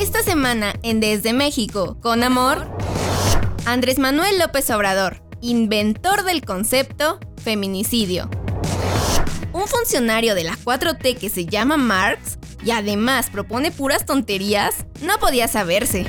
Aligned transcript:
Esta 0.00 0.22
semana 0.22 0.72
en 0.82 0.98
Desde 0.98 1.34
México, 1.34 1.98
con 2.00 2.22
amor, 2.24 2.66
Andrés 3.66 3.98
Manuel 3.98 4.38
López 4.38 4.70
Obrador, 4.70 5.22
inventor 5.42 6.24
del 6.24 6.42
concepto 6.42 7.20
feminicidio. 7.44 8.30
Un 9.52 9.68
funcionario 9.68 10.34
de 10.34 10.44
la 10.44 10.56
4T 10.56 11.18
que 11.18 11.28
se 11.28 11.44
llama 11.44 11.76
Marx 11.76 12.38
y 12.64 12.70
además 12.70 13.28
propone 13.28 13.72
puras 13.72 14.06
tonterías, 14.06 14.86
no 15.02 15.18
podía 15.18 15.48
saberse. 15.48 16.06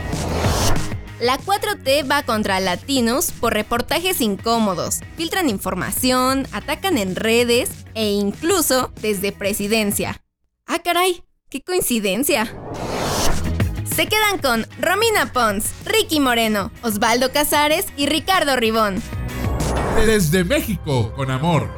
La 1.19 1.37
4T 1.37 2.09
va 2.09 2.23
contra 2.23 2.61
latinos 2.61 3.33
por 3.33 3.53
reportajes 3.53 4.21
incómodos, 4.21 5.01
filtran 5.17 5.49
información, 5.49 6.47
atacan 6.53 6.97
en 6.97 7.17
redes 7.17 7.71
e 7.93 8.09
incluso 8.11 8.93
desde 9.01 9.33
presidencia. 9.33 10.23
Ah, 10.65 10.79
caray, 10.79 11.25
qué 11.49 11.61
coincidencia. 11.61 12.55
Se 13.95 14.07
quedan 14.07 14.37
con 14.41 14.65
Romina 14.79 15.33
Pons, 15.33 15.73
Ricky 15.85 16.21
Moreno, 16.21 16.71
Osvaldo 16.81 17.31
Casares 17.33 17.87
y 17.97 18.05
Ricardo 18.05 18.55
Ribón. 18.55 19.01
Desde 20.05 20.45
México 20.45 21.13
con 21.13 21.29
amor. 21.29 21.69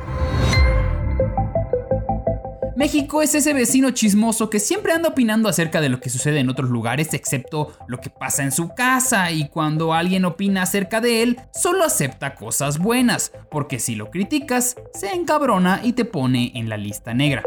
México 2.76 3.22
es 3.22 3.34
ese 3.34 3.54
vecino 3.54 3.92
chismoso 3.92 4.50
que 4.50 4.60
siempre 4.60 4.94
anda 4.94 5.10
opinando 5.10 5.50
acerca 5.50 5.82
de 5.82 5.90
lo 5.90 6.00
que 6.00 6.10
sucede 6.10 6.40
en 6.40 6.50
otros 6.50 6.70
lugares 6.70 7.14
excepto 7.14 7.76
lo 7.88 8.00
que 8.00 8.10
pasa 8.10 8.44
en 8.44 8.52
su 8.52 8.70
casa 8.76 9.32
y 9.32 9.48
cuando 9.48 9.94
alguien 9.94 10.26
opina 10.26 10.64
acerca 10.64 11.02
de 11.02 11.24
él 11.24 11.40
solo 11.54 11.84
acepta 11.84 12.36
cosas 12.36 12.78
buenas, 12.78 13.32
porque 13.50 13.80
si 13.80 13.96
lo 13.96 14.12
criticas 14.12 14.76
se 14.94 15.14
encabrona 15.14 15.82
y 15.84 15.94
te 15.94 16.06
pone 16.06 16.52
en 16.56 16.70
la 16.70 16.78
lista 16.78 17.14
negra. 17.14 17.44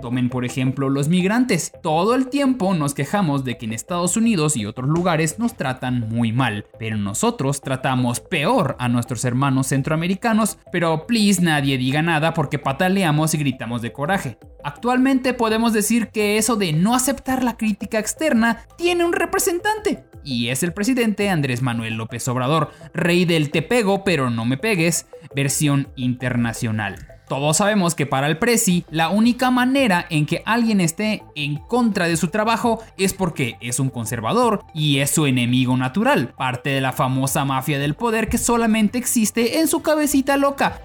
Tomen 0.00 0.30
por 0.30 0.44
ejemplo 0.44 0.88
los 0.88 1.08
migrantes. 1.08 1.72
Todo 1.82 2.14
el 2.14 2.28
tiempo 2.28 2.74
nos 2.74 2.94
quejamos 2.94 3.44
de 3.44 3.56
que 3.56 3.66
en 3.66 3.72
Estados 3.72 4.16
Unidos 4.16 4.56
y 4.56 4.66
otros 4.66 4.88
lugares 4.88 5.38
nos 5.38 5.56
tratan 5.56 6.08
muy 6.08 6.32
mal, 6.32 6.66
pero 6.78 6.96
nosotros 6.96 7.60
tratamos 7.60 8.20
peor 8.20 8.76
a 8.78 8.88
nuestros 8.88 9.24
hermanos 9.24 9.68
centroamericanos, 9.68 10.58
pero 10.72 11.06
please 11.06 11.42
nadie 11.42 11.78
diga 11.78 12.02
nada 12.02 12.34
porque 12.34 12.58
pataleamos 12.58 13.34
y 13.34 13.38
gritamos 13.38 13.82
de 13.82 13.92
coraje. 13.92 14.38
Actualmente 14.64 15.34
podemos 15.34 15.72
decir 15.72 16.08
que 16.08 16.38
eso 16.38 16.56
de 16.56 16.72
no 16.72 16.94
aceptar 16.94 17.42
la 17.42 17.56
crítica 17.56 17.98
externa 17.98 18.66
tiene 18.76 19.04
un 19.04 19.12
representante. 19.12 20.04
Y 20.22 20.48
es 20.48 20.62
el 20.62 20.72
presidente 20.72 21.30
Andrés 21.30 21.62
Manuel 21.62 21.94
López 21.94 22.26
Obrador, 22.28 22.70
rey 22.92 23.24
del 23.24 23.50
te 23.50 23.62
pego 23.62 24.04
pero 24.04 24.30
no 24.30 24.44
me 24.44 24.58
pegues, 24.58 25.06
versión 25.34 25.88
internacional. 25.96 27.09
Todos 27.30 27.58
sabemos 27.58 27.94
que 27.94 28.06
para 28.06 28.26
el 28.26 28.38
Prezi, 28.38 28.84
la 28.90 29.08
única 29.08 29.52
manera 29.52 30.04
en 30.10 30.26
que 30.26 30.42
alguien 30.46 30.80
esté 30.80 31.22
en 31.36 31.58
contra 31.58 32.08
de 32.08 32.16
su 32.16 32.26
trabajo 32.26 32.82
es 32.96 33.14
porque 33.14 33.56
es 33.60 33.78
un 33.78 33.88
conservador 33.88 34.64
y 34.74 34.98
es 34.98 35.12
su 35.12 35.26
enemigo 35.26 35.76
natural, 35.76 36.34
parte 36.36 36.70
de 36.70 36.80
la 36.80 36.92
famosa 36.92 37.44
mafia 37.44 37.78
del 37.78 37.94
poder 37.94 38.28
que 38.28 38.36
solamente 38.36 38.98
existe 38.98 39.60
en 39.60 39.68
su 39.68 39.80
cabecita 39.80 40.36
loca. 40.36 40.80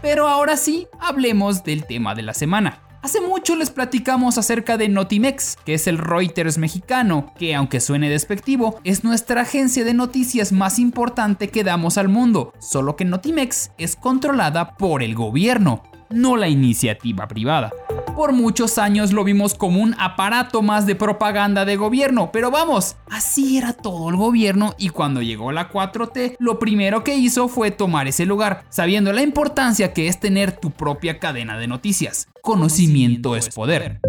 Pero 0.00 0.28
ahora 0.28 0.56
sí, 0.56 0.88
hablemos 0.98 1.62
del 1.62 1.84
tema 1.84 2.14
de 2.14 2.22
la 2.22 2.32
semana. 2.32 2.89
Hace 3.02 3.22
mucho 3.22 3.56
les 3.56 3.70
platicamos 3.70 4.36
acerca 4.36 4.76
de 4.76 4.90
Notimex, 4.90 5.56
que 5.64 5.72
es 5.72 5.86
el 5.86 5.96
Reuters 5.96 6.58
mexicano, 6.58 7.32
que 7.38 7.54
aunque 7.54 7.80
suene 7.80 8.10
despectivo, 8.10 8.78
es 8.84 9.04
nuestra 9.04 9.40
agencia 9.40 9.86
de 9.86 9.94
noticias 9.94 10.52
más 10.52 10.78
importante 10.78 11.48
que 11.48 11.64
damos 11.64 11.96
al 11.96 12.08
mundo, 12.08 12.52
solo 12.58 12.96
que 12.96 13.06
Notimex 13.06 13.70
es 13.78 13.96
controlada 13.96 14.76
por 14.76 15.02
el 15.02 15.14
gobierno, 15.14 15.82
no 16.10 16.36
la 16.36 16.48
iniciativa 16.48 17.26
privada. 17.28 17.72
Por 18.14 18.32
muchos 18.32 18.76
años 18.78 19.12
lo 19.12 19.24
vimos 19.24 19.54
como 19.54 19.80
un 19.80 19.94
aparato 19.98 20.60
más 20.60 20.84
de 20.86 20.94
propaganda 20.94 21.64
de 21.64 21.76
gobierno, 21.76 22.30
pero 22.32 22.50
vamos, 22.50 22.96
así 23.10 23.56
era 23.56 23.72
todo 23.72 24.10
el 24.10 24.16
gobierno 24.16 24.74
y 24.76 24.90
cuando 24.90 25.22
llegó 25.22 25.52
la 25.52 25.70
4T, 25.70 26.36
lo 26.38 26.58
primero 26.58 27.02
que 27.02 27.14
hizo 27.14 27.48
fue 27.48 27.70
tomar 27.70 28.08
ese 28.08 28.26
lugar, 28.26 28.64
sabiendo 28.68 29.12
la 29.12 29.22
importancia 29.22 29.92
que 29.92 30.08
es 30.08 30.20
tener 30.20 30.52
tu 30.52 30.70
propia 30.70 31.18
cadena 31.18 31.56
de 31.56 31.68
noticias. 31.68 32.28
Conocimiento 32.42 33.36
es 33.36 33.48
poder. 33.48 34.00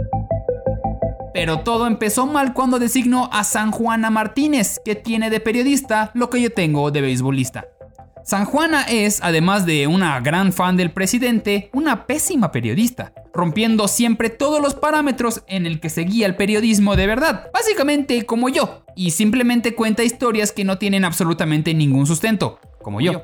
Pero 1.34 1.62
todo 1.62 1.88
empezó 1.88 2.28
mal 2.28 2.54
cuando 2.54 2.80
designó 2.80 3.30
a 3.32 3.44
San 3.44 3.72
Juana 3.72 4.10
Martínez, 4.10 4.82
que 4.84 4.96
tiene 4.96 5.30
de 5.30 5.40
periodista 5.40 6.12
lo 6.14 6.30
que 6.30 6.42
yo 6.42 6.52
tengo 6.52 6.92
de 6.92 7.02
beisbolista. 7.02 7.68
San 8.24 8.46
Juana 8.46 8.84
es, 8.84 9.20
además 9.24 9.66
de 9.66 9.88
una 9.88 10.20
gran 10.20 10.54
fan 10.54 10.78
del 10.78 10.92
presidente, 10.92 11.70
una 11.74 12.06
pésima 12.06 12.52
periodista, 12.52 13.14
rompiendo 13.34 13.88
siempre 13.88 14.30
todos 14.30 14.62
los 14.62 14.76
parámetros 14.76 15.44
en 15.48 15.66
el 15.66 15.80
que 15.80 15.90
seguía 15.90 16.28
el 16.28 16.36
periodismo 16.36 16.96
de 16.96 17.08
verdad, 17.08 17.50
básicamente 17.54 18.26
como 18.26 18.50
yo, 18.50 18.84
y 18.96 19.12
simplemente 19.12 19.76
cuenta 19.76 20.04
historias 20.04 20.52
que 20.52 20.64
no 20.64 20.78
tienen 20.78 21.06
absolutamente 21.06 21.74
ningún 21.74 22.06
sustento, 22.06 22.60
como 22.82 23.02
yo. 23.02 23.24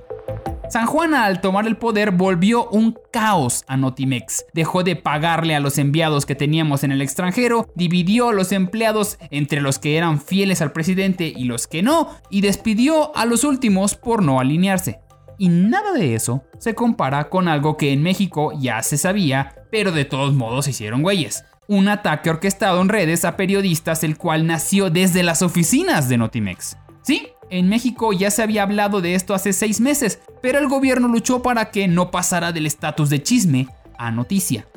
San 0.69 0.85
Juana 0.85 1.23
al 1.23 1.39
tomar 1.39 1.65
el 1.65 1.77
poder 1.77 2.11
volvió 2.11 2.67
un 2.69 2.97
caos 3.11 3.63
a 3.67 3.77
Notimex. 3.77 4.45
Dejó 4.53 4.83
de 4.83 4.97
pagarle 4.97 5.55
a 5.55 5.61
los 5.61 5.77
enviados 5.77 6.25
que 6.25 6.35
teníamos 6.35 6.83
en 6.83 6.91
el 6.91 7.01
extranjero, 7.01 7.69
dividió 7.75 8.29
a 8.29 8.33
los 8.33 8.51
empleados 8.51 9.17
entre 9.31 9.61
los 9.61 9.79
que 9.79 9.95
eran 9.95 10.19
fieles 10.19 10.61
al 10.61 10.73
presidente 10.73 11.31
y 11.33 11.45
los 11.45 11.67
que 11.67 11.83
no, 11.83 12.09
y 12.29 12.41
despidió 12.41 13.15
a 13.15 13.25
los 13.25 13.45
últimos 13.45 13.95
por 13.95 14.21
no 14.21 14.41
alinearse. 14.41 14.99
Y 15.37 15.47
nada 15.47 15.93
de 15.93 16.15
eso 16.15 16.43
se 16.59 16.73
compara 16.73 17.29
con 17.29 17.47
algo 17.47 17.77
que 17.77 17.93
en 17.93 18.03
México 18.03 18.51
ya 18.59 18.83
se 18.83 18.97
sabía, 18.97 19.55
pero 19.71 19.93
de 19.93 20.03
todos 20.03 20.33
modos 20.33 20.65
se 20.65 20.71
hicieron 20.71 21.01
güeyes. 21.01 21.45
Un 21.69 21.89
ataque 21.89 22.29
orquestado 22.29 22.81
en 22.81 22.87
redes 22.87 23.25
a 23.25 23.35
periodistas 23.35 24.03
el 24.05 24.17
cual 24.17 24.47
nació 24.47 24.89
desde 24.89 25.21
las 25.21 25.41
oficinas 25.41 26.07
de 26.07 26.17
Notimex. 26.17 26.77
Sí, 27.01 27.27
en 27.49 27.67
México 27.69 28.13
ya 28.13 28.31
se 28.31 28.41
había 28.41 28.63
hablado 28.63 29.01
de 29.01 29.15
esto 29.15 29.33
hace 29.33 29.53
seis 29.53 29.81
meses, 29.81 30.19
pero 30.41 30.59
el 30.59 30.67
gobierno 30.67 31.07
luchó 31.07 31.41
para 31.41 31.71
que 31.71 31.87
no 31.87 32.11
pasara 32.11 32.51
del 32.51 32.65
estatus 32.65 33.09
de 33.09 33.21
chisme 33.23 33.67
a 33.97 34.11
noticia. 34.11 34.67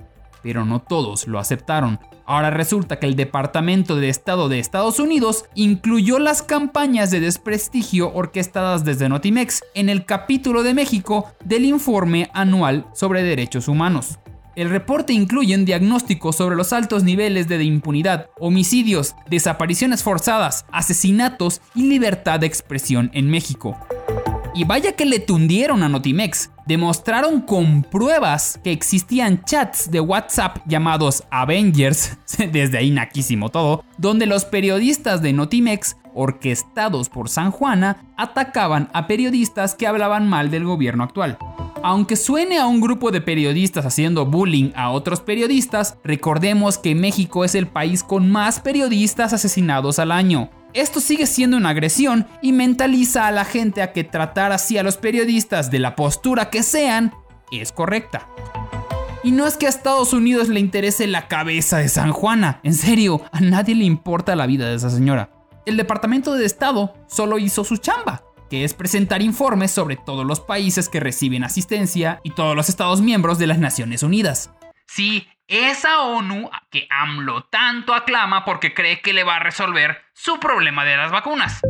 Pero 0.43 0.65
no 0.65 0.81
todos 0.81 1.27
lo 1.27 1.39
aceptaron. 1.39 1.99
Ahora 2.27 2.51
resulta 2.51 3.01
que 3.01 3.07
el 3.07 3.17
Departamento 3.17 3.97
de 3.97 4.09
Estado 4.09 4.49
de 4.49 4.61
Estados 4.61 5.01
Unidos 5.01 5.47
incluyó 5.57 6.21
las 6.21 6.43
campañas 6.43 7.11
de 7.11 7.19
desprestigio 7.19 8.13
orquestadas 8.15 8.85
desde 8.85 9.09
Notimex 9.09 9.63
en 9.75 9.89
el 9.89 10.05
capítulo 10.05 10.63
de 10.63 10.75
México 10.75 11.33
del 11.45 11.65
informe 11.65 12.31
anual 12.33 12.87
sobre 12.95 13.25
derechos 13.25 13.67
humanos. 13.67 14.20
El 14.57 14.69
reporte 14.69 15.13
incluye 15.13 15.55
un 15.55 15.65
diagnóstico 15.65 16.33
sobre 16.33 16.57
los 16.57 16.73
altos 16.73 17.05
niveles 17.05 17.47
de 17.47 17.63
impunidad, 17.63 18.31
homicidios, 18.39 19.15
desapariciones 19.29 20.03
forzadas, 20.03 20.67
asesinatos 20.73 21.61
y 21.75 21.89
libertad 21.89 22.41
de 22.41 22.47
expresión 22.47 23.11
en 23.15 23.31
México. 23.31 23.79
Y 24.53 24.65
vaya 24.65 24.97
que 24.97 25.07
le 25.07 25.21
tundieron 25.21 25.85
a 25.85 25.89
Notimex. 25.89 26.51
Demostraron 26.67 27.41
con 27.41 27.83
pruebas 27.83 28.59
que 28.63 28.73
existían 28.73 29.45
chats 29.45 29.91
de 29.91 30.01
WhatsApp 30.01 30.59
llamados 30.67 31.23
Avengers, 31.31 32.17
desde 32.53 32.79
ahí 32.79 32.91
naquísimo 32.91 33.51
todo, 33.51 33.85
donde 33.99 34.27
los 34.27 34.45
periodistas 34.45 35.23
de 35.23 35.33
Notimex, 35.33 35.97
orquestados 36.15 37.09
por 37.09 37.29
San 37.29 37.51
Juana, 37.51 38.05
atacaban 38.17 38.91
a 38.93 39.07
periodistas 39.07 39.75
que 39.75 39.87
hablaban 39.87 40.29
mal 40.29 40.51
del 40.51 40.65
gobierno 40.65 41.05
actual. 41.05 41.39
Aunque 41.83 42.17
suene 42.17 42.59
a 42.59 42.67
un 42.67 42.81
grupo 42.81 43.11
de 43.11 43.21
periodistas 43.23 43.87
haciendo 43.87 44.27
bullying 44.27 44.71
a 44.75 44.91
otros 44.91 45.21
periodistas, 45.21 45.97
recordemos 46.05 46.77
que 46.77 46.95
México 46.95 47.45
es 47.45 47.55
el 47.55 47.67
país 47.67 48.03
con 48.03 48.31
más 48.31 48.61
periodistas 48.61 49.33
asesinados 49.33 49.99
al 49.99 50.13
año. 50.13 50.51
Esto 50.75 51.01
sigue 51.01 51.27
siendo 51.27 51.57
una 51.57 51.71
agresión 51.71 52.27
y 52.43 52.53
mentaliza 52.53 53.27
a 53.27 53.33
la 53.33 53.45
gente 53.45 53.83
a 53.83 53.93
que 53.93 54.05
tratar 54.05 54.53
así 54.53 54.79
a 54.79 54.83
los 54.83 54.99
periodistas 54.99 55.71
de 55.71 55.79
la 55.79 55.97
postura 55.97 56.51
que 56.51 56.63
sean 56.63 57.13
es 57.51 57.73
correcta. 57.73 58.29
Y 59.23 59.33
no 59.33 59.47
es 59.47 59.57
que 59.57 59.67
a 59.67 59.69
Estados 59.69 60.13
Unidos 60.13 60.49
le 60.49 60.61
interese 60.61 61.07
la 61.07 61.29
cabeza 61.29 61.79
de 61.79 61.89
San 61.89 62.13
Juana, 62.13 62.61
en 62.63 62.75
serio, 62.75 63.23
a 63.33 63.41
nadie 63.41 63.75
le 63.75 63.85
importa 63.85 64.37
la 64.37 64.47
vida 64.47 64.69
de 64.69 64.77
esa 64.77 64.91
señora. 64.91 65.31
El 65.67 65.77
Departamento 65.77 66.35
de 66.35 66.47
Estado 66.47 66.95
solo 67.07 67.39
hizo 67.39 67.65
su 67.65 67.77
chamba, 67.77 68.23
que 68.49 68.65
es 68.65 68.73
presentar 68.73 69.21
informes 69.21 69.71
sobre 69.71 69.97
todos 69.97 70.25
los 70.25 70.41
países 70.41 70.89
que 70.89 71.01
reciben 71.01 71.45
asistencia 71.45 72.21
y 72.25 72.31
todos 72.31 72.57
los 72.57 72.69
Estados 72.69 73.03
miembros 73.03 73.39
de 73.39 73.47
las 73.47 73.59
Naciones 73.59 74.03
Unidas. 74.03 74.51
Sí, 74.87 75.29
esa 75.47 76.03
ONU 76.03 76.51
que 76.71 76.87
AMLO 76.91 77.45
tanto 77.51 77.93
aclama 77.93 78.45
porque 78.45 78.73
cree 78.73 79.03
que 79.03 79.13
le 79.13 79.23
va 79.23 79.37
a 79.37 79.41
resolver 79.41 79.99
su 80.15 80.41
problema 80.41 80.85
de 80.85 80.97
las 80.97 81.13
vacunas. 81.13 81.61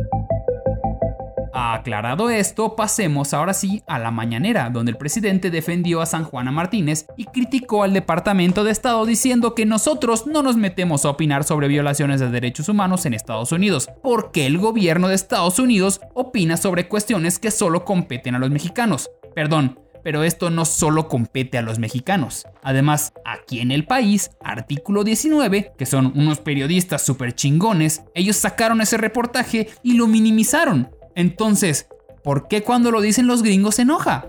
Aclarado 1.53 2.29
esto, 2.29 2.75
pasemos 2.75 3.33
ahora 3.33 3.53
sí 3.53 3.83
a 3.87 3.99
la 3.99 4.11
mañanera, 4.11 4.69
donde 4.69 4.91
el 4.91 4.97
presidente 4.97 5.51
defendió 5.51 6.01
a 6.01 6.05
San 6.05 6.23
Juana 6.23 6.51
Martínez 6.51 7.05
y 7.17 7.25
criticó 7.25 7.83
al 7.83 7.93
Departamento 7.93 8.63
de 8.63 8.71
Estado 8.71 9.05
diciendo 9.05 9.53
que 9.53 9.65
nosotros 9.65 10.27
no 10.27 10.43
nos 10.43 10.55
metemos 10.55 11.03
a 11.03 11.09
opinar 11.09 11.43
sobre 11.43 11.67
violaciones 11.67 12.19
de 12.19 12.29
derechos 12.29 12.69
humanos 12.69 13.05
en 13.05 13.13
Estados 13.13 13.51
Unidos, 13.51 13.89
porque 14.01 14.45
el 14.45 14.57
gobierno 14.57 15.07
de 15.07 15.15
Estados 15.15 15.59
Unidos 15.59 15.99
opina 16.13 16.57
sobre 16.57 16.87
cuestiones 16.87 17.39
que 17.39 17.51
solo 17.51 17.83
competen 17.83 18.35
a 18.35 18.39
los 18.39 18.49
mexicanos. 18.49 19.09
Perdón, 19.35 19.77
pero 20.03 20.23
esto 20.23 20.49
no 20.49 20.65
solo 20.65 21.07
compete 21.07 21.57
a 21.57 21.61
los 21.61 21.79
mexicanos. 21.79 22.45
Además, 22.63 23.13
aquí 23.25 23.59
en 23.59 23.71
el 23.71 23.85
país, 23.85 24.31
artículo 24.41 25.03
19, 25.03 25.73
que 25.77 25.85
son 25.85 26.13
unos 26.15 26.39
periodistas 26.39 27.01
súper 27.01 27.35
chingones, 27.35 28.03
ellos 28.15 28.37
sacaron 28.37 28.81
ese 28.81 28.97
reportaje 28.97 29.69
y 29.83 29.93
lo 29.93 30.07
minimizaron. 30.07 30.89
Entonces, 31.15 31.87
¿por 32.23 32.47
qué 32.47 32.63
cuando 32.63 32.91
lo 32.91 33.01
dicen 33.01 33.27
los 33.27 33.43
gringos 33.43 33.75
se 33.75 33.83
enoja? 33.83 34.25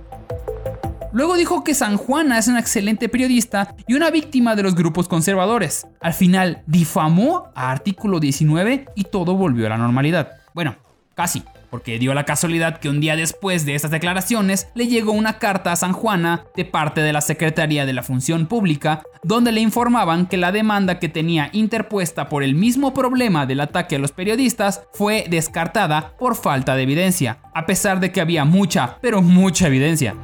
Luego 1.12 1.37
dijo 1.37 1.62
que 1.62 1.75
San 1.75 1.99
Juana 1.99 2.38
es 2.38 2.49
una 2.49 2.61
excelente 2.61 3.08
periodista 3.08 3.75
y 3.87 3.94
una 3.94 4.11
víctima 4.11 4.56
de 4.56 4.62
los 4.62 4.75
grupos 4.75 5.08
conservadores. 5.08 5.87
Al 6.00 6.14
final, 6.14 6.62
difamó 6.67 7.50
a 7.55 7.70
artículo 7.70 8.19
19 8.19 8.87
y 8.94 9.05
todo 9.05 9.34
volvió 9.37 9.67
a 9.67 9.70
la 9.70 9.76
normalidad. 9.76 10.32
Bueno, 10.55 10.76
casi 11.14 11.43
porque 11.72 11.98
dio 11.98 12.12
la 12.12 12.26
casualidad 12.26 12.80
que 12.80 12.90
un 12.90 13.00
día 13.00 13.16
después 13.16 13.64
de 13.64 13.74
estas 13.74 13.90
declaraciones 13.90 14.69
le 14.74 14.88
llegó 14.88 15.12
una 15.12 15.38
carta 15.38 15.72
a 15.72 15.76
San 15.76 15.94
Juana 15.94 16.44
de 16.54 16.66
parte 16.66 17.00
de 17.00 17.14
la 17.14 17.22
Secretaría 17.22 17.86
de 17.86 17.94
la 17.94 18.02
Función 18.02 18.46
Pública, 18.46 19.02
donde 19.22 19.52
le 19.52 19.62
informaban 19.62 20.26
que 20.26 20.36
la 20.36 20.52
demanda 20.52 20.98
que 20.98 21.08
tenía 21.08 21.48
interpuesta 21.54 22.28
por 22.28 22.42
el 22.42 22.54
mismo 22.54 22.92
problema 22.92 23.46
del 23.46 23.60
ataque 23.60 23.96
a 23.96 23.98
los 23.98 24.12
periodistas 24.12 24.82
fue 24.92 25.24
descartada 25.30 26.14
por 26.19 26.36
falta 26.36 26.76
de 26.76 26.82
evidencia, 26.82 27.38
a 27.54 27.64
pesar 27.64 28.00
de 28.00 28.12
que 28.12 28.20
había 28.20 28.44
mucha, 28.44 28.98
pero 29.00 29.22
mucha 29.22 29.66
evidencia. 29.66 30.14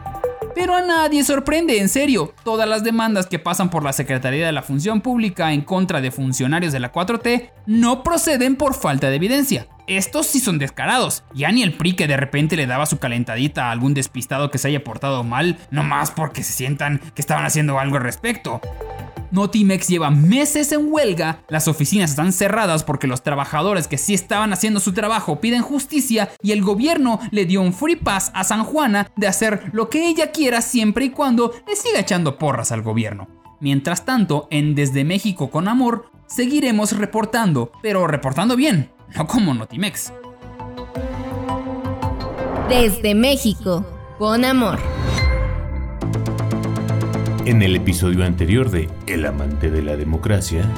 Pero 0.58 0.75
a 0.75 0.82
nadie 0.82 1.22
sorprende, 1.22 1.78
en 1.78 1.88
serio, 1.88 2.34
todas 2.43 2.69
las 2.69 2.82
demandas 2.82 3.28
que 3.28 3.38
pasan 3.38 3.70
por 3.70 3.84
la 3.84 3.93
Secretaría 3.93 4.44
de 4.44 4.50
la 4.50 4.64
Función 4.64 5.02
Pública 5.02 5.52
en 5.52 5.60
contra 5.60 6.00
de 6.00 6.10
funcionarios 6.10 6.72
de 6.72 6.81
la 6.81 6.90
4T 6.90 7.52
no 7.66 8.02
proceden 8.02 8.56
por 8.56 8.75
falta 8.75 9.08
de 9.08 9.14
evidencia. 9.14 9.69
Estos 9.87 10.26
sí 10.26 10.40
son 10.40 10.58
descarados. 10.58 11.22
Ya 11.32 11.52
ni 11.52 11.62
el 11.62 11.75
PRI 11.75 11.93
que 11.93 12.08
de 12.08 12.16
repente 12.16 12.56
le 12.56 12.66
daba 12.66 12.87
su 12.87 12.99
calentadita 12.99 13.66
a 13.66 13.70
algún 13.70 13.94
despistado 13.94 14.50
que 14.50 14.58
se 14.58 14.66
haya 14.66 14.82
portado 14.82 15.22
mal, 15.22 15.58
no 15.70 15.84
más 15.84 16.10
porque 16.10 16.43
se 16.43 16.52
sientan 16.52 17.00
que 17.14 17.22
estaban 17.22 17.46
haciendo 17.46 17.78
algo 17.78 17.96
al 17.96 18.02
respecto. 18.02 18.60
Notimex 19.30 19.88
lleva 19.88 20.10
meses 20.10 20.72
en 20.72 20.92
huelga, 20.92 21.42
las 21.48 21.69
oficinas 21.69 22.10
están 22.10 22.32
cerradas 22.32 22.84
porque 22.84 23.06
los 23.06 23.22
trabajadores 23.22 23.88
que 23.88 23.98
sí 23.98 24.14
estaban 24.14 24.52
haciendo 24.52 24.80
su 24.80 24.92
trabajo 24.92 25.40
piden 25.40 25.62
justicia 25.62 26.30
y 26.42 26.52
el 26.52 26.62
gobierno 26.62 27.20
le 27.30 27.44
dio 27.44 27.60
un 27.60 27.72
free 27.72 27.96
pass 27.96 28.30
a 28.34 28.44
San 28.44 28.64
Juana 28.64 29.10
de 29.16 29.26
hacer 29.26 29.70
lo 29.72 29.88
que 29.90 30.08
ella 30.08 30.32
quiera 30.32 30.62
siempre 30.62 31.06
y 31.06 31.10
cuando 31.10 31.52
le 31.66 31.76
siga 31.76 32.00
echando 32.00 32.38
porras 32.38 32.72
al 32.72 32.82
gobierno. 32.82 33.28
Mientras 33.60 34.04
tanto, 34.04 34.46
en 34.50 34.75
Desde 34.75 35.04
México 35.04 35.50
con 35.50 35.69
Amor, 35.69 36.10
seguiremos 36.26 36.92
reportando, 36.92 37.72
pero 37.82 38.06
reportando 38.06 38.56
bien, 38.56 38.90
no 39.16 39.26
como 39.26 39.52
Notimex. 39.54 40.12
Desde 42.69 43.14
México, 43.14 43.84
con 44.19 44.44
amor. 44.44 44.97
En 47.48 47.62
el 47.62 47.74
episodio 47.76 48.26
anterior 48.26 48.68
de 48.68 48.90
El 49.06 49.24
amante 49.24 49.70
de 49.70 49.80
la 49.80 49.96
democracia, 49.96 50.70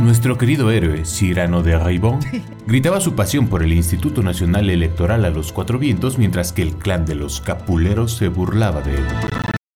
nuestro 0.00 0.36
querido 0.36 0.72
héroe, 0.72 1.04
Cyrano 1.04 1.62
de 1.62 1.78
Raibón, 1.78 2.18
gritaba 2.66 3.00
su 3.00 3.14
pasión 3.14 3.48
por 3.48 3.62
el 3.62 3.72
Instituto 3.72 4.20
Nacional 4.20 4.70
Electoral 4.70 5.24
a 5.24 5.30
los 5.30 5.52
cuatro 5.52 5.78
vientos 5.78 6.18
mientras 6.18 6.52
que 6.52 6.62
el 6.62 6.74
clan 6.78 7.06
de 7.06 7.14
los 7.14 7.40
capuleros 7.40 8.16
se 8.16 8.26
burlaba 8.26 8.80
de 8.80 8.96
él. 8.96 9.06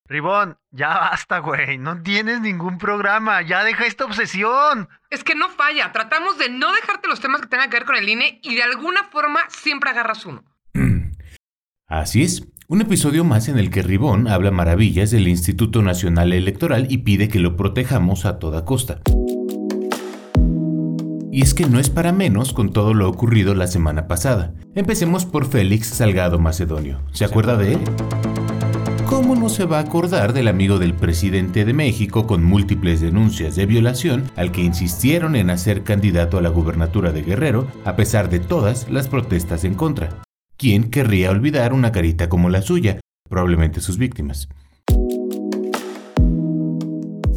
Ribón, 0.06 0.58
ya 0.72 0.88
basta, 0.88 1.38
güey. 1.38 1.78
No 1.78 2.02
tienes 2.02 2.40
ningún 2.40 2.78
programa. 2.78 3.42
Ya 3.42 3.62
deja 3.62 3.86
esta 3.86 4.04
obsesión. 4.04 4.88
Es 5.10 5.22
que 5.22 5.36
no 5.36 5.48
falla. 5.50 5.92
Tratamos 5.92 6.36
de 6.36 6.48
no 6.48 6.72
dejarte 6.72 7.06
los 7.06 7.20
temas 7.20 7.42
que 7.42 7.46
tengan 7.46 7.70
que 7.70 7.76
ver 7.76 7.86
con 7.86 7.94
el 7.94 8.08
INE 8.08 8.40
y 8.42 8.56
de 8.56 8.64
alguna 8.64 9.04
forma 9.04 9.42
siempre 9.50 9.90
agarras 9.90 10.26
uno. 10.26 10.42
Así 11.86 12.24
es. 12.24 12.42
Un 12.70 12.82
episodio 12.82 13.24
más 13.24 13.48
en 13.48 13.56
el 13.56 13.70
que 13.70 13.80
Ribón 13.80 14.28
habla 14.28 14.50
maravillas 14.50 15.10
del 15.10 15.26
Instituto 15.26 15.80
Nacional 15.80 16.34
Electoral 16.34 16.86
y 16.90 16.98
pide 16.98 17.28
que 17.28 17.38
lo 17.38 17.56
protejamos 17.56 18.26
a 18.26 18.38
toda 18.38 18.66
costa. 18.66 19.00
Y 21.32 21.40
es 21.40 21.54
que 21.54 21.64
no 21.64 21.80
es 21.80 21.88
para 21.88 22.12
menos 22.12 22.52
con 22.52 22.70
todo 22.70 22.92
lo 22.92 23.08
ocurrido 23.08 23.54
la 23.54 23.68
semana 23.68 24.06
pasada. 24.06 24.52
Empecemos 24.74 25.24
por 25.24 25.46
Félix 25.46 25.86
Salgado 25.86 26.38
Macedonio. 26.38 27.00
¿Se 27.12 27.24
acuerda 27.24 27.56
de 27.56 27.72
él? 27.72 27.80
¿Cómo 29.06 29.34
no 29.34 29.48
se 29.48 29.64
va 29.64 29.78
a 29.78 29.84
acordar 29.84 30.34
del 30.34 30.48
amigo 30.48 30.78
del 30.78 30.92
presidente 30.92 31.64
de 31.64 31.72
México 31.72 32.26
con 32.26 32.44
múltiples 32.44 33.00
denuncias 33.00 33.56
de 33.56 33.64
violación 33.64 34.24
al 34.36 34.52
que 34.52 34.60
insistieron 34.60 35.36
en 35.36 35.48
hacer 35.48 35.84
candidato 35.84 36.36
a 36.36 36.42
la 36.42 36.50
gubernatura 36.50 37.12
de 37.12 37.22
Guerrero 37.22 37.66
a 37.86 37.96
pesar 37.96 38.28
de 38.28 38.40
todas 38.40 38.90
las 38.90 39.08
protestas 39.08 39.64
en 39.64 39.72
contra? 39.72 40.27
¿Quién 40.58 40.90
querría 40.90 41.30
olvidar 41.30 41.72
una 41.72 41.92
carita 41.92 42.28
como 42.28 42.50
la 42.50 42.62
suya? 42.62 42.98
Probablemente 43.28 43.80
sus 43.80 43.96
víctimas. 43.96 44.48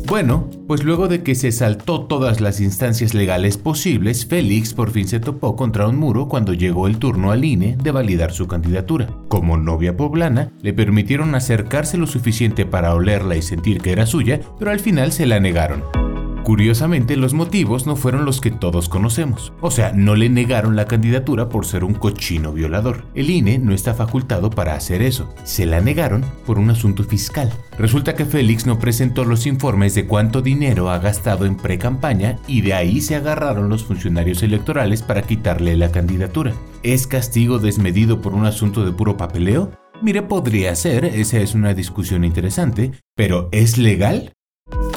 Bueno, 0.08 0.50
pues 0.68 0.84
luego 0.84 1.08
de 1.08 1.22
que 1.22 1.36
se 1.36 1.52
saltó 1.52 2.08
todas 2.08 2.42
las 2.42 2.60
instancias 2.60 3.14
legales 3.14 3.58
posibles, 3.58 4.26
Félix 4.26 4.74
por 4.74 4.90
fin 4.90 5.08
se 5.08 5.20
topó 5.20 5.56
contra 5.56 5.88
un 5.88 5.98
muro 5.98 6.28
cuando 6.28 6.54
llegó 6.54 6.88
el 6.88 6.98
turno 6.98 7.32
al 7.32 7.46
INE 7.46 7.78
de 7.78 7.92
validar 7.92 8.34
su 8.34 8.48
candidatura. 8.48 9.08
Como 9.28 9.56
novia 9.56 9.96
poblana, 9.96 10.52
le 10.64 10.74
permitieron 10.74 11.36
acercarse 11.36 11.98
lo 11.98 12.08
suficiente 12.08 12.66
para 12.66 12.96
olerla 12.96 13.36
y 13.36 13.44
sentir 13.44 13.82
que 13.82 13.92
era 13.92 14.08
suya, 14.08 14.42
pero 14.58 14.72
al 14.72 14.80
final 14.80 15.12
se 15.12 15.28
la 15.28 15.40
negaron. 15.40 15.84
Curiosamente, 16.44 17.18
los 17.18 17.34
motivos 17.34 17.86
no 17.86 17.96
fueron 17.96 18.26
los 18.26 18.42
que 18.42 18.50
todos 18.50 18.90
conocemos. 18.90 19.54
O 19.62 19.70
sea, 19.70 19.92
no 19.94 20.16
le 20.16 20.28
negaron 20.28 20.76
la 20.76 20.86
candidatura 20.86 21.50
por 21.50 21.66
ser 21.66 21.84
un 21.84 21.94
cochino 21.94 22.52
violador. 22.52 23.06
El 23.14 23.30
INE 23.30 23.60
no 23.60 23.74
está 23.74 23.94
facultado 23.94 24.50
para 24.50 24.74
hacer 24.74 25.04
eso. 25.04 25.34
Se 25.44 25.68
la 25.68 25.82
negaron 25.82 26.26
por 26.48 26.58
un 26.58 26.72
asunto 26.72 27.04
fiscal. 27.04 27.52
Resulta 27.78 28.16
que 28.16 28.26
Félix 28.26 28.66
no 28.66 28.80
presentó 28.80 29.24
los 29.24 29.46
informes 29.46 29.94
de 29.94 30.08
cuánto 30.08 30.42
dinero 30.42 30.90
ha 30.90 30.98
gastado 30.98 31.46
en 31.46 31.56
pre-campaña 31.56 32.38
y 32.48 32.62
de 32.62 32.74
ahí 32.74 33.02
se 33.02 33.16
agarraron 33.16 33.70
los 33.70 33.84
funcionarios 33.84 34.42
electorales 34.42 35.04
para 35.04 35.22
quitarle 35.22 35.78
la 35.78 35.92
candidatura. 35.92 36.54
¿Es 36.82 37.06
castigo 37.06 37.60
desmedido 37.60 38.20
por 38.20 38.34
un 38.34 38.46
asunto 38.46 38.84
de 38.84 38.92
puro 38.92 39.16
papeleo? 39.16 39.72
Mire, 40.02 40.24
podría 40.24 40.76
ser, 40.76 41.06
esa 41.06 41.38
es 41.38 41.54
una 41.54 41.76
discusión 41.76 42.24
interesante, 42.24 42.92
pero 43.16 43.50
¿es 43.52 43.78
legal? 43.78 44.34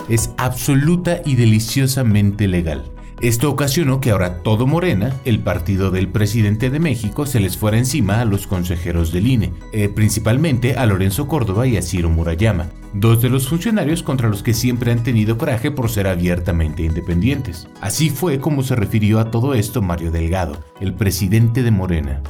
Es 0.08 0.30
absoluta 0.36 1.20
y 1.24 1.36
deliciosamente 1.36 2.48
legal. 2.48 2.90
Esto 3.20 3.48
ocasionó 3.48 4.00
que 4.00 4.10
ahora 4.10 4.42
todo 4.42 4.66
Morena, 4.66 5.14
el 5.24 5.38
partido 5.40 5.90
del 5.90 6.08
presidente 6.08 6.68
de 6.68 6.80
México, 6.80 7.26
se 7.26 7.40
les 7.40 7.56
fuera 7.56 7.78
encima 7.78 8.20
a 8.20 8.24
los 8.24 8.46
consejeros 8.46 9.12
del 9.12 9.28
INE, 9.28 9.52
eh, 9.72 9.88
principalmente 9.88 10.74
a 10.74 10.84
Lorenzo 10.84 11.28
Córdoba 11.28 11.66
y 11.66 11.76
a 11.76 11.82
Ciro 11.82 12.10
Murayama, 12.10 12.66
dos 12.92 13.22
de 13.22 13.30
los 13.30 13.48
funcionarios 13.48 14.02
contra 14.02 14.28
los 14.28 14.42
que 14.42 14.52
siempre 14.52 14.90
han 14.90 15.04
tenido 15.04 15.38
coraje 15.38 15.70
por 15.70 15.90
ser 15.90 16.08
abiertamente 16.08 16.82
independientes. 16.82 17.68
Así 17.80 18.10
fue 18.10 18.40
como 18.40 18.62
se 18.62 18.74
refirió 18.74 19.20
a 19.20 19.30
todo 19.30 19.54
esto 19.54 19.80
Mario 19.80 20.10
Delgado, 20.10 20.58
el 20.80 20.92
presidente 20.92 21.62
de 21.62 21.70
Morena. 21.70 22.22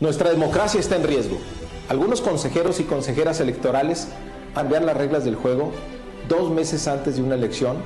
Nuestra 0.00 0.30
democracia 0.30 0.80
está 0.80 0.96
en 0.96 1.06
riesgo. 1.06 1.38
Algunos 1.88 2.22
consejeros 2.22 2.80
y 2.80 2.84
consejeras 2.84 3.40
electorales 3.40 4.08
cambian 4.54 4.86
las 4.86 4.96
reglas 4.96 5.24
del 5.24 5.36
juego 5.36 5.72
dos 6.28 6.50
meses 6.50 6.86
antes 6.86 7.16
de 7.16 7.22
una 7.22 7.34
elección 7.34 7.76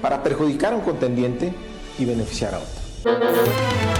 para 0.00 0.22
perjudicar 0.22 0.72
a 0.72 0.76
un 0.76 0.82
contendiente 0.82 1.52
y 1.98 2.04
beneficiar 2.04 2.54
a 2.54 2.58
otro. 2.58 3.99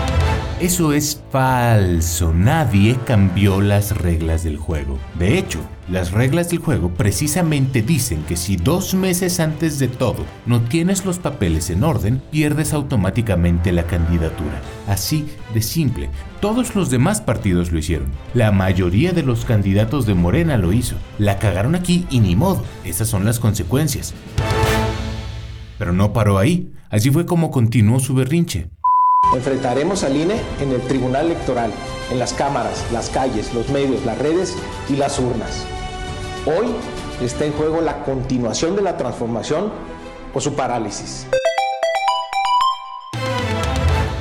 Eso 0.60 0.92
es 0.92 1.22
falso. 1.30 2.34
Nadie 2.34 2.98
cambió 3.06 3.62
las 3.62 3.96
reglas 3.96 4.44
del 4.44 4.58
juego. 4.58 4.98
De 5.18 5.38
hecho, 5.38 5.58
las 5.88 6.12
reglas 6.12 6.50
del 6.50 6.58
juego 6.58 6.90
precisamente 6.90 7.80
dicen 7.80 8.22
que 8.24 8.36
si 8.36 8.56
dos 8.56 8.92
meses 8.92 9.40
antes 9.40 9.78
de 9.78 9.88
todo 9.88 10.26
no 10.44 10.60
tienes 10.60 11.06
los 11.06 11.18
papeles 11.18 11.70
en 11.70 11.82
orden, 11.82 12.20
pierdes 12.30 12.74
automáticamente 12.74 13.72
la 13.72 13.84
candidatura. 13.84 14.60
Así 14.86 15.24
de 15.54 15.62
simple. 15.62 16.10
Todos 16.42 16.74
los 16.74 16.90
demás 16.90 17.22
partidos 17.22 17.72
lo 17.72 17.78
hicieron. 17.78 18.08
La 18.34 18.52
mayoría 18.52 19.12
de 19.12 19.22
los 19.22 19.46
candidatos 19.46 20.04
de 20.04 20.12
Morena 20.12 20.58
lo 20.58 20.74
hizo. 20.74 20.96
La 21.18 21.38
cagaron 21.38 21.74
aquí 21.74 22.06
y 22.10 22.20
ni 22.20 22.36
modo. 22.36 22.62
Esas 22.84 23.08
son 23.08 23.24
las 23.24 23.40
consecuencias. 23.40 24.12
Pero 25.78 25.94
no 25.94 26.12
paró 26.12 26.36
ahí. 26.36 26.70
Así 26.90 27.10
fue 27.10 27.24
como 27.24 27.50
continuó 27.50 27.98
su 27.98 28.12
berrinche. 28.12 28.68
Enfrentaremos 29.34 30.02
al 30.02 30.16
INE 30.16 30.34
en 30.60 30.72
el 30.72 30.80
Tribunal 30.80 31.26
Electoral, 31.26 31.70
en 32.10 32.18
las 32.18 32.32
cámaras, 32.32 32.84
las 32.92 33.10
calles, 33.10 33.54
los 33.54 33.68
medios, 33.68 34.04
las 34.04 34.18
redes 34.18 34.56
y 34.88 34.96
las 34.96 35.20
urnas. 35.20 35.64
Hoy 36.46 36.66
está 37.24 37.44
en 37.44 37.52
juego 37.52 37.80
la 37.80 38.02
continuación 38.02 38.74
de 38.74 38.82
la 38.82 38.96
transformación 38.96 39.70
o 40.34 40.40
su 40.40 40.54
parálisis. 40.54 41.28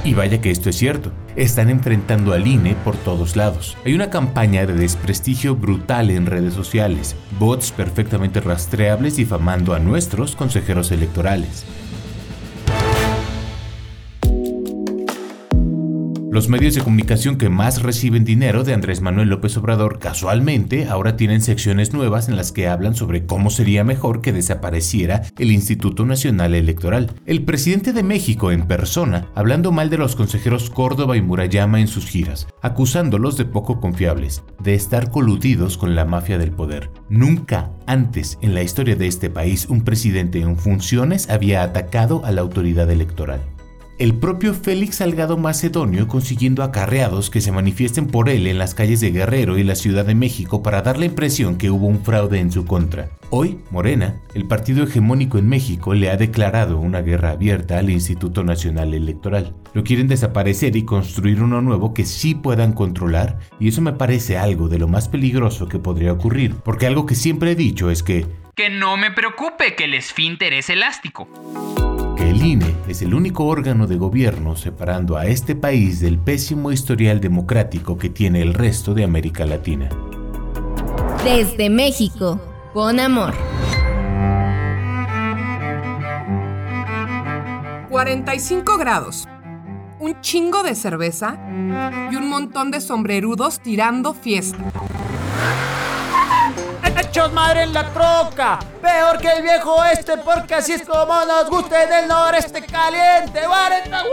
Y 0.03 0.13
vaya 0.13 0.41
que 0.41 0.51
esto 0.51 0.69
es 0.69 0.77
cierto. 0.77 1.11
Están 1.35 1.71
enfrentando 1.71 2.33
al 2.33 2.45
INE 2.45 2.75
por 2.75 2.95
todos 2.95 3.35
lados. 3.35 3.77
Hay 3.85 3.95
una 3.95 4.11
campaña 4.11 4.67
de 4.67 4.73
desprestigio 4.73 5.55
brutal 5.55 6.11
en 6.11 6.27
redes 6.27 6.53
sociales, 6.53 7.15
bots 7.39 7.71
perfectamente 7.71 8.41
rastreables 8.41 9.15
difamando 9.15 9.73
a 9.73 9.79
nuestros 9.79 10.35
consejeros 10.35 10.91
electorales. 10.91 11.65
Los 16.31 16.47
medios 16.47 16.75
de 16.75 16.81
comunicación 16.81 17.37
que 17.37 17.49
más 17.49 17.81
reciben 17.81 18.23
dinero 18.23 18.63
de 18.63 18.75
Andrés 18.75 19.01
Manuel 19.01 19.29
López 19.29 19.57
Obrador 19.57 19.97
casualmente 19.97 20.87
ahora 20.87 21.17
tienen 21.17 21.41
secciones 21.41 21.91
nuevas 21.91 22.29
en 22.29 22.35
las 22.35 22.51
que 22.51 22.67
hablan 22.67 22.93
sobre 22.93 23.25
cómo 23.25 23.49
sería 23.49 23.83
mejor 23.83 24.21
que 24.21 24.31
desapareciera 24.31 25.23
el 25.39 25.51
Instituto 25.51 26.05
Nacional 26.05 26.53
Electoral. 26.53 27.11
El 27.25 27.45
presidente 27.45 27.93
de 27.93 28.03
México 28.03 28.51
en 28.51 28.67
persona 28.67 29.25
hablando 29.33 29.71
mal 29.71 29.89
de 29.89 29.97
los 29.97 30.15
consejeros 30.15 30.69
Córdoba 30.69 31.17
y 31.17 31.21
Murayama 31.23 31.79
en 31.81 31.87
sus 31.87 32.05
giras, 32.05 32.47
acusándolos 32.61 33.35
de 33.35 33.45
poco 33.45 33.79
confiables, 33.79 34.43
de 34.59 34.75
estar 34.75 35.09
coludidos 35.09 35.79
con 35.79 35.95
la 35.95 36.05
mafia 36.05 36.37
del 36.37 36.51
poder. 36.51 36.91
Nunca 37.09 37.71
antes 37.87 38.37
en 38.43 38.53
la 38.53 38.61
historia 38.61 38.95
de 38.95 39.07
este 39.07 39.31
país 39.31 39.65
un 39.67 39.83
presidente 39.83 40.41
en 40.41 40.57
funciones 40.57 41.27
había 41.27 41.63
atacado 41.63 42.23
a 42.23 42.31
la 42.31 42.41
autoridad 42.41 42.87
electoral 42.91 43.41
el 43.99 44.15
propio 44.15 44.53
Félix 44.53 44.95
Salgado 44.95 45.37
Macedonio 45.37 46.07
consiguiendo 46.07 46.63
acarreados 46.63 47.29
que 47.29 47.41
se 47.41 47.51
manifiesten 47.51 48.07
por 48.07 48.29
él 48.29 48.47
en 48.47 48.57
las 48.57 48.73
calles 48.73 49.01
de 49.01 49.11
Guerrero 49.11 49.57
y 49.57 49.63
la 49.63 49.75
Ciudad 49.75 50.05
de 50.05 50.15
México 50.15 50.63
para 50.63 50.81
dar 50.81 50.97
la 50.97 51.03
impresión 51.03 51.57
que 51.57 51.69
hubo 51.69 51.85
un 51.85 52.01
fraude 52.01 52.39
en 52.39 52.49
su 52.49 52.65
contra. 52.65 53.09
Hoy, 53.29 53.59
Morena, 53.71 54.21
el 54.33 54.47
partido 54.47 54.85
hegemónico 54.85 55.37
en 55.37 55.49
México, 55.49 55.93
le 55.93 56.09
ha 56.09 56.15
declarado 56.15 56.79
una 56.79 57.01
guerra 57.01 57.31
abierta 57.31 57.77
al 57.77 57.89
Instituto 57.89 58.41
Nacional 58.45 58.93
Electoral. 58.93 59.53
Lo 59.73 59.83
quieren 59.83 60.07
desaparecer 60.07 60.77
y 60.77 60.85
construir 60.85 61.43
uno 61.43 61.61
nuevo 61.61 61.93
que 61.93 62.05
sí 62.05 62.35
puedan 62.35 62.71
controlar, 62.71 63.37
y 63.59 63.67
eso 63.67 63.81
me 63.81 63.93
parece 63.93 64.37
algo 64.37 64.69
de 64.69 64.79
lo 64.79 64.87
más 64.87 65.09
peligroso 65.09 65.67
que 65.67 65.77
podría 65.77 66.13
ocurrir, 66.13 66.55
porque 66.55 66.87
algo 66.87 67.05
que 67.05 67.15
siempre 67.15 67.51
he 67.51 67.55
dicho 67.55 67.91
es 67.91 68.01
que... 68.01 68.25
Que 68.55 68.69
no 68.69 68.95
me 68.95 69.11
preocupe 69.11 69.75
que 69.75 69.83
el 69.83 69.93
esfínter 69.93 70.53
es 70.53 70.69
elástico 70.69 71.27
el 72.39 72.45
INE 72.45 72.75
es 72.87 73.01
el 73.01 73.13
único 73.13 73.45
órgano 73.45 73.85
de 73.85 73.97
gobierno 73.97 74.55
separando 74.55 75.17
a 75.17 75.25
este 75.25 75.55
país 75.55 75.99
del 75.99 76.17
pésimo 76.17 76.71
historial 76.71 77.19
democrático 77.19 77.97
que 77.97 78.09
tiene 78.09 78.41
el 78.41 78.53
resto 78.53 78.93
de 78.93 79.03
América 79.03 79.45
Latina. 79.45 79.89
Desde 81.23 81.69
México, 81.69 82.39
con 82.73 82.99
amor. 82.99 83.33
45 87.89 88.77
grados, 88.77 89.27
un 89.99 90.21
chingo 90.21 90.63
de 90.63 90.75
cerveza 90.75 91.37
y 92.11 92.15
un 92.15 92.29
montón 92.29 92.71
de 92.71 92.79
sombrerudos 92.79 93.59
tirando 93.59 94.13
fiesta 94.13 94.71
madre 97.27 97.63
en 97.63 97.73
la 97.73 97.91
troca. 97.91 98.59
Peor 98.81 99.17
que 99.19 99.27
el 99.27 99.43
viejo 99.43 99.83
este, 99.83 100.17
porque 100.17 100.55
así 100.55 100.73
es 100.73 100.83
como 100.83 101.25
nos 101.25 101.49
gusta 101.49 101.83
en 101.83 102.03
el 102.03 102.07
noreste 102.07 102.61
caliente. 102.65 103.41
40, 103.45 104.03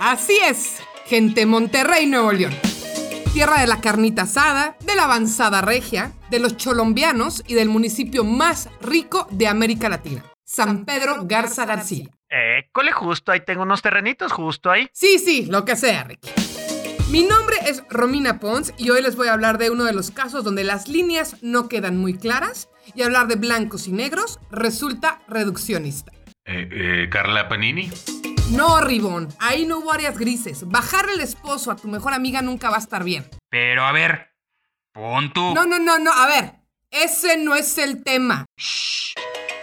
Así 0.00 0.38
es, 0.44 0.76
gente 1.04 1.46
Monterrey, 1.46 2.06
Nuevo 2.06 2.32
León. 2.32 2.54
Tierra 3.32 3.60
de 3.60 3.66
la 3.66 3.80
carnita 3.80 4.22
asada, 4.22 4.76
de 4.80 4.94
la 4.94 5.04
avanzada 5.04 5.60
regia, 5.60 6.12
de 6.30 6.38
los 6.38 6.56
cholombianos 6.56 7.42
y 7.46 7.54
del 7.54 7.68
municipio 7.68 8.24
más 8.24 8.68
rico 8.80 9.26
de 9.30 9.46
América 9.46 9.88
Latina, 9.88 10.24
San 10.44 10.84
Pedro 10.84 11.26
Garza 11.26 11.66
García. 11.66 12.15
École, 12.28 12.92
justo 12.92 13.32
ahí 13.32 13.40
tengo 13.40 13.62
unos 13.62 13.82
terrenitos, 13.82 14.32
justo 14.32 14.70
ahí. 14.70 14.88
Sí, 14.92 15.18
sí, 15.18 15.46
lo 15.46 15.64
que 15.64 15.76
sea, 15.76 16.04
Ricky. 16.04 16.30
Mi 17.10 17.22
nombre 17.22 17.56
es 17.66 17.84
Romina 17.88 18.40
Pons 18.40 18.74
y 18.76 18.90
hoy 18.90 19.00
les 19.00 19.14
voy 19.14 19.28
a 19.28 19.32
hablar 19.32 19.58
de 19.58 19.70
uno 19.70 19.84
de 19.84 19.92
los 19.92 20.10
casos 20.10 20.42
donde 20.42 20.64
las 20.64 20.88
líneas 20.88 21.36
no 21.40 21.68
quedan 21.68 21.96
muy 21.96 22.18
claras 22.18 22.68
y 22.96 23.02
hablar 23.02 23.28
de 23.28 23.36
blancos 23.36 23.86
y 23.86 23.92
negros 23.92 24.40
resulta 24.50 25.20
reduccionista. 25.28 26.10
Eh, 26.44 26.68
eh, 26.70 27.08
Carla 27.08 27.48
Panini. 27.48 27.90
No, 28.50 28.80
Ribón, 28.80 29.28
ahí 29.38 29.66
no 29.66 29.78
hubo 29.78 29.92
áreas 29.92 30.18
grises. 30.18 30.68
Bajar 30.68 31.08
el 31.08 31.20
esposo 31.20 31.70
a 31.70 31.76
tu 31.76 31.86
mejor 31.86 32.12
amiga 32.12 32.42
nunca 32.42 32.70
va 32.70 32.76
a 32.76 32.80
estar 32.80 33.04
bien. 33.04 33.28
Pero 33.50 33.84
a 33.84 33.92
ver, 33.92 34.32
pon 34.92 35.32
tú. 35.32 35.54
No, 35.54 35.64
no, 35.64 35.78
no, 35.78 35.98
no, 35.98 36.12
a 36.12 36.26
ver, 36.26 36.54
ese 36.90 37.36
no 37.36 37.54
es 37.54 37.78
el 37.78 38.02
tema. 38.02 38.46
Shh. 38.58 39.14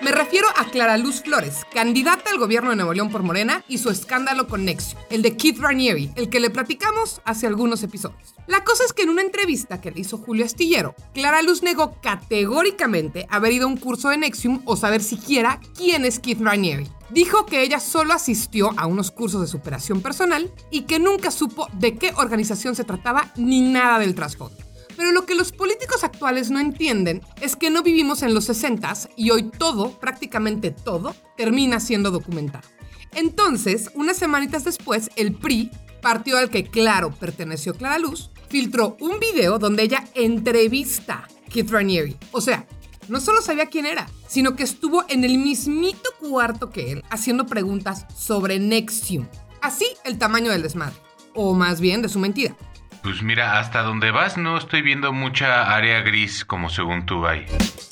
Me 0.04 0.12
refiero 0.12 0.50
a 0.58 0.66
Clara 0.66 0.98
Luz 0.98 1.22
Flores, 1.22 1.62
candidata 1.74 2.30
al 2.30 2.38
gobierno 2.38 2.72
de 2.72 2.76
Nuevo 2.76 2.94
León 2.94 3.10
por 3.10 3.24
Morena 3.24 3.64
y 3.70 3.78
su 3.78 3.90
escándalo 3.90 4.50
con 4.50 4.66
Nexio, 4.66 5.00
el 5.10 5.22
de 5.22 5.38
Keith 5.38 5.60
Ranieri, 5.60 6.12
el 6.18 6.28
que 6.28 6.42
le 6.42 6.50
platicamos 6.50 7.22
hace 7.24 7.48
algunos 7.48 7.84
episodios. 7.84 8.36
La 8.46 8.66
cosa 8.66 8.84
es 8.84 8.92
que 8.92 9.04
en 9.04 9.10
una 9.10 9.22
entrevista 9.22 9.80
que 9.80 9.92
le 9.92 10.02
hizo 10.02 10.18
Julio 10.18 10.44
Astillero, 10.44 10.94
Clara 11.14 11.42
Luz 11.42 11.64
negó 11.64 12.02
categóricamente 12.02 13.28
haber 13.30 13.54
ido 13.54 13.64
a 13.64 13.70
un 13.70 13.78
curso 13.78 14.10
de 14.10 14.18
Nexium 14.18 14.62
o 14.66 14.76
saber 14.76 15.02
siquiera 15.02 15.62
quién 15.78 16.04
es 16.04 16.20
Keith 16.20 16.42
Ranieri. 16.42 16.90
Dijo 17.10 17.46
que 17.46 17.62
ella 17.62 17.80
solo 17.80 18.12
asistió 18.12 18.72
a 18.76 18.88
unos 18.88 19.10
cursos 19.10 19.40
de 19.40 19.48
superación 19.48 20.02
personal 20.02 20.52
y 20.70 20.82
que 20.82 21.00
nunca 21.00 21.32
supo 21.32 21.70
de 21.80 21.98
qué 21.98 22.12
organización 22.18 22.76
se 22.76 22.84
trataba 22.84 23.32
ni 23.38 23.62
nada 23.62 24.00
del 24.00 24.16
trasfondo. 24.16 24.58
Pero 24.96 25.12
lo 25.12 25.26
que 25.26 25.36
los 25.36 25.52
políticos 25.52 26.04
actuales 26.04 26.50
no 26.52 26.60
entienden 26.60 27.22
es 27.42 27.56
que 27.56 27.70
no 27.70 27.84
vivimos 27.84 28.22
en 28.22 28.34
los 28.34 28.46
60 28.46 28.94
y 29.16 29.32
hoy 29.32 29.44
todo, 29.44 30.00
prácticamente 30.00 30.72
todo, 30.72 31.16
termina 31.38 31.80
siendo 31.80 32.12
documentado. 32.12 32.68
Entonces, 33.16 33.92
unas 33.96 34.18
semanitas 34.18 34.64
después, 34.64 35.10
el 35.16 35.34
PRI, 35.34 35.72
partido 36.02 36.38
al 36.38 36.50
que 36.50 36.66
claro 36.66 37.12
perteneció 37.12 37.76
Clara 37.76 38.00
Luz, 38.00 38.32
filtró 38.50 38.98
un 39.00 39.20
video 39.20 39.60
donde 39.60 39.84
ella 39.84 40.06
entrevista 40.16 41.28
a 41.28 41.50
Keith 41.50 41.70
Ranieri. 41.70 42.18
O 42.32 42.42
sea, 42.42 42.68
no 43.08 43.20
solo 43.20 43.42
sabía 43.42 43.68
quién 43.68 43.86
era, 43.86 44.08
sino 44.28 44.56
que 44.56 44.64
estuvo 44.64 45.06
en 45.10 45.24
el 45.24 45.38
mismito 45.38 46.10
cuarto 46.20 46.70
que 46.70 46.92
él 46.92 47.04
haciendo 47.10 47.46
preguntas 47.46 48.06
sobre 48.16 48.60
Nexium. 48.60 49.28
Así 49.62 49.86
el 50.04 50.18
tamaño 50.18 50.52
del 50.52 50.64
desmadre, 50.64 50.96
o 51.34 51.54
más 51.54 51.80
bien 51.80 52.02
de 52.02 52.10
su 52.10 52.20
mentira. 52.20 52.56
Pues 53.04 53.22
mira, 53.22 53.60
hasta 53.60 53.82
donde 53.82 54.12
vas 54.12 54.38
no 54.38 54.58
estoy 54.58 54.82
viendo 54.82 55.12
mucha 55.12 55.76
área 55.76 56.02
gris 56.04 56.46
como 56.46 56.70
según 56.70 57.06
tú 57.06 57.28
hay. 57.28 57.46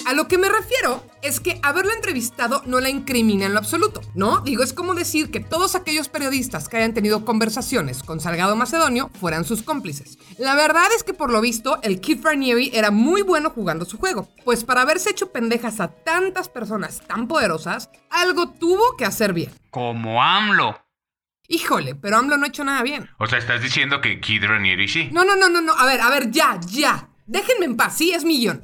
A 0.08 0.14
lo 0.14 0.30
que 0.30 0.38
me 0.38 0.48
refiero 0.48 1.06
es 1.22 1.42
que 1.42 1.60
haberla 1.64 1.94
entrevistado 1.94 2.64
no 2.66 2.80
la 2.80 2.90
incrimina 2.90 3.46
en 3.46 3.52
lo 3.52 3.60
absoluto, 3.60 4.00
¿no? 4.16 4.40
Digo, 4.40 4.64
es 4.64 4.72
como 4.72 4.94
decir 4.94 5.30
que 5.30 5.42
todos 5.42 5.76
aquellos 5.76 6.08
periodistas 6.08 6.70
que 6.70 6.78
hayan 6.78 6.94
tenido 6.94 7.26
conversaciones 7.26 8.04
con 8.04 8.22
Salgado 8.22 8.56
Macedonio 8.56 9.10
fueran 9.20 9.44
sus 9.44 9.64
cómplices. 9.64 10.18
La 10.38 10.56
verdad 10.56 10.88
es 10.96 11.04
que 11.04 11.14
por 11.14 11.30
lo 11.30 11.42
visto 11.42 11.80
el 11.84 12.00
Keith 12.00 12.24
Ranieri 12.24 12.72
era 12.74 12.90
muy 12.90 13.22
bueno 13.22 13.50
jugando 13.50 13.84
su 13.84 13.98
juego, 13.98 14.30
pues 14.46 14.64
para 14.64 14.82
haberse 14.82 15.10
hecho 15.10 15.34
pendejas 15.34 15.82
a 15.82 15.90
tantas 15.90 16.48
personas 16.48 17.02
tan 17.06 17.28
poderosas, 17.28 17.90
algo 18.10 18.50
tuvo 18.52 18.96
que 18.98 19.04
hacer 19.04 19.34
bien. 19.34 19.52
Como 19.72 20.24
AMLO. 20.24 20.80
Híjole, 21.52 21.96
pero 21.96 22.18
AMLO 22.18 22.38
no 22.38 22.46
ha 22.46 22.48
hecho 22.48 22.64
nada 22.64 22.82
bien. 22.82 23.10
O 23.18 23.28
sea, 23.28 23.38
estás 23.38 23.62
diciendo 23.62 24.00
que 24.00 24.22
Kid 24.22 24.46
Ranieri 24.46 24.88
sí. 24.88 25.10
No, 25.12 25.26
no, 25.26 25.36
no, 25.36 25.50
no, 25.50 25.60
no. 25.60 25.74
A 25.74 25.86
ver, 25.86 26.00
a 26.00 26.10
ver, 26.10 26.32
ya, 26.32 26.58
ya. 26.66 27.10
Déjenme 27.26 27.66
en 27.66 27.76
paz, 27.76 27.98
sí, 27.98 28.14
es 28.14 28.24
millón. 28.24 28.64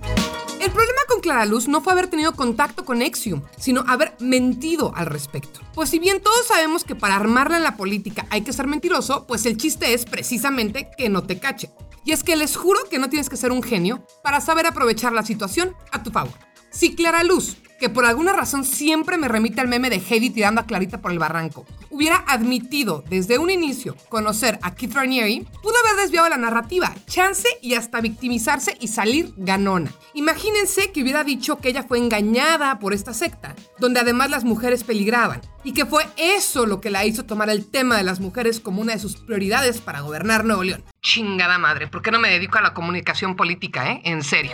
El 0.61 0.71
problema 0.71 1.01
con 1.09 1.19
Clara 1.19 1.45
Luz 1.45 1.67
no 1.67 1.81
fue 1.81 1.91
haber 1.91 2.07
tenido 2.07 2.31
contacto 2.33 2.85
con 2.85 3.01
Exium, 3.01 3.41
sino 3.57 3.83
haber 3.89 4.15
mentido 4.21 4.93
al 4.95 5.07
respecto. 5.07 5.59
Pues 5.73 5.89
si 5.89 5.99
bien 5.99 6.21
todos 6.21 6.47
sabemos 6.47 6.85
que 6.85 6.95
para 6.95 7.17
armarla 7.17 7.57
en 7.57 7.63
la 7.63 7.75
política 7.75 8.25
hay 8.29 8.43
que 8.43 8.53
ser 8.53 8.67
mentiroso, 8.67 9.27
pues 9.27 9.45
el 9.45 9.57
chiste 9.57 9.93
es 9.93 10.05
precisamente 10.05 10.89
que 10.97 11.09
no 11.09 11.23
te 11.23 11.39
cache. 11.39 11.69
Y 12.05 12.13
es 12.13 12.23
que 12.23 12.37
les 12.37 12.55
juro 12.55 12.79
que 12.89 12.99
no 12.99 13.09
tienes 13.09 13.27
que 13.27 13.35
ser 13.35 13.51
un 13.51 13.63
genio 13.63 14.07
para 14.23 14.39
saber 14.39 14.65
aprovechar 14.65 15.11
la 15.11 15.23
situación 15.23 15.75
a 15.91 16.03
tu 16.03 16.11
favor. 16.11 16.39
Si 16.69 16.95
Clara 16.95 17.25
Luz 17.25 17.57
que 17.79 17.89
por 17.89 18.05
alguna 18.05 18.33
razón 18.33 18.65
siempre 18.65 19.17
me 19.17 19.27
remite 19.27 19.61
al 19.61 19.67
meme 19.67 19.89
de 19.89 19.97
Heidi 19.97 20.29
tirando 20.29 20.61
a 20.61 20.65
Clarita 20.65 20.99
por 20.99 21.11
el 21.11 21.19
barranco, 21.19 21.65
hubiera 21.89 22.23
admitido 22.27 23.03
desde 23.09 23.37
un 23.37 23.49
inicio 23.49 23.95
conocer 24.09 24.59
a 24.61 24.75
Keith 24.75 24.93
Ranieri, 24.93 25.47
pudo 25.61 25.75
haber 25.79 26.01
desviado 26.01 26.29
la 26.29 26.37
narrativa, 26.37 26.93
chance 27.07 27.47
y 27.61 27.75
hasta 27.75 28.01
victimizarse 28.01 28.77
y 28.79 28.87
salir 28.87 29.33
ganona. 29.37 29.91
Imagínense 30.13 30.91
que 30.91 31.03
hubiera 31.03 31.23
dicho 31.23 31.57
que 31.57 31.69
ella 31.69 31.83
fue 31.83 31.97
engañada 31.97 32.79
por 32.79 32.93
esta 32.93 33.13
secta, 33.13 33.55
donde 33.79 33.99
además 33.99 34.29
las 34.29 34.43
mujeres 34.43 34.83
peligraban, 34.83 35.41
y 35.63 35.73
que 35.73 35.85
fue 35.85 36.05
eso 36.17 36.65
lo 36.65 36.81
que 36.81 36.89
la 36.89 37.05
hizo 37.05 37.25
tomar 37.25 37.49
el 37.49 37.65
tema 37.65 37.97
de 37.97 38.03
las 38.03 38.19
mujeres 38.19 38.59
como 38.59 38.81
una 38.81 38.93
de 38.93 38.99
sus 38.99 39.17
prioridades 39.17 39.81
para 39.81 40.01
gobernar 40.01 40.45
Nuevo 40.45 40.63
León. 40.63 40.83
Chingada 41.01 41.57
madre, 41.57 41.87
¿por 41.87 42.01
qué 42.01 42.11
no 42.11 42.19
me 42.19 42.29
dedico 42.29 42.57
a 42.57 42.61
la 42.61 42.73
comunicación 42.73 43.35
política, 43.35 43.91
eh? 43.91 44.01
En 44.03 44.23
serio. 44.23 44.53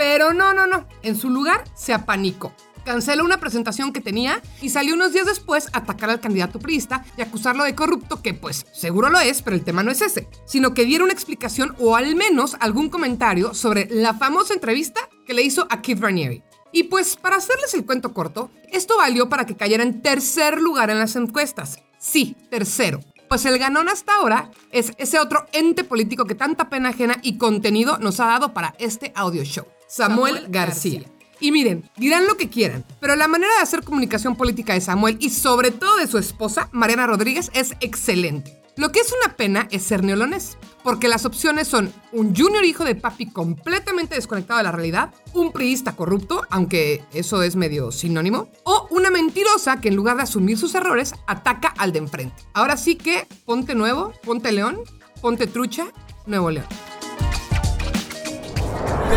Pero 0.00 0.32
no, 0.32 0.54
no, 0.54 0.66
no. 0.66 0.86
En 1.02 1.14
su 1.14 1.28
lugar 1.28 1.62
se 1.74 1.92
apanicó. 1.92 2.54
canceló 2.86 3.22
una 3.22 3.38
presentación 3.38 3.92
que 3.92 4.00
tenía 4.00 4.40
y 4.62 4.70
salió 4.70 4.94
unos 4.94 5.12
días 5.12 5.26
después 5.26 5.68
a 5.74 5.80
atacar 5.80 6.08
al 6.08 6.20
candidato 6.20 6.58
priista 6.58 7.04
y 7.18 7.20
acusarlo 7.20 7.64
de 7.64 7.74
corrupto, 7.74 8.22
que 8.22 8.32
pues 8.32 8.64
seguro 8.72 9.10
lo 9.10 9.20
es, 9.20 9.42
pero 9.42 9.54
el 9.54 9.62
tema 9.62 9.82
no 9.82 9.90
es 9.90 10.00
ese, 10.00 10.26
sino 10.46 10.72
que 10.72 10.86
diera 10.86 11.04
una 11.04 11.12
explicación 11.12 11.76
o 11.78 11.96
al 11.96 12.16
menos 12.16 12.56
algún 12.60 12.88
comentario 12.88 13.52
sobre 13.52 13.88
la 13.90 14.14
famosa 14.14 14.54
entrevista 14.54 15.02
que 15.26 15.34
le 15.34 15.42
hizo 15.42 15.66
a 15.68 15.82
Keith 15.82 16.00
Raniere. 16.00 16.44
Y 16.72 16.84
pues 16.84 17.16
para 17.16 17.36
hacerles 17.36 17.74
el 17.74 17.84
cuento 17.84 18.14
corto, 18.14 18.50
esto 18.72 18.96
valió 18.96 19.28
para 19.28 19.44
que 19.44 19.54
cayera 19.54 19.82
en 19.82 20.00
tercer 20.00 20.62
lugar 20.62 20.88
en 20.88 20.98
las 20.98 21.14
encuestas. 21.14 21.78
Sí, 21.98 22.38
tercero. 22.48 23.00
Pues 23.28 23.44
el 23.44 23.58
ganón 23.58 23.88
hasta 23.88 24.14
ahora 24.14 24.50
es 24.72 24.92
ese 24.98 25.20
otro 25.20 25.46
ente 25.52 25.84
político 25.84 26.24
que 26.24 26.34
tanta 26.34 26.68
pena 26.70 26.88
ajena 26.88 27.18
y 27.22 27.38
contenido 27.38 27.98
nos 27.98 28.18
ha 28.18 28.26
dado 28.26 28.54
para 28.54 28.74
este 28.78 29.12
audio 29.14 29.44
show, 29.44 29.66
Samuel, 29.90 30.46
García. 30.50 31.02
Y 31.40 31.50
miren, 31.50 31.90
dirán 31.96 32.28
lo 32.28 32.36
que 32.36 32.48
quieran, 32.48 32.84
pero 33.00 33.16
la 33.16 33.26
manera 33.26 33.52
de 33.56 33.62
hacer 33.62 33.82
comunicación 33.82 34.36
política 34.36 34.74
de 34.74 34.80
Samuel 34.80 35.16
y 35.18 35.30
sobre 35.30 35.72
todo 35.72 35.96
de 35.96 36.06
su 36.06 36.16
esposa, 36.16 36.68
Mariana 36.70 37.08
Rodríguez, 37.08 37.50
es 37.54 37.72
excelente. 37.80 38.62
Lo 38.76 38.92
que 38.92 39.00
es 39.00 39.12
una 39.12 39.34
pena 39.34 39.66
es 39.72 39.82
ser 39.82 40.04
neolones, 40.04 40.58
porque 40.84 41.08
las 41.08 41.24
opciones 41.24 41.66
son 41.66 41.92
un 42.12 42.36
junior 42.36 42.64
hijo 42.64 42.84
de 42.84 42.94
papi 42.94 43.32
completamente 43.32 44.14
desconectado 44.14 44.58
de 44.58 44.64
la 44.64 44.72
realidad, 44.72 45.12
un 45.34 45.50
priista 45.50 45.96
corrupto, 45.96 46.42
aunque 46.50 47.04
eso 47.12 47.42
es 47.42 47.56
medio 47.56 47.90
sinónimo, 47.90 48.48
o 48.62 48.86
una 48.90 49.10
mentirosa 49.10 49.80
que 49.80 49.88
en 49.88 49.96
lugar 49.96 50.18
de 50.18 50.22
asumir 50.22 50.56
sus 50.56 50.76
errores 50.76 51.14
ataca 51.26 51.74
al 51.78 51.92
de 51.92 51.98
enfrente. 51.98 52.44
Ahora 52.54 52.76
sí 52.76 52.94
que 52.94 53.26
ponte 53.44 53.74
nuevo, 53.74 54.12
ponte 54.22 54.52
león, 54.52 54.78
ponte 55.20 55.48
trucha, 55.48 55.88
Nuevo 56.26 56.50
León. 56.50 56.66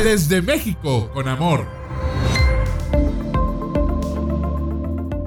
Desde 0.02 0.42
México, 0.42 1.10
con 1.14 1.28
amor. 1.28 1.66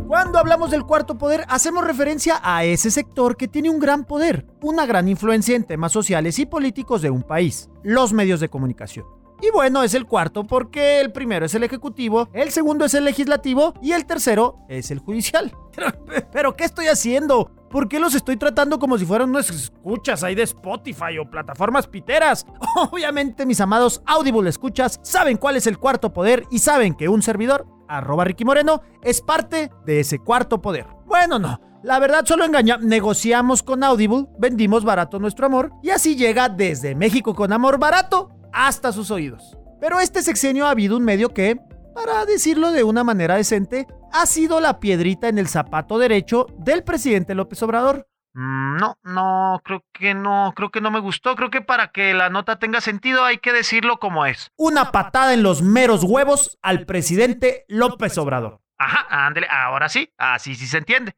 Cuando 0.06 0.38
hablamos 0.38 0.70
del 0.70 0.84
cuarto 0.84 1.16
poder, 1.16 1.44
hacemos 1.48 1.84
referencia 1.84 2.40
a 2.42 2.64
ese 2.64 2.90
sector 2.90 3.36
que 3.36 3.48
tiene 3.48 3.70
un 3.70 3.78
gran 3.78 4.04
poder, 4.04 4.46
una 4.62 4.84
gran 4.84 5.08
influencia 5.08 5.56
en 5.56 5.64
temas 5.64 5.92
sociales 5.92 6.38
y 6.38 6.46
políticos 6.46 7.00
de 7.00 7.10
un 7.10 7.22
país, 7.22 7.70
los 7.82 8.12
medios 8.12 8.40
de 8.40 8.48
comunicación. 8.48 9.06
Y 9.42 9.50
bueno, 9.50 9.82
es 9.82 9.94
el 9.94 10.06
cuarto 10.06 10.44
porque 10.44 11.00
el 11.00 11.12
primero 11.12 11.44
es 11.46 11.54
el 11.54 11.62
ejecutivo, 11.62 12.28
el 12.32 12.50
segundo 12.50 12.86
es 12.86 12.94
el 12.94 13.04
legislativo 13.04 13.74
y 13.82 13.92
el 13.92 14.06
tercero 14.06 14.56
es 14.68 14.90
el 14.90 14.98
judicial. 14.98 15.52
Pero, 16.32 16.56
¿qué 16.56 16.64
estoy 16.64 16.86
haciendo? 16.86 17.50
¿Por 17.70 17.88
qué 17.88 18.00
los 18.00 18.14
estoy 18.14 18.36
tratando 18.36 18.78
como 18.78 18.96
si 18.96 19.04
fueran 19.04 19.28
unas 19.28 19.50
escuchas 19.50 20.22
ahí 20.22 20.34
de 20.34 20.44
Spotify 20.44 21.18
o 21.20 21.30
plataformas 21.30 21.86
piteras? 21.86 22.46
Obviamente 22.90 23.44
mis 23.44 23.60
amados 23.60 24.02
Audible 24.06 24.48
escuchas 24.48 24.98
saben 25.02 25.36
cuál 25.36 25.56
es 25.56 25.66
el 25.66 25.78
cuarto 25.78 26.12
poder 26.12 26.44
y 26.50 26.60
saben 26.60 26.94
que 26.94 27.08
un 27.08 27.20
servidor, 27.20 27.66
arroba 27.88 28.24
Ricky 28.24 28.44
Moreno, 28.44 28.80
es 29.02 29.20
parte 29.20 29.70
de 29.84 30.00
ese 30.00 30.18
cuarto 30.18 30.62
poder. 30.62 30.86
Bueno, 31.04 31.38
no. 31.38 31.60
La 31.82 31.98
verdad 31.98 32.24
solo 32.24 32.44
engaña. 32.44 32.78
Negociamos 32.78 33.62
con 33.62 33.84
Audible, 33.84 34.26
vendimos 34.38 34.82
barato 34.82 35.18
nuestro 35.18 35.46
amor 35.46 35.72
y 35.82 35.90
así 35.90 36.16
llega 36.16 36.48
desde 36.48 36.94
México 36.94 37.34
con 37.34 37.52
amor 37.52 37.78
barato 37.78 38.35
hasta 38.56 38.90
sus 38.90 39.10
oídos. 39.10 39.56
Pero 39.80 40.00
este 40.00 40.22
sexenio 40.22 40.66
ha 40.66 40.70
habido 40.70 40.96
un 40.96 41.04
medio 41.04 41.28
que, 41.34 41.56
para 41.94 42.24
decirlo 42.24 42.72
de 42.72 42.84
una 42.84 43.04
manera 43.04 43.36
decente, 43.36 43.86
ha 44.12 44.24
sido 44.24 44.60
la 44.60 44.80
piedrita 44.80 45.28
en 45.28 45.38
el 45.38 45.46
zapato 45.46 45.98
derecho 45.98 46.46
del 46.58 46.82
presidente 46.82 47.34
López 47.34 47.62
Obrador. 47.62 48.08
Mm, 48.32 48.76
No, 48.76 48.98
no, 49.04 49.60
creo 49.62 49.84
que 49.92 50.14
no, 50.14 50.52
creo 50.56 50.70
que 50.70 50.80
no 50.80 50.90
me 50.90 51.00
gustó. 51.00 51.36
Creo 51.36 51.50
que 51.50 51.60
para 51.60 51.88
que 51.88 52.14
la 52.14 52.30
nota 52.30 52.58
tenga 52.58 52.80
sentido 52.80 53.24
hay 53.24 53.38
que 53.38 53.52
decirlo 53.52 53.98
como 53.98 54.24
es. 54.24 54.50
Una 54.56 54.90
patada 54.90 55.34
en 55.34 55.42
los 55.42 55.60
meros 55.62 56.02
huevos 56.02 56.58
al 56.62 56.86
presidente 56.86 57.66
López 57.68 58.16
Obrador. 58.16 58.60
Ajá, 58.78 59.06
ándele, 59.26 59.46
ahora 59.50 59.88
sí, 59.88 60.10
así 60.18 60.54
sí 60.54 60.66
se 60.66 60.78
entiende. 60.78 61.14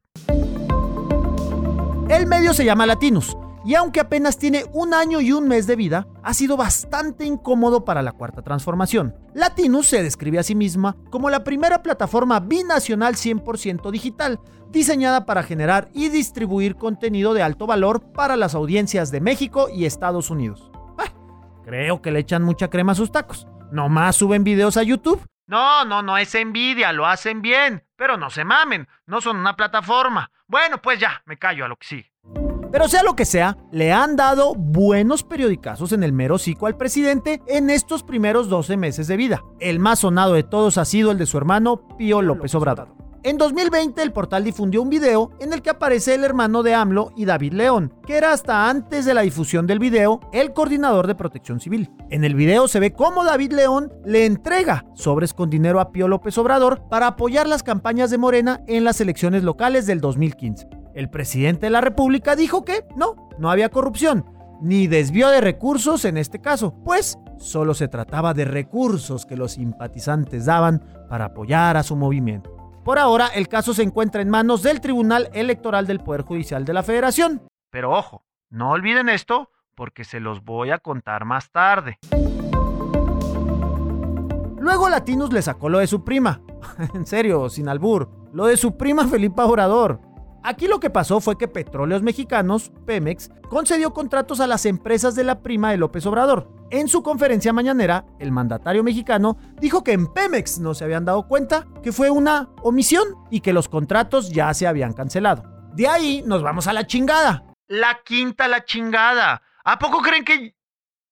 El 2.09 2.27
medio 2.27 2.55
se 2.55 2.65
llama 2.65 2.87
Latinus, 2.87 3.37
y 3.69 3.75
aunque 3.75 4.01
apenas 4.01 4.39
tiene 4.39 4.65
un 4.73 4.95
año 4.95 5.21
y 5.21 5.31
un 5.31 5.47
mes 5.47 5.67
de 5.67 5.77
vida, 5.77 6.07
ha 6.23 6.33
sido 6.33 6.57
bastante 6.57 7.27
incómodo 7.27 7.85
para 7.85 8.01
la 8.01 8.13
cuarta 8.13 8.41
transformación. 8.41 9.15
Latinus 9.35 9.89
se 9.89 10.03
describe 10.03 10.39
a 10.39 10.43
sí 10.43 10.55
misma 10.55 10.97
como 11.11 11.29
la 11.29 11.45
primera 11.45 11.83
plataforma 11.83 12.41
binacional 12.41 13.17
100% 13.17 13.91
digital, 13.91 14.41
diseñada 14.71 15.27
para 15.27 15.43
generar 15.43 15.91
y 15.93 16.09
distribuir 16.09 16.77
contenido 16.77 17.35
de 17.35 17.43
alto 17.43 17.67
valor 17.67 18.11
para 18.15 18.37
las 18.37 18.55
audiencias 18.55 19.11
de 19.11 19.21
México 19.21 19.69
y 19.69 19.85
Estados 19.85 20.31
Unidos. 20.31 20.71
Creo 21.63 22.01
que 22.01 22.11
le 22.11 22.21
echan 22.21 22.43
mucha 22.45 22.71
crema 22.71 22.93
a 22.93 22.95
sus 22.95 23.13
tacos. 23.13 23.47
Nomás 23.71 24.17
suben 24.17 24.45
videos 24.45 24.79
a 24.79 24.83
YouTube. 24.83 25.21
No, 25.47 25.85
no, 25.85 26.01
no 26.01 26.17
es 26.17 26.35
envidia, 26.35 26.95
lo 26.95 27.05
hacen 27.05 27.43
bien, 27.43 27.85
pero 27.97 28.17
no 28.17 28.31
se 28.31 28.47
mamen, 28.47 28.89
no 29.05 29.21
son 29.21 29.37
una 29.37 29.57
plataforma. 29.57 30.31
Bueno, 30.47 30.79
pues 30.81 30.99
ya, 30.99 31.21
me 31.27 31.37
callo 31.37 31.67
a 31.67 31.69
lo 31.69 31.77
que 31.77 31.87
sigue. 31.87 32.48
Pero 32.71 32.87
sea 32.87 33.03
lo 33.03 33.17
que 33.17 33.25
sea, 33.25 33.57
le 33.71 33.93
han 33.93 34.17
dado 34.17 34.55
buenos 34.55 35.23
periodicazos 35.23 35.93
en 35.93 36.03
el 36.03 36.13
mero 36.13 36.35
hocico 36.35 36.67
al 36.67 36.77
presidente 36.77 37.41
en 37.47 37.71
estos 37.71 38.03
primeros 38.03 38.49
12 38.49 38.77
meses 38.77 39.07
de 39.07 39.17
vida. 39.17 39.43
El 39.59 39.79
más 39.79 40.01
sonado 40.01 40.35
de 40.35 40.43
todos 40.43 40.77
ha 40.77 40.85
sido 40.85 41.11
el 41.11 41.19
de 41.19 41.27
su 41.27 41.39
hermano 41.39 41.89
Pío 41.97 42.21
López 42.21 42.55
Obrador. 42.55 42.89
En 43.25 43.37
2020 43.37 44.01
el 44.01 44.13
portal 44.13 44.45
difundió 44.45 44.81
un 44.81 44.91
video 44.91 45.33
en 45.41 45.53
el 45.53 45.61
que 45.61 45.71
aparece 45.71 46.15
el 46.15 46.25
hermano 46.25 46.63
de 46.63 46.75
AMLO 46.75 47.13
y 47.17 47.25
David 47.25 47.55
León, 47.55 47.93
que 48.07 48.17
era 48.17 48.33
hasta 48.33 48.71
antes 48.71 49.05
de 49.07 49.13
la 49.15 49.23
difusión 49.23 49.67
del 49.67 49.81
video 49.81 50.21
el 50.33 50.53
coordinador 50.53 51.07
de 51.07 51.17
protección 51.17 51.59
civil. 51.59 51.91
En 52.11 52.23
el 52.23 52.37
video 52.37 52.69
se 52.69 52.81
ve 52.81 52.93
cómo 52.93 53.25
David 53.25 53.53
León 53.53 53.93
le 54.05 54.25
entrega 54.25 54.85
sobres 54.95 55.35
con 55.35 55.51
dinero 55.51 55.81
a 55.81 55.91
Pío 55.91 56.07
López 56.07 56.39
Obrador 56.39 56.83
para 56.89 57.09
apoyar 57.09 57.49
las 57.49 57.63
campañas 57.65 58.11
de 58.11 58.19
Morena 58.19 58.63
en 58.67 58.85
las 58.85 59.01
elecciones 59.01 59.43
locales 59.43 59.87
del 59.87 60.01
2015. 60.01 60.78
El 60.99 61.11
presidente 61.11 61.67
de 61.67 61.71
la 61.71 61.81
República 61.81 62.35
dijo 62.35 62.65
que 62.65 62.85
no, 62.97 63.29
no 63.39 63.53
había 63.53 63.69
corrupción, 63.69 64.25
ni 64.61 64.89
desvío 64.89 65.29
de 65.29 65.41
recursos 65.41 66.05
en 66.05 66.17
este 66.17 66.41
caso, 66.41 66.75
pues 66.85 67.21
solo 67.39 67.73
se 67.75 67.87
trataba 67.87 68.35
de 68.35 68.45
recursos 68.45 69.25
que 69.25 69.37
los 69.37 69.53
simpatizantes 69.53 70.47
daban 70.47 70.83
para 71.09 71.27
apoyar 71.27 71.77
a 71.77 71.85
su 71.85 71.95
movimiento. 71.95 72.51
Por 72.85 72.99
ahora, 72.99 73.29
el 73.29 73.47
caso 73.47 73.75
se 73.75 73.85
encuentra 73.85 74.23
en 74.23 74.29
manos 74.29 74.65
del 74.65 74.81
Tribunal 74.81 75.31
Electoral 75.35 75.87
del 75.87 76.01
Poder 76.01 76.23
Judicial 76.23 76.65
de 76.65 76.73
la 76.73 76.83
Federación. 76.83 77.43
Pero 77.71 77.93
ojo, 77.93 78.25
no 78.51 78.73
olviden 78.73 79.09
esto 79.09 79.53
porque 79.77 80.03
se 80.03 80.19
los 80.19 80.43
voy 80.43 80.73
a 80.73 80.79
contar 80.79 81.25
más 81.25 81.53
tarde. 81.53 82.01
Luego 84.59 84.89
Latinus 84.89 85.33
le 85.33 85.43
sacó 85.43 85.69
lo 85.69 85.79
de 85.79 85.87
su 85.87 86.03
prima. 86.03 86.41
en 86.93 87.07
serio, 87.07 87.49
sin 87.49 87.69
albur. 87.69 88.11
Lo 88.33 88.47
de 88.47 88.57
su 88.57 88.77
prima 88.77 89.07
Felipa 89.07 89.47
Obrador. 89.47 90.08
Aquí 90.49 90.67
lo 90.67 90.81
que 90.81 90.89
pasó 90.89 91.21
fue 91.21 91.37
que 91.37 91.47
Petróleos 91.47 92.01
Mexicanos, 92.01 92.73
Pemex, 92.87 93.31
concedió 93.51 93.93
contratos 93.93 94.41
a 94.41 94.47
las 94.47 94.65
empresas 94.65 95.15
de 95.15 95.23
la 95.23 95.43
prima 95.43 95.71
de 95.71 95.77
López 95.77 96.07
Obrador. 96.07 96.49
En 96.71 96.89
su 96.89 97.03
conferencia 97.03 97.53
mañanera, 97.53 98.07
el 98.19 98.33
mandatario 98.33 98.83
mexicano 98.83 99.37
dijo 99.61 99.85
que 99.85 99.93
en 99.93 100.07
Pemex 100.07 100.59
no 100.59 100.73
se 100.73 100.85
habían 100.85 101.05
dado 101.05 101.29
cuenta, 101.29 101.67
que 101.83 101.93
fue 101.93 102.09
una 102.09 102.49
omisión 102.63 103.09
y 103.31 103.43
que 103.43 103.53
los 103.53 103.69
contratos 103.69 104.31
ya 104.31 104.55
se 104.55 104.67
habían 104.67 104.95
cancelado. 104.95 105.43
De 105.75 105.87
ahí 105.87 106.23
nos 106.25 106.43
vamos 106.43 106.67
a 106.67 106.73
la 106.73 106.87
chingada. 106.87 107.45
La 107.67 108.01
quinta 108.03 108.49
la 108.49 108.65
chingada. 108.65 109.43
¿A 109.65 109.79
poco 109.79 110.01
creen 110.01 110.25
que... 110.25 110.57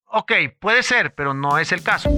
Ok, 0.07 0.33
puede 0.59 0.83
ser, 0.83 1.14
pero 1.14 1.35
no 1.35 1.59
es 1.59 1.72
el 1.72 1.83
caso. 1.83 2.09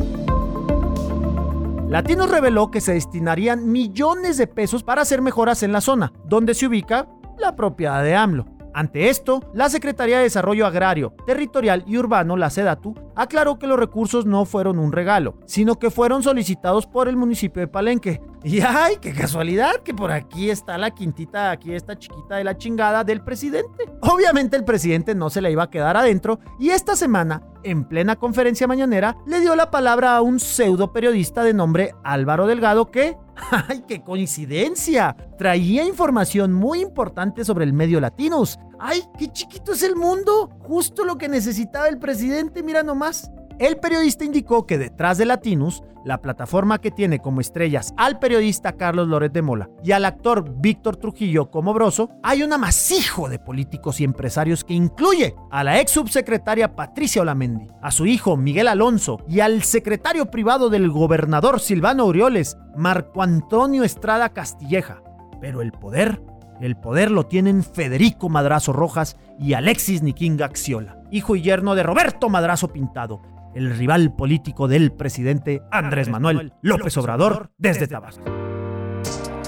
Latinos 1.89 2.31
reveló 2.31 2.71
que 2.71 2.83
se 2.83 2.93
destinarían 2.93 3.73
millones 3.73 4.37
de 4.37 4.47
pesos 4.47 4.83
para 4.83 5.01
hacer 5.01 5.23
mejoras 5.23 5.63
en 5.63 5.73
la 5.73 5.81
zona, 5.81 6.13
donde 6.27 6.53
se 6.53 6.67
ubica 6.67 7.09
la 7.39 7.57
propiedad 7.57 8.05
de 8.05 8.15
AMLO. 8.15 8.45
Ante 8.75 9.09
esto, 9.09 9.41
la 9.55 9.71
Secretaría 9.71 10.19
de 10.19 10.25
Desarrollo 10.25 10.67
Agrario, 10.67 11.15
Territorial 11.27 11.85
y 11.87 11.97
Urbano, 11.97 12.37
la 12.37 12.51
SEDATU, 12.51 12.95
aclaró 13.17 13.59
que 13.59 13.67
los 13.67 13.79
recursos 13.79 14.27
no 14.27 14.45
fueron 14.45 14.79
un 14.79 14.93
regalo, 14.93 15.39
sino 15.47 15.79
que 15.79 15.91
fueron 15.91 16.23
solicitados 16.23 16.87
por 16.87 17.09
el 17.09 17.17
municipio 17.17 17.61
de 17.61 17.69
Palenque. 17.69 18.21
Y 18.45 18.61
ay, 18.61 18.99
qué 19.01 19.13
casualidad 19.13 19.83
que 19.83 19.93
por 19.93 20.13
aquí 20.13 20.49
está 20.49 20.79
la 20.79 20.93
quintita, 20.93 21.51
aquí 21.51 21.75
esta 21.75 21.99
chiquita 21.99 22.37
de 22.37 22.45
la 22.45 22.57
chingada 22.57 23.03
del 23.03 23.23
presidente. 23.23 23.85
Obviamente 24.03 24.57
el 24.57 24.65
presidente 24.65 25.15
no 25.15 25.29
se 25.29 25.41
la 25.41 25.51
iba 25.51 25.65
a 25.65 25.71
quedar 25.71 25.97
adentro 25.97 26.39
y 26.59 26.71
esta 26.71 26.95
semana, 26.95 27.43
en 27.65 27.85
plena 27.85 28.15
conferencia 28.15 28.69
mañanera, 28.69 29.17
le 29.27 29.41
dio 29.41 29.57
la 29.57 29.73
palabra 29.73 30.17
a 30.17 30.23
un 30.23 30.39
pseudo 30.39 30.93
periodista 30.93 31.43
de 31.43 31.53
nombre 31.53 31.95
Álvaro 32.05 32.47
Delgado 32.47 32.93
que, 32.93 33.17
¡ay, 33.69 33.83
qué 33.89 34.03
coincidencia! 34.03 35.17
Traía 35.37 35.85
información 35.85 36.53
muy 36.53 36.81
importante 36.81 37.45
sobre 37.45 37.65
el 37.65 37.73
medio 37.73 38.01
latinos. 38.01 38.59
¡Ay, 38.79 39.03
qué 39.19 39.33
chiquito 39.33 39.73
es 39.73 39.83
el 39.83 39.97
mundo! 39.97 40.51
Justo 40.61 41.05
lo 41.05 41.19
que 41.19 41.29
necesitaba 41.29 41.89
el 41.89 41.99
presidente, 41.99 42.63
mira 42.63 42.85
nomás. 42.85 43.31
El 43.59 43.79
periodista 43.79 44.25
indicó 44.25 44.67
que 44.67 44.79
detrás 44.79 45.19
de 45.19 45.25
Latinus, 45.25 45.83
la 46.05 46.23
plataforma 46.23 46.79
que 46.79 46.93
tiene 46.93 47.19
como 47.19 47.41
estrellas 47.41 47.93
al 47.97 48.21
periodista 48.21 48.75
Carlos 48.75 49.09
Loret 49.09 49.33
de 49.33 49.43
Mola 49.43 49.69
y 49.83 49.91
al 49.91 50.05
actor 50.05 50.55
Víctor 50.61 50.97
Trujillo 50.97 51.51
como 51.51 51.75
broso, 51.75 52.09
hay 52.23 52.45
un 52.45 52.53
amasijo 52.53 53.29
de 53.29 53.41
políticos 53.41 54.01
y 54.01 54.05
empresarios 54.05 54.63
que 54.63 54.75
incluye 54.75 55.35
a 55.51 55.65
la 55.65 55.81
ex 55.81 55.91
subsecretaria 55.91 56.77
Patricia 56.77 57.23
Olamendi, 57.23 57.67
a 57.83 57.91
su 57.91 58.07
hijo 58.07 58.37
Miguel 58.37 58.69
Alonso 58.69 59.25
y 59.29 59.41
al 59.41 59.65
secretario 59.65 60.31
privado 60.31 60.71
del 60.71 60.89
gobernador 60.89 61.59
Silvano 61.59 62.05
Aureoles, 62.05 62.57
Marco 62.77 63.23
Antonio 63.23 63.83
Estrada 63.83 64.29
Castilleja. 64.29 65.03
Pero 65.41 65.63
el 65.63 65.73
poder, 65.73 66.23
el 66.61 66.77
poder 66.77 67.11
lo 67.11 67.27
tienen 67.27 67.65
Federico 67.65 68.29
Madrazo 68.29 68.73
Rojas 68.73 69.17
y 69.37 69.55
Alexis 69.55 70.03
Nikinga 70.03 70.47
Axiola, 70.47 71.03
hijo 71.11 71.35
y 71.35 71.43
yerno 71.43 71.75
de 71.75 71.83
Roberto 71.83 72.29
Madrazo 72.29 72.69
Pintado, 72.69 73.21
el 73.55 73.77
rival 73.77 74.15
político 74.15 74.69
del 74.69 74.93
presidente 74.93 75.63
Andrés 75.71 76.09
Manuel 76.09 76.53
López 76.63 76.97
Obrador 76.97 77.51
desde 77.59 77.87
Tabasco. 77.87 78.25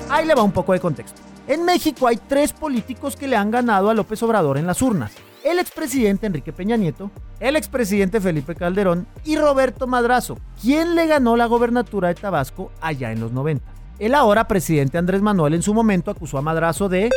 Ahí 0.08 0.26
le 0.26 0.34
va 0.34 0.42
un 0.42 0.52
poco 0.52 0.72
de 0.72 0.80
contexto. 0.80 1.20
En 1.46 1.64
México 1.64 2.06
hay 2.06 2.16
tres 2.16 2.52
políticos 2.52 3.16
que 3.16 3.28
le 3.28 3.36
han 3.36 3.50
ganado 3.50 3.90
a 3.90 3.94
López 3.94 4.22
Obrador 4.22 4.58
en 4.58 4.66
las 4.66 4.82
urnas. 4.82 5.12
El 5.44 5.58
expresidente 5.58 6.26
Enrique 6.26 6.52
Peña 6.52 6.76
Nieto, 6.76 7.10
el 7.40 7.56
expresidente 7.56 8.20
Felipe 8.20 8.54
Calderón 8.54 9.06
y 9.24 9.36
Roberto 9.36 9.86
Madrazo, 9.86 10.38
quien 10.60 10.94
le 10.94 11.06
ganó 11.06 11.36
la 11.36 11.46
gobernatura 11.46 12.08
de 12.08 12.14
Tabasco 12.14 12.70
allá 12.80 13.10
en 13.10 13.20
los 13.20 13.32
90. 13.32 13.64
El 13.98 14.14
ahora 14.14 14.48
presidente 14.48 14.98
Andrés 14.98 15.22
Manuel 15.22 15.54
en 15.54 15.62
su 15.62 15.74
momento 15.74 16.10
acusó 16.10 16.38
a 16.38 16.42
Madrazo 16.42 16.88
de... 16.88 17.10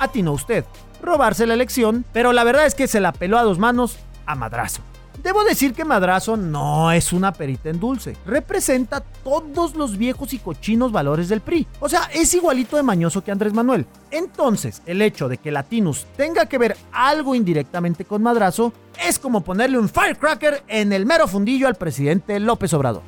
Atinó 0.00 0.32
usted, 0.32 0.64
robarse 1.02 1.46
la 1.46 1.54
elección, 1.54 2.04
pero 2.12 2.32
la 2.32 2.44
verdad 2.44 2.66
es 2.66 2.74
que 2.74 2.86
se 2.86 3.00
la 3.00 3.12
peló 3.12 3.38
a 3.38 3.42
dos 3.42 3.58
manos 3.58 3.98
a 4.26 4.34
Madrazo. 4.34 4.82
Debo 5.28 5.44
decir 5.44 5.74
que 5.74 5.84
Madrazo 5.84 6.38
no 6.38 6.90
es 6.90 7.12
una 7.12 7.34
perita 7.34 7.68
en 7.68 7.78
dulce. 7.78 8.16
Representa 8.24 9.00
todos 9.00 9.74
los 9.74 9.98
viejos 9.98 10.32
y 10.32 10.38
cochinos 10.38 10.90
valores 10.90 11.28
del 11.28 11.42
PRI. 11.42 11.66
O 11.80 11.88
sea, 11.90 12.08
es 12.14 12.32
igualito 12.32 12.78
de 12.78 12.82
mañoso 12.82 13.22
que 13.22 13.30
Andrés 13.30 13.52
Manuel. 13.52 13.84
Entonces, 14.10 14.80
el 14.86 15.02
hecho 15.02 15.28
de 15.28 15.36
que 15.36 15.50
Latinus 15.50 16.06
tenga 16.16 16.46
que 16.46 16.56
ver 16.56 16.78
algo 16.92 17.34
indirectamente 17.34 18.06
con 18.06 18.22
Madrazo 18.22 18.72
es 19.06 19.18
como 19.18 19.42
ponerle 19.42 19.78
un 19.78 19.90
firecracker 19.90 20.62
en 20.66 20.94
el 20.94 21.04
mero 21.04 21.28
fundillo 21.28 21.68
al 21.68 21.74
presidente 21.74 22.40
López 22.40 22.72
Obrador. 22.72 23.02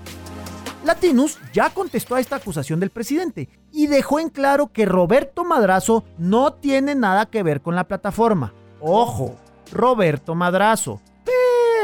Latinus 0.84 1.38
ya 1.54 1.70
contestó 1.70 2.16
a 2.16 2.20
esta 2.20 2.36
acusación 2.36 2.80
del 2.80 2.90
presidente 2.90 3.48
y 3.72 3.86
dejó 3.86 4.20
en 4.20 4.28
claro 4.28 4.70
que 4.74 4.84
Roberto 4.84 5.42
Madrazo 5.42 6.04
no 6.18 6.52
tiene 6.52 6.94
nada 6.94 7.24
que 7.24 7.42
ver 7.42 7.62
con 7.62 7.74
la 7.74 7.84
plataforma. 7.84 8.52
Ojo, 8.78 9.36
Roberto 9.72 10.34
Madrazo, 10.34 11.00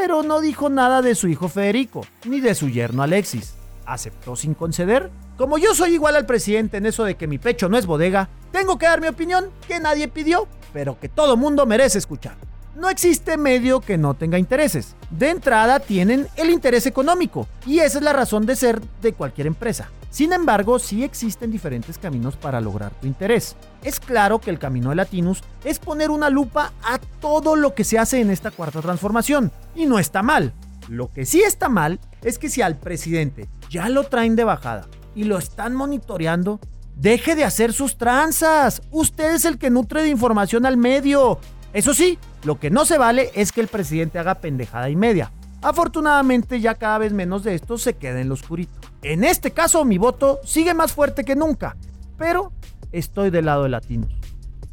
pero 0.07 0.23
no 0.23 0.40
dijo 0.40 0.69
nada 0.69 1.03
de 1.03 1.16
su 1.16 1.27
hijo 1.27 1.49
Federico, 1.49 2.07
ni 2.27 2.40
de 2.40 2.55
su 2.55 2.69
yerno 2.69 3.03
Alexis. 3.03 3.55
¿Aceptó 3.85 4.37
sin 4.37 4.55
conceder? 4.55 5.11
Como 5.37 5.59
yo 5.59 5.75
soy 5.75 5.95
igual 5.95 6.14
al 6.14 6.27
presidente 6.27 6.77
en 6.77 6.87
eso 6.87 7.03
de 7.03 7.16
que 7.16 7.27
mi 7.27 7.38
pecho 7.38 7.69
no 7.69 7.77
es 7.77 7.87
bodega, 7.87 8.29
tengo 8.53 8.79
que 8.79 8.87
dar 8.87 9.01
mi 9.01 9.09
opinión 9.09 9.51
que 9.66 9.81
nadie 9.81 10.07
pidió, 10.07 10.47
pero 10.73 10.97
que 11.01 11.09
todo 11.09 11.37
mundo 11.37 11.66
merece 11.66 11.99
escuchar. 11.99 12.37
No 12.77 12.88
existe 12.88 13.37
medio 13.37 13.81
que 13.81 13.99
no 13.99 14.14
tenga 14.14 14.38
intereses. 14.38 14.95
De 15.11 15.31
entrada 15.31 15.81
tienen 15.81 16.29
el 16.37 16.51
interés 16.51 16.87
económico, 16.87 17.49
y 17.66 17.81
esa 17.81 17.99
es 17.99 18.05
la 18.05 18.12
razón 18.12 18.47
de 18.47 18.55
ser 18.55 18.81
de 19.03 19.12
cualquier 19.12 19.49
empresa. 19.49 19.88
Sin 20.11 20.33
embargo, 20.33 20.79
sí 20.79 21.05
existen 21.05 21.51
diferentes 21.51 21.99
caminos 21.99 22.37
para 22.37 22.61
lograr 22.61 22.92
tu 23.01 23.07
interés. 23.07 23.57
Es 23.83 24.01
claro 24.01 24.40
que 24.40 24.51
el 24.51 24.59
camino 24.59 24.90
de 24.90 24.97
Latinus 24.97 25.42
es 25.64 25.79
poner 25.79 26.11
una 26.11 26.31
lupa 26.31 26.73
a 26.83 26.99
todo 27.21 27.57
lo 27.57 27.75
que 27.75 27.85
se 27.85 27.99
hace 27.99 28.21
en 28.21 28.31
esta 28.31 28.51
cuarta 28.51 28.81
transformación, 28.81 29.53
y 29.75 29.87
no 29.87 29.99
está 29.99 30.23
mal. 30.23 30.53
Lo 30.88 31.12
que 31.12 31.27
sí 31.27 31.42
está 31.42 31.69
mal 31.69 32.01
es 32.23 32.38
que 32.38 32.49
si 32.49 32.62
al 32.62 32.77
presidente 32.77 33.49
ya 33.69 33.88
lo 33.88 34.05
traen 34.05 34.37
de 34.37 34.45
bajada 34.45 34.87
y 35.14 35.25
lo 35.25 35.38
están 35.38 35.75
monitoreando, 35.75 36.61
deje 36.95 37.35
de 37.35 37.45
hacer 37.45 37.73
sus 37.73 37.99
tranzas. 37.99 38.83
Usted 38.90 39.35
es 39.35 39.45
el 39.45 39.59
que 39.59 39.71
nutre 39.71 40.03
de 40.03 40.09
información 40.09 40.64
al 40.64 40.77
medio. 40.77 41.40
Eso 41.73 41.92
sí, 41.92 42.19
lo 42.45 42.59
que 42.59 42.71
no 42.71 42.85
se 42.85 42.99
vale 42.99 43.31
es 43.35 43.53
que 43.53 43.61
el 43.61 43.69
presidente 43.69 44.19
haga 44.19 44.37
pendejada 44.37 44.88
y 44.88 44.97
media. 44.97 45.31
Afortunadamente 45.62 46.61
ya 46.61 46.75
cada 46.75 46.99
vez 46.99 47.12
menos 47.12 47.42
de 47.42 47.55
esto 47.55 47.77
se 47.77 47.95
queda 47.95 48.21
en 48.21 48.29
lo 48.29 48.35
oscurito. 48.35 48.86
En 49.03 49.25
este 49.25 49.53
caso 49.53 49.85
mi 49.85 49.99
voto 49.99 50.41
sigue 50.45 50.75
más 50.75 50.93
fuerte 50.93 51.25
que 51.25 51.37
nunca, 51.37 51.77
pero 52.19 52.53
estoy 52.93 53.31
del 53.31 53.47
lado 53.47 53.65
de 53.65 53.69
latinos. 53.71 54.13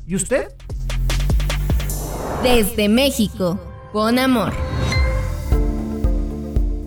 ¿Y 0.08 0.16
usted? 0.16 0.50
Desde 2.42 2.90
México, 2.90 3.60
con 3.92 4.20
amor. 4.20 4.54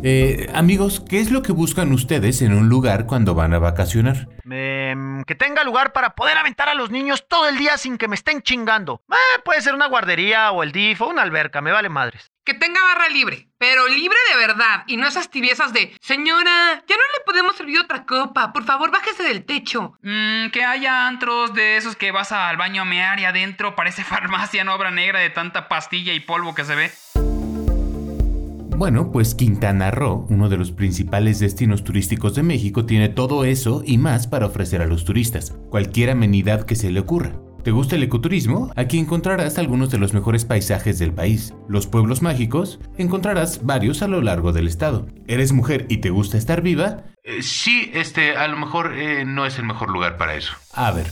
Eh, 0.03 0.49
amigos, 0.55 1.01
¿qué 1.01 1.20
es 1.20 1.31
lo 1.31 1.42
que 1.42 1.53
buscan 1.53 1.90
ustedes 1.92 2.42
en 2.42 2.53
un 2.53 2.68
lugar 2.68 3.07
cuando 3.07 3.35
van 3.35 3.55
a 3.55 3.59
vacacionar? 3.59 4.29
Em, 4.49 5.25
que 5.25 5.35
tenga 5.35 5.64
lugar 5.64 5.92
para 5.92 6.14
poder 6.14 6.38
aventar 6.38 6.68
a 6.68 6.75
los 6.75 6.90
niños 6.90 7.27
todo 7.27 7.49
el 7.49 7.57
día 7.57 7.77
sin 7.77 7.99
que 7.99 8.07
me 8.07 8.14
estén 8.14 8.42
chingando. 8.42 9.03
Ah, 9.11 9.40
puede 9.44 9.62
ser 9.62 9.75
una 9.75 9.88
guardería 9.88 10.53
o 10.53 10.62
el 10.62 10.72
DIF 10.72 11.01
o 11.03 11.09
una 11.09 11.22
alberca, 11.22 11.61
me 11.61 11.72
vale 11.72 11.88
madres. 11.88 12.31
Que 12.46 12.54
tenga 12.54 12.80
barra 12.80 13.09
libre, 13.09 13.48
pero 13.59 13.88
libre 13.88 14.16
de 14.30 14.38
verdad 14.38 14.85
y 14.87 14.96
no 14.96 15.09
esas 15.09 15.32
tibiezas 15.32 15.72
de, 15.72 15.92
señora, 16.00 16.85
ya 16.87 16.94
no 16.94 17.02
le 17.02 17.24
podemos 17.26 17.56
servir 17.56 17.80
otra 17.80 18.06
copa, 18.06 18.52
por 18.52 18.62
favor 18.62 18.92
bájese 18.92 19.24
del 19.24 19.44
techo. 19.44 19.98
Mm, 20.02 20.50
que 20.52 20.64
haya 20.64 21.09
antros 21.09 21.54
de 21.54 21.76
esos 21.76 21.96
que 21.96 22.12
vas 22.12 22.30
al 22.30 22.56
baño 22.56 22.82
a 22.82 22.85
mear 22.85 23.18
y 23.18 23.24
adentro 23.24 23.74
parece 23.74 24.04
farmacia 24.04 24.62
en 24.62 24.68
obra 24.68 24.92
negra 24.92 25.18
de 25.18 25.30
tanta 25.30 25.66
pastilla 25.66 26.12
y 26.12 26.20
polvo 26.20 26.54
que 26.54 26.64
se 26.64 26.76
ve. 26.76 26.92
Bueno, 28.76 29.11
pues 29.11 29.35
Quintana 29.35 29.90
Roo, 29.90 30.26
uno 30.30 30.48
de 30.48 30.56
los 30.56 30.70
principales 30.70 31.40
destinos 31.40 31.82
turísticos 31.82 32.37
de 32.37 32.44
México, 32.44 32.87
tiene 32.87 33.09
todo 33.09 33.44
eso 33.44 33.82
y 33.85 33.98
más 33.98 34.28
para 34.28 34.46
ofrecer 34.46 34.82
a 34.82 34.87
los 34.87 35.04
turistas, 35.04 35.52
cualquier 35.68 36.11
amenidad 36.11 36.64
que 36.64 36.76
se 36.76 36.92
le 36.92 37.00
ocurra. 37.00 37.32
¿Te 37.66 37.72
gusta 37.72 37.96
el 37.96 38.05
ecoturismo? 38.05 38.70
Aquí 38.76 38.96
encontrarás 38.96 39.59
algunos 39.59 39.90
de 39.90 39.98
los 39.98 40.14
mejores 40.14 40.44
paisajes 40.44 41.00
del 41.00 41.12
país. 41.12 41.52
Los 41.68 41.88
pueblos 41.88 42.22
mágicos, 42.22 42.79
encontrarás 42.96 43.66
varios 43.66 44.02
a 44.02 44.07
lo 44.07 44.22
largo 44.22 44.52
del 44.52 44.68
estado. 44.68 45.09
¿Eres 45.26 45.50
mujer 45.50 45.85
y 45.88 45.96
te 45.96 46.11
gusta 46.11 46.38
estar 46.38 46.62
viva? 46.62 47.02
Eh, 47.24 47.42
sí, 47.42 47.90
este, 47.92 48.37
a 48.37 48.46
lo 48.46 48.57
mejor 48.57 48.96
eh, 48.96 49.24
no 49.24 49.46
es 49.46 49.59
el 49.59 49.64
mejor 49.64 49.90
lugar 49.90 50.16
para 50.16 50.37
eso. 50.37 50.52
A 50.74 50.92
ver. 50.92 51.09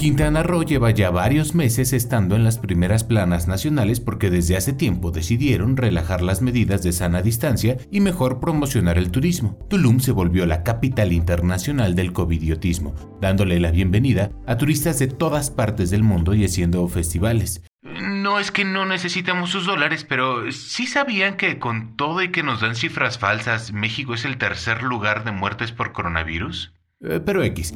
Quintana 0.00 0.42
Roo 0.42 0.62
lleva 0.62 0.92
ya 0.92 1.10
varios 1.10 1.54
meses 1.54 1.92
estando 1.92 2.34
en 2.34 2.42
las 2.42 2.56
primeras 2.56 3.04
planas 3.04 3.48
nacionales 3.48 4.00
porque 4.00 4.30
desde 4.30 4.56
hace 4.56 4.72
tiempo 4.72 5.10
decidieron 5.10 5.76
relajar 5.76 6.22
las 6.22 6.40
medidas 6.40 6.82
de 6.82 6.92
sana 6.92 7.20
distancia 7.20 7.76
y 7.90 8.00
mejor 8.00 8.40
promocionar 8.40 8.96
el 8.96 9.10
turismo. 9.10 9.58
Tulum 9.68 10.00
se 10.00 10.12
volvió 10.12 10.46
la 10.46 10.62
capital 10.62 11.12
internacional 11.12 11.94
del 11.94 12.14
covidiotismo, 12.14 12.94
dándole 13.20 13.60
la 13.60 13.72
bienvenida 13.72 14.30
a 14.46 14.56
turistas 14.56 14.98
de 14.98 15.08
todas 15.08 15.50
partes 15.50 15.90
del 15.90 16.02
mundo 16.02 16.32
y 16.32 16.46
haciendo 16.46 16.88
festivales. 16.88 17.62
No 17.82 18.38
es 18.38 18.50
que 18.50 18.64
no 18.64 18.86
necesitamos 18.86 19.50
sus 19.50 19.66
dólares, 19.66 20.06
pero 20.08 20.50
sí 20.50 20.86
sabían 20.86 21.36
que 21.36 21.58
con 21.58 21.98
todo 21.98 22.22
y 22.22 22.30
que 22.30 22.42
nos 22.42 22.62
dan 22.62 22.74
cifras 22.74 23.18
falsas, 23.18 23.74
México 23.74 24.14
es 24.14 24.24
el 24.24 24.38
tercer 24.38 24.82
lugar 24.82 25.24
de 25.24 25.32
muertes 25.32 25.72
por 25.72 25.92
coronavirus. 25.92 26.72
Eh, 27.02 27.20
pero 27.22 27.42
X. 27.42 27.74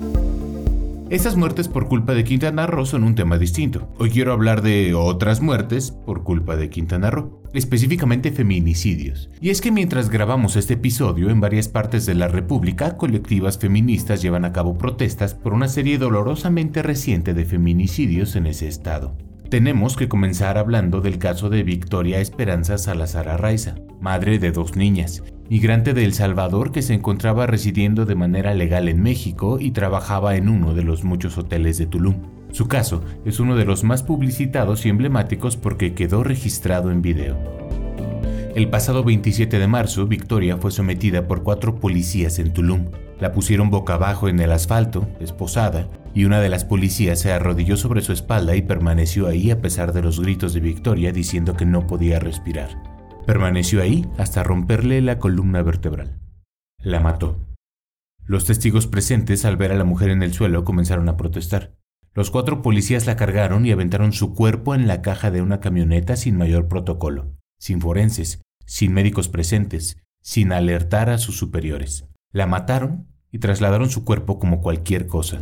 Estas 1.10 1.36
muertes 1.36 1.68
por 1.68 1.86
culpa 1.86 2.14
de 2.14 2.24
Quintana 2.24 2.66
Roo 2.66 2.86
son 2.86 3.04
un 3.04 3.14
tema 3.14 3.36
distinto. 3.36 3.92
Hoy 3.98 4.08
quiero 4.08 4.32
hablar 4.32 4.62
de 4.62 4.94
otras 4.94 5.42
muertes 5.42 5.90
por 5.90 6.24
culpa 6.24 6.56
de 6.56 6.70
Quintana 6.70 7.10
Roo, 7.10 7.42
específicamente 7.52 8.32
feminicidios. 8.32 9.28
Y 9.38 9.50
es 9.50 9.60
que 9.60 9.70
mientras 9.70 10.08
grabamos 10.08 10.56
este 10.56 10.74
episodio, 10.74 11.28
en 11.28 11.40
varias 11.40 11.68
partes 11.68 12.06
de 12.06 12.14
la 12.14 12.28
República, 12.28 12.96
colectivas 12.96 13.58
feministas 13.58 14.22
llevan 14.22 14.46
a 14.46 14.52
cabo 14.52 14.78
protestas 14.78 15.34
por 15.34 15.52
una 15.52 15.68
serie 15.68 15.98
dolorosamente 15.98 16.82
reciente 16.82 17.34
de 17.34 17.44
feminicidios 17.44 18.34
en 18.34 18.46
ese 18.46 18.66
estado. 18.66 19.14
Tenemos 19.50 19.96
que 19.96 20.08
comenzar 20.08 20.56
hablando 20.56 21.02
del 21.02 21.18
caso 21.18 21.50
de 21.50 21.64
Victoria 21.64 22.20
Esperanza 22.20 22.78
Salazar 22.78 23.28
Arraiza, 23.28 23.74
madre 24.00 24.38
de 24.38 24.52
dos 24.52 24.74
niñas, 24.74 25.22
migrante 25.50 25.94
de 25.94 26.04
El 26.04 26.14
Salvador 26.14 26.72
que 26.72 26.82
se 26.82 26.94
encontraba 26.94 27.46
residiendo 27.46 28.06
de 28.06 28.14
manera 28.14 28.54
legal 28.54 28.88
en 28.88 29.02
México 29.02 29.58
y 29.60 29.72
trabajaba 29.72 30.36
en 30.36 30.48
uno 30.48 30.74
de 30.74 30.82
los 30.82 31.04
muchos 31.04 31.36
hoteles 31.38 31.78
de 31.78 31.86
Tulum. 31.86 32.16
Su 32.52 32.68
caso 32.68 33.02
es 33.24 33.40
uno 33.40 33.56
de 33.56 33.64
los 33.64 33.84
más 33.84 34.02
publicitados 34.02 34.86
y 34.86 34.88
emblemáticos 34.88 35.56
porque 35.56 35.94
quedó 35.94 36.22
registrado 36.22 36.90
en 36.90 37.02
video. 37.02 37.36
El 38.54 38.70
pasado 38.70 39.02
27 39.02 39.58
de 39.58 39.66
marzo, 39.66 40.06
Victoria 40.06 40.56
fue 40.56 40.70
sometida 40.70 41.26
por 41.26 41.42
cuatro 41.42 41.80
policías 41.80 42.38
en 42.38 42.52
Tulum. 42.52 42.86
La 43.18 43.32
pusieron 43.32 43.70
boca 43.70 43.94
abajo 43.94 44.28
en 44.28 44.38
el 44.38 44.52
asfalto, 44.52 45.08
esposada, 45.18 45.88
y 46.14 46.24
una 46.24 46.40
de 46.40 46.48
las 46.48 46.64
policías 46.64 47.18
se 47.18 47.32
arrodilló 47.32 47.76
sobre 47.76 48.00
su 48.00 48.12
espalda 48.12 48.54
y 48.54 48.62
permaneció 48.62 49.26
ahí 49.26 49.50
a 49.50 49.60
pesar 49.60 49.92
de 49.92 50.02
los 50.02 50.20
gritos 50.20 50.54
de 50.54 50.60
Victoria 50.60 51.10
diciendo 51.10 51.56
que 51.56 51.66
no 51.66 51.88
podía 51.88 52.20
respirar. 52.20 52.93
Permaneció 53.26 53.80
ahí 53.80 54.06
hasta 54.18 54.42
romperle 54.42 55.00
la 55.00 55.18
columna 55.18 55.62
vertebral. 55.62 56.20
La 56.78 57.00
mató. 57.00 57.38
Los 58.26 58.44
testigos 58.44 58.86
presentes 58.86 59.44
al 59.44 59.56
ver 59.56 59.72
a 59.72 59.76
la 59.76 59.84
mujer 59.84 60.10
en 60.10 60.22
el 60.22 60.32
suelo 60.32 60.64
comenzaron 60.64 61.08
a 61.08 61.16
protestar. 61.16 61.74
Los 62.14 62.30
cuatro 62.30 62.62
policías 62.62 63.06
la 63.06 63.16
cargaron 63.16 63.64
y 63.66 63.72
aventaron 63.72 64.12
su 64.12 64.34
cuerpo 64.34 64.74
en 64.74 64.86
la 64.86 65.02
caja 65.02 65.30
de 65.30 65.42
una 65.42 65.60
camioneta 65.60 66.16
sin 66.16 66.36
mayor 66.36 66.68
protocolo. 66.68 67.34
sin 67.58 67.80
forenses, 67.80 68.42
sin 68.66 68.92
médicos 68.92 69.28
presentes, 69.28 69.96
sin 70.22 70.52
alertar 70.52 71.08
a 71.08 71.16
sus 71.16 71.38
superiores. 71.38 72.04
La 72.30 72.46
mataron 72.46 73.08
y 73.32 73.38
trasladaron 73.38 73.88
su 73.88 74.04
cuerpo 74.04 74.38
como 74.38 74.60
cualquier 74.60 75.06
cosa. 75.06 75.38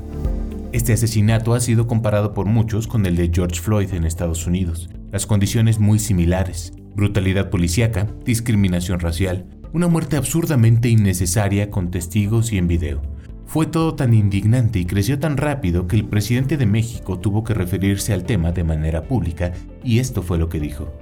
Este 0.70 0.92
asesinato 0.92 1.52
ha 1.52 1.60
sido 1.60 1.88
comparado 1.88 2.32
por 2.32 2.46
muchos 2.46 2.86
con 2.86 3.06
el 3.06 3.16
de 3.16 3.30
George 3.34 3.60
Floyd 3.60 3.92
en 3.92 4.04
Estados 4.04 4.46
Unidos. 4.46 4.88
Las 5.10 5.26
condiciones 5.26 5.80
muy 5.80 5.98
similares. 5.98 6.72
Brutalidad 6.94 7.50
policíaca, 7.50 8.06
discriminación 8.24 9.00
racial, 9.00 9.46
una 9.72 9.88
muerte 9.88 10.16
absurdamente 10.16 10.88
innecesaria 10.88 11.70
con 11.70 11.90
testigos 11.90 12.52
y 12.52 12.58
en 12.58 12.68
video. 12.68 13.02
Fue 13.46 13.66
todo 13.66 13.94
tan 13.94 14.14
indignante 14.14 14.78
y 14.78 14.86
creció 14.86 15.18
tan 15.18 15.36
rápido 15.36 15.86
que 15.86 15.96
el 15.96 16.06
presidente 16.06 16.56
de 16.56 16.66
México 16.66 17.18
tuvo 17.18 17.44
que 17.44 17.54
referirse 17.54 18.12
al 18.12 18.24
tema 18.24 18.52
de 18.52 18.64
manera 18.64 19.02
pública 19.02 19.52
y 19.84 19.98
esto 19.98 20.22
fue 20.22 20.38
lo 20.38 20.48
que 20.48 20.60
dijo. 20.60 20.92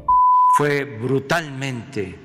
Fue 0.56 0.84
brutalmente 0.84 2.16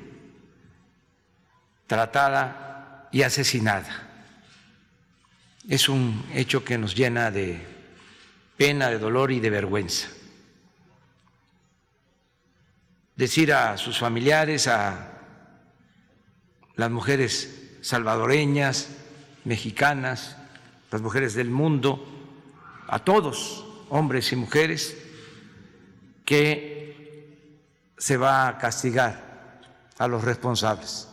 tratada 1.88 3.10
y 3.12 3.22
asesinada 3.22 4.06
es 5.68 5.90
un 5.90 6.24
hecho 6.34 6.64
que 6.64 6.78
nos 6.78 6.96
llena 6.96 7.32
de 7.32 7.60
pena, 8.58 8.90
de 8.90 9.00
dolor 9.00 9.32
y 9.32 9.40
de 9.40 9.50
vergüenza. 9.50 10.08
Decir 13.16 13.54
a 13.54 13.78
sus 13.78 14.00
familiares, 14.00 14.68
a 14.68 15.12
las 16.76 16.92
mujeres 16.92 17.78
salvadoreñas, 17.82 18.90
mexicanas, 19.46 20.38
las 20.92 21.02
mujeres 21.02 21.34
del 21.34 21.50
mundo, 21.50 22.06
a 22.88 23.00
todos, 23.00 23.66
hombres 23.90 24.32
y 24.32 24.36
mujeres, 24.36 24.98
que 26.26 27.36
se 27.98 28.18
va 28.18 28.48
a 28.48 28.58
castigar 28.58 29.62
a 29.98 30.08
los 30.08 30.24
responsables. 30.24 31.08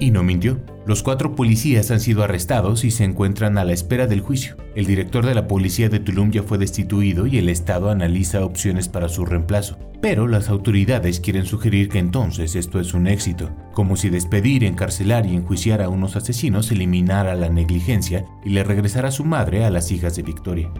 Y 0.00 0.10
no 0.10 0.22
mintió. 0.22 0.60
Los 0.86 1.02
cuatro 1.02 1.34
policías 1.34 1.90
han 1.90 2.00
sido 2.00 2.22
arrestados 2.22 2.84
y 2.84 2.90
se 2.90 3.04
encuentran 3.04 3.58
a 3.58 3.64
la 3.64 3.72
espera 3.72 4.06
del 4.06 4.20
juicio. 4.20 4.56
El 4.74 4.86
director 4.86 5.26
de 5.26 5.34
la 5.34 5.46
policía 5.46 5.88
de 5.88 6.00
Tulum 6.00 6.30
ya 6.30 6.42
fue 6.42 6.56
destituido 6.56 7.26
y 7.26 7.36
el 7.36 7.48
Estado 7.48 7.90
analiza 7.90 8.44
opciones 8.44 8.88
para 8.88 9.08
su 9.08 9.26
reemplazo. 9.26 9.78
Pero 10.00 10.28
las 10.28 10.48
autoridades 10.48 11.20
quieren 11.20 11.44
sugerir 11.44 11.88
que 11.88 11.98
entonces 11.98 12.54
esto 12.54 12.78
es 12.78 12.94
un 12.94 13.08
éxito, 13.08 13.50
como 13.74 13.96
si 13.96 14.08
despedir, 14.08 14.64
encarcelar 14.64 15.26
y 15.26 15.34
enjuiciar 15.34 15.82
a 15.82 15.88
unos 15.88 16.14
asesinos 16.14 16.70
eliminara 16.70 17.34
la 17.34 17.48
negligencia 17.48 18.24
y 18.44 18.50
le 18.50 18.62
regresara 18.62 19.10
su 19.10 19.24
madre 19.24 19.64
a 19.64 19.70
las 19.70 19.90
hijas 19.90 20.14
de 20.14 20.22
Victoria. 20.22 20.70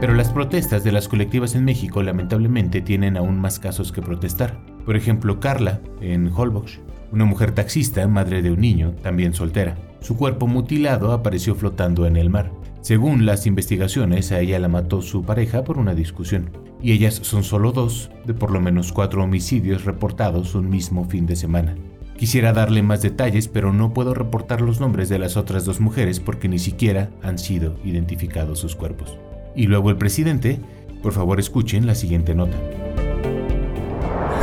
Pero 0.00 0.14
las 0.14 0.28
protestas 0.28 0.84
de 0.84 0.92
las 0.92 1.08
colectivas 1.08 1.56
en 1.56 1.64
México 1.64 2.02
lamentablemente 2.02 2.82
tienen 2.82 3.16
aún 3.16 3.40
más 3.40 3.58
casos 3.58 3.90
que 3.90 4.02
protestar. 4.02 4.60
Por 4.84 4.96
ejemplo, 4.96 5.40
Carla, 5.40 5.80
en 6.00 6.30
Holbox, 6.32 6.78
una 7.12 7.24
mujer 7.24 7.52
taxista, 7.52 8.06
madre 8.06 8.42
de 8.42 8.50
un 8.50 8.60
niño, 8.60 8.94
también 9.02 9.34
soltera. 9.34 9.76
Su 10.00 10.16
cuerpo 10.16 10.46
mutilado 10.46 11.12
apareció 11.12 11.54
flotando 11.54 12.06
en 12.06 12.16
el 12.16 12.30
mar. 12.30 12.52
Según 12.80 13.26
las 13.26 13.46
investigaciones, 13.46 14.30
a 14.30 14.40
ella 14.40 14.58
la 14.58 14.68
mató 14.68 15.02
su 15.02 15.22
pareja 15.22 15.64
por 15.64 15.78
una 15.78 15.94
discusión. 15.94 16.50
Y 16.80 16.92
ellas 16.92 17.20
son 17.22 17.42
solo 17.42 17.72
dos 17.72 18.10
de 18.24 18.34
por 18.34 18.50
lo 18.50 18.60
menos 18.60 18.92
cuatro 18.92 19.24
homicidios 19.24 19.84
reportados 19.84 20.54
un 20.54 20.70
mismo 20.70 21.04
fin 21.04 21.26
de 21.26 21.36
semana. 21.36 21.74
Quisiera 22.16 22.52
darle 22.52 22.82
más 22.82 23.02
detalles, 23.02 23.48
pero 23.48 23.72
no 23.72 23.92
puedo 23.92 24.14
reportar 24.14 24.60
los 24.60 24.80
nombres 24.80 25.08
de 25.08 25.18
las 25.18 25.36
otras 25.36 25.64
dos 25.64 25.80
mujeres 25.80 26.20
porque 26.20 26.48
ni 26.48 26.58
siquiera 26.58 27.10
han 27.22 27.38
sido 27.38 27.76
identificados 27.84 28.58
sus 28.58 28.74
cuerpos. 28.74 29.18
Y 29.54 29.66
luego 29.66 29.90
el 29.90 29.96
presidente, 29.96 30.60
por 31.02 31.12
favor 31.12 31.40
escuchen 31.40 31.86
la 31.86 31.94
siguiente 31.94 32.34
nota. 32.34 32.56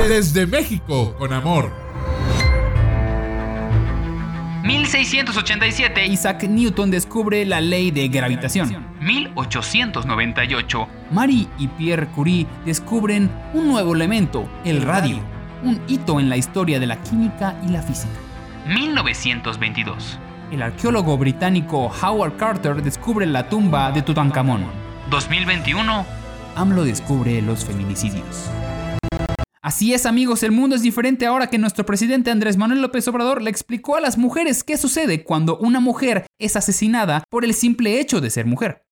Desde 0.07 0.45
México, 0.45 1.15
con 1.17 1.33
amor. 1.33 1.84
1687 4.65 6.07
Isaac 6.07 6.43
Newton 6.45 6.89
descubre 6.89 7.45
la 7.45 7.61
ley 7.61 7.91
de 7.91 8.07
gravitación. 8.07 8.87
1898 8.99 10.87
Marie 11.11 11.47
y 11.59 11.67
Pierre 11.67 12.07
Curie 12.07 12.47
descubren 12.65 13.29
un 13.53 13.67
nuevo 13.67 13.93
elemento, 13.93 14.49
el 14.63 14.81
radio, 14.81 15.19
un 15.61 15.79
hito 15.87 16.19
en 16.19 16.29
la 16.29 16.37
historia 16.37 16.79
de 16.79 16.87
la 16.87 16.99
química 17.03 17.55
y 17.63 17.69
la 17.69 17.83
física. 17.83 18.15
1922 18.67 20.17
El 20.51 20.63
arqueólogo 20.63 21.15
británico 21.15 21.93
Howard 22.01 22.35
Carter 22.37 22.81
descubre 22.81 23.27
la 23.27 23.47
tumba 23.47 23.91
de 23.91 24.01
Tutankamón. 24.01 24.65
2021 25.11 26.05
AMLO 26.55 26.85
descubre 26.85 27.39
los 27.43 27.63
feminicidios. 27.65 28.49
Así 29.65 29.95
es 29.95 30.05
amigos, 30.05 30.43
el 30.43 30.51
mundo 30.51 30.75
es 30.75 30.83
diferente 30.83 31.25
ahora 31.25 31.47
que 31.47 31.57
nuestro 31.57 31.87
presidente 31.87 32.29
Andrés 32.29 32.55
Manuel 32.55 32.83
López 32.83 33.07
Obrador 33.07 33.41
le 33.41 33.49
explicó 33.49 33.95
a 33.95 33.99
las 33.99 34.15
mujeres 34.15 34.63
qué 34.63 34.77
sucede 34.77 35.23
cuando 35.23 35.57
una 35.57 35.79
mujer 35.79 36.27
es 36.39 36.55
asesinada 36.55 37.23
por 37.31 37.43
el 37.43 37.55
simple 37.55 37.99
hecho 37.99 38.21
de 38.21 38.29
ser 38.29 38.45
mujer. 38.45 38.83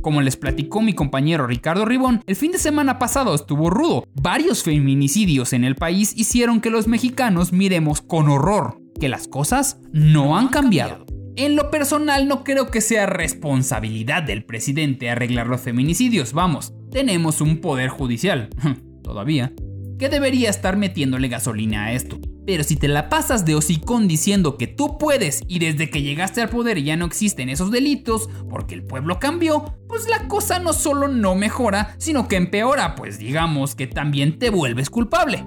Como 0.00 0.22
les 0.22 0.38
platicó 0.38 0.80
mi 0.80 0.94
compañero 0.94 1.46
Ricardo 1.46 1.84
Ribón, 1.84 2.22
el 2.26 2.34
fin 2.34 2.50
de 2.50 2.56
semana 2.56 2.98
pasado 2.98 3.34
estuvo 3.34 3.68
rudo. 3.68 4.04
Varios 4.14 4.62
feminicidios 4.62 5.52
en 5.52 5.64
el 5.64 5.74
país 5.74 6.14
hicieron 6.16 6.62
que 6.62 6.70
los 6.70 6.88
mexicanos 6.88 7.52
miremos 7.52 8.00
con 8.00 8.30
horror 8.30 8.80
que 8.98 9.10
las 9.10 9.28
cosas 9.28 9.80
no 9.92 10.38
han 10.38 10.48
cambiado. 10.48 11.04
En 11.36 11.56
lo 11.56 11.70
personal 11.70 12.26
no 12.26 12.42
creo 12.42 12.70
que 12.70 12.80
sea 12.80 13.04
responsabilidad 13.04 14.22
del 14.22 14.46
presidente 14.46 15.10
arreglar 15.10 15.46
los 15.46 15.60
feminicidios, 15.60 16.32
vamos, 16.32 16.72
tenemos 16.90 17.42
un 17.42 17.58
poder 17.58 17.90
judicial. 17.90 18.48
todavía, 19.04 19.52
que 20.00 20.08
debería 20.08 20.50
estar 20.50 20.76
metiéndole 20.76 21.28
gasolina 21.28 21.84
a 21.84 21.92
esto. 21.92 22.18
Pero 22.46 22.62
si 22.62 22.76
te 22.76 22.88
la 22.88 23.08
pasas 23.08 23.44
de 23.44 23.54
hocicón 23.54 24.08
diciendo 24.08 24.58
que 24.58 24.66
tú 24.66 24.98
puedes 24.98 25.42
y 25.48 25.60
desde 25.60 25.88
que 25.88 26.02
llegaste 26.02 26.42
al 26.42 26.50
poder 26.50 26.82
ya 26.82 26.96
no 26.96 27.06
existen 27.06 27.48
esos 27.48 27.70
delitos 27.70 28.28
porque 28.50 28.74
el 28.74 28.82
pueblo 28.82 29.18
cambió, 29.18 29.76
pues 29.88 30.08
la 30.08 30.28
cosa 30.28 30.58
no 30.58 30.72
solo 30.72 31.08
no 31.08 31.36
mejora, 31.36 31.94
sino 31.98 32.28
que 32.28 32.36
empeora, 32.36 32.96
pues 32.96 33.18
digamos 33.18 33.74
que 33.74 33.86
también 33.86 34.38
te 34.38 34.50
vuelves 34.50 34.90
culpable. 34.90 35.44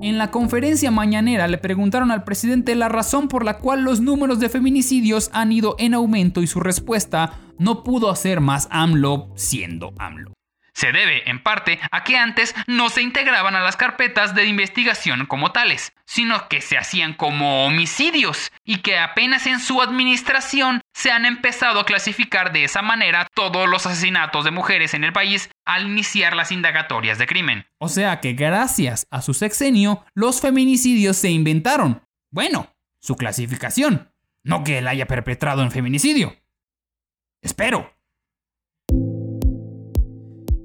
En 0.00 0.18
la 0.18 0.30
conferencia 0.30 0.90
mañanera 0.90 1.48
le 1.48 1.58
preguntaron 1.58 2.10
al 2.10 2.24
presidente 2.24 2.74
la 2.76 2.88
razón 2.88 3.28
por 3.28 3.44
la 3.44 3.58
cual 3.58 3.82
los 3.82 4.00
números 4.00 4.38
de 4.38 4.48
feminicidios 4.48 5.30
han 5.32 5.50
ido 5.50 5.76
en 5.78 5.94
aumento 5.94 6.42
y 6.42 6.46
su 6.46 6.60
respuesta 6.60 7.40
no 7.58 7.82
pudo 7.82 8.10
hacer 8.10 8.40
más 8.40 8.68
AMLO 8.70 9.30
siendo 9.34 9.92
AMLO. 9.98 10.37
Se 10.78 10.92
debe, 10.92 11.28
en 11.28 11.42
parte, 11.42 11.80
a 11.90 12.04
que 12.04 12.16
antes 12.16 12.54
no 12.68 12.88
se 12.88 13.02
integraban 13.02 13.56
a 13.56 13.62
las 13.62 13.76
carpetas 13.76 14.36
de 14.36 14.46
investigación 14.46 15.26
como 15.26 15.50
tales, 15.50 15.92
sino 16.06 16.48
que 16.48 16.60
se 16.60 16.78
hacían 16.78 17.14
como 17.14 17.66
homicidios, 17.66 18.52
y 18.62 18.76
que 18.76 18.96
apenas 18.96 19.48
en 19.48 19.58
su 19.58 19.82
administración 19.82 20.80
se 20.94 21.10
han 21.10 21.24
empezado 21.24 21.80
a 21.80 21.84
clasificar 21.84 22.52
de 22.52 22.62
esa 22.62 22.80
manera 22.80 23.26
todos 23.34 23.68
los 23.68 23.86
asesinatos 23.86 24.44
de 24.44 24.52
mujeres 24.52 24.94
en 24.94 25.02
el 25.02 25.12
país 25.12 25.50
al 25.64 25.88
iniciar 25.88 26.36
las 26.36 26.52
indagatorias 26.52 27.18
de 27.18 27.26
crimen. 27.26 27.66
O 27.78 27.88
sea 27.88 28.20
que 28.20 28.34
gracias 28.34 29.08
a 29.10 29.20
su 29.20 29.34
sexenio, 29.34 30.04
los 30.14 30.40
feminicidios 30.40 31.16
se 31.16 31.30
inventaron. 31.30 32.06
Bueno, 32.30 32.72
su 33.00 33.16
clasificación, 33.16 34.12
no 34.44 34.62
que 34.62 34.78
él 34.78 34.86
haya 34.86 35.06
perpetrado 35.06 35.64
un 35.64 35.72
feminicidio. 35.72 36.36
Espero. 37.42 37.97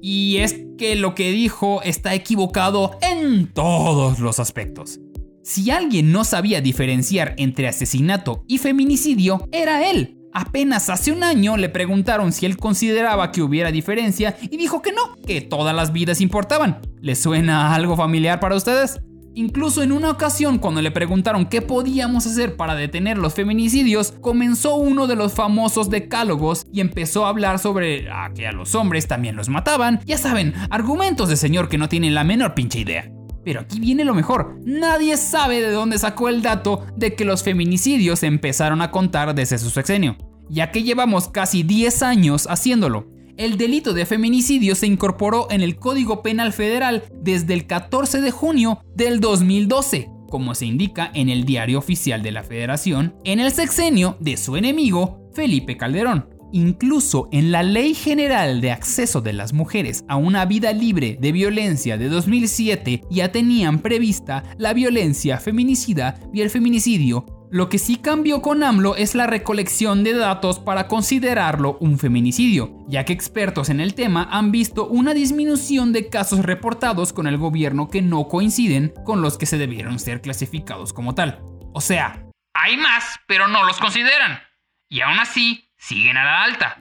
Y 0.06 0.36
es 0.40 0.56
que 0.76 0.96
lo 0.96 1.14
que 1.14 1.30
dijo 1.30 1.80
está 1.80 2.12
equivocado 2.12 2.98
en 3.00 3.46
todos 3.46 4.18
los 4.18 4.38
aspectos. 4.38 5.00
Si 5.42 5.70
alguien 5.70 6.12
no 6.12 6.24
sabía 6.24 6.60
diferenciar 6.60 7.34
entre 7.38 7.68
asesinato 7.68 8.44
y 8.46 8.58
feminicidio, 8.58 9.48
era 9.50 9.88
él. 9.88 10.18
Apenas 10.34 10.90
hace 10.90 11.10
un 11.10 11.24
año 11.24 11.56
le 11.56 11.70
preguntaron 11.70 12.32
si 12.32 12.44
él 12.44 12.58
consideraba 12.58 13.32
que 13.32 13.40
hubiera 13.40 13.72
diferencia 13.72 14.36
y 14.42 14.58
dijo 14.58 14.82
que 14.82 14.92
no, 14.92 15.16
que 15.26 15.40
todas 15.40 15.74
las 15.74 15.90
vidas 15.90 16.20
importaban. 16.20 16.82
¿Le 17.00 17.14
suena 17.14 17.74
algo 17.74 17.96
familiar 17.96 18.40
para 18.40 18.56
ustedes? 18.56 19.00
Incluso 19.36 19.82
en 19.82 19.90
una 19.90 20.10
ocasión 20.10 20.58
cuando 20.58 20.80
le 20.80 20.92
preguntaron 20.92 21.46
qué 21.46 21.60
podíamos 21.60 22.24
hacer 22.26 22.56
para 22.56 22.76
detener 22.76 23.18
los 23.18 23.34
feminicidios, 23.34 24.12
comenzó 24.20 24.76
uno 24.76 25.08
de 25.08 25.16
los 25.16 25.32
famosos 25.32 25.90
decálogos 25.90 26.66
y 26.72 26.80
empezó 26.80 27.26
a 27.26 27.30
hablar 27.30 27.58
sobre 27.58 28.08
a 28.10 28.32
que 28.32 28.46
a 28.46 28.52
los 28.52 28.76
hombres 28.76 29.08
también 29.08 29.34
los 29.34 29.48
mataban. 29.48 30.00
Ya 30.06 30.18
saben, 30.18 30.54
argumentos 30.70 31.28
de 31.28 31.36
señor 31.36 31.68
que 31.68 31.78
no 31.78 31.88
tienen 31.88 32.14
la 32.14 32.22
menor 32.22 32.54
pinche 32.54 32.78
idea. 32.78 33.10
Pero 33.44 33.60
aquí 33.60 33.80
viene 33.80 34.04
lo 34.04 34.14
mejor. 34.14 34.56
Nadie 34.64 35.16
sabe 35.16 35.60
de 35.60 35.70
dónde 35.70 35.98
sacó 35.98 36.28
el 36.28 36.40
dato 36.40 36.86
de 36.96 37.14
que 37.14 37.24
los 37.24 37.42
feminicidios 37.42 38.22
empezaron 38.22 38.82
a 38.82 38.92
contar 38.92 39.34
desde 39.34 39.58
su 39.58 39.70
sexenio, 39.70 40.16
ya 40.48 40.70
que 40.70 40.84
llevamos 40.84 41.28
casi 41.28 41.62
10 41.64 42.02
años 42.02 42.46
haciéndolo. 42.48 43.13
El 43.36 43.58
delito 43.58 43.94
de 43.94 44.06
feminicidio 44.06 44.76
se 44.76 44.86
incorporó 44.86 45.48
en 45.50 45.60
el 45.60 45.74
Código 45.76 46.22
Penal 46.22 46.52
Federal 46.52 47.02
desde 47.12 47.54
el 47.54 47.66
14 47.66 48.20
de 48.20 48.30
junio 48.30 48.78
del 48.94 49.18
2012, 49.18 50.08
como 50.30 50.54
se 50.54 50.66
indica 50.66 51.10
en 51.14 51.28
el 51.28 51.44
Diario 51.44 51.78
Oficial 51.78 52.22
de 52.22 52.30
la 52.30 52.44
Federación, 52.44 53.16
en 53.24 53.40
el 53.40 53.50
sexenio 53.50 54.16
de 54.20 54.36
su 54.36 54.56
enemigo, 54.56 55.28
Felipe 55.34 55.76
Calderón. 55.76 56.28
Incluso 56.52 57.28
en 57.32 57.50
la 57.50 57.64
Ley 57.64 57.94
General 57.94 58.60
de 58.60 58.70
Acceso 58.70 59.20
de 59.20 59.32
las 59.32 59.52
Mujeres 59.52 60.04
a 60.06 60.14
una 60.14 60.44
Vida 60.44 60.72
Libre 60.72 61.18
de 61.20 61.32
Violencia 61.32 61.98
de 61.98 62.08
2007 62.08 63.02
ya 63.10 63.32
tenían 63.32 63.80
prevista 63.80 64.44
la 64.58 64.72
violencia 64.74 65.38
feminicida 65.38 66.20
y 66.32 66.42
el 66.42 66.50
feminicidio. 66.50 67.26
Lo 67.50 67.68
que 67.68 67.78
sí 67.78 67.96
cambió 67.96 68.42
con 68.42 68.62
AMLO 68.62 68.96
es 68.96 69.14
la 69.14 69.26
recolección 69.26 70.02
de 70.02 70.14
datos 70.14 70.58
para 70.58 70.88
considerarlo 70.88 71.76
un 71.80 71.98
feminicidio, 71.98 72.84
ya 72.88 73.04
que 73.04 73.12
expertos 73.12 73.68
en 73.68 73.80
el 73.80 73.94
tema 73.94 74.28
han 74.30 74.50
visto 74.50 74.86
una 74.86 75.14
disminución 75.14 75.92
de 75.92 76.08
casos 76.08 76.40
reportados 76.40 77.12
con 77.12 77.26
el 77.26 77.38
gobierno 77.38 77.90
que 77.90 78.02
no 78.02 78.28
coinciden 78.28 78.92
con 79.04 79.22
los 79.22 79.38
que 79.38 79.46
se 79.46 79.58
debieron 79.58 79.98
ser 79.98 80.20
clasificados 80.20 80.92
como 80.92 81.14
tal. 81.14 81.40
O 81.72 81.80
sea, 81.80 82.26
hay 82.54 82.76
más, 82.76 83.20
pero 83.28 83.46
no 83.46 83.64
los 83.64 83.78
consideran. 83.78 84.40
Y 84.88 85.02
aún 85.02 85.18
así, 85.18 85.70
siguen 85.76 86.16
a 86.16 86.24
la 86.24 86.42
alta. 86.44 86.78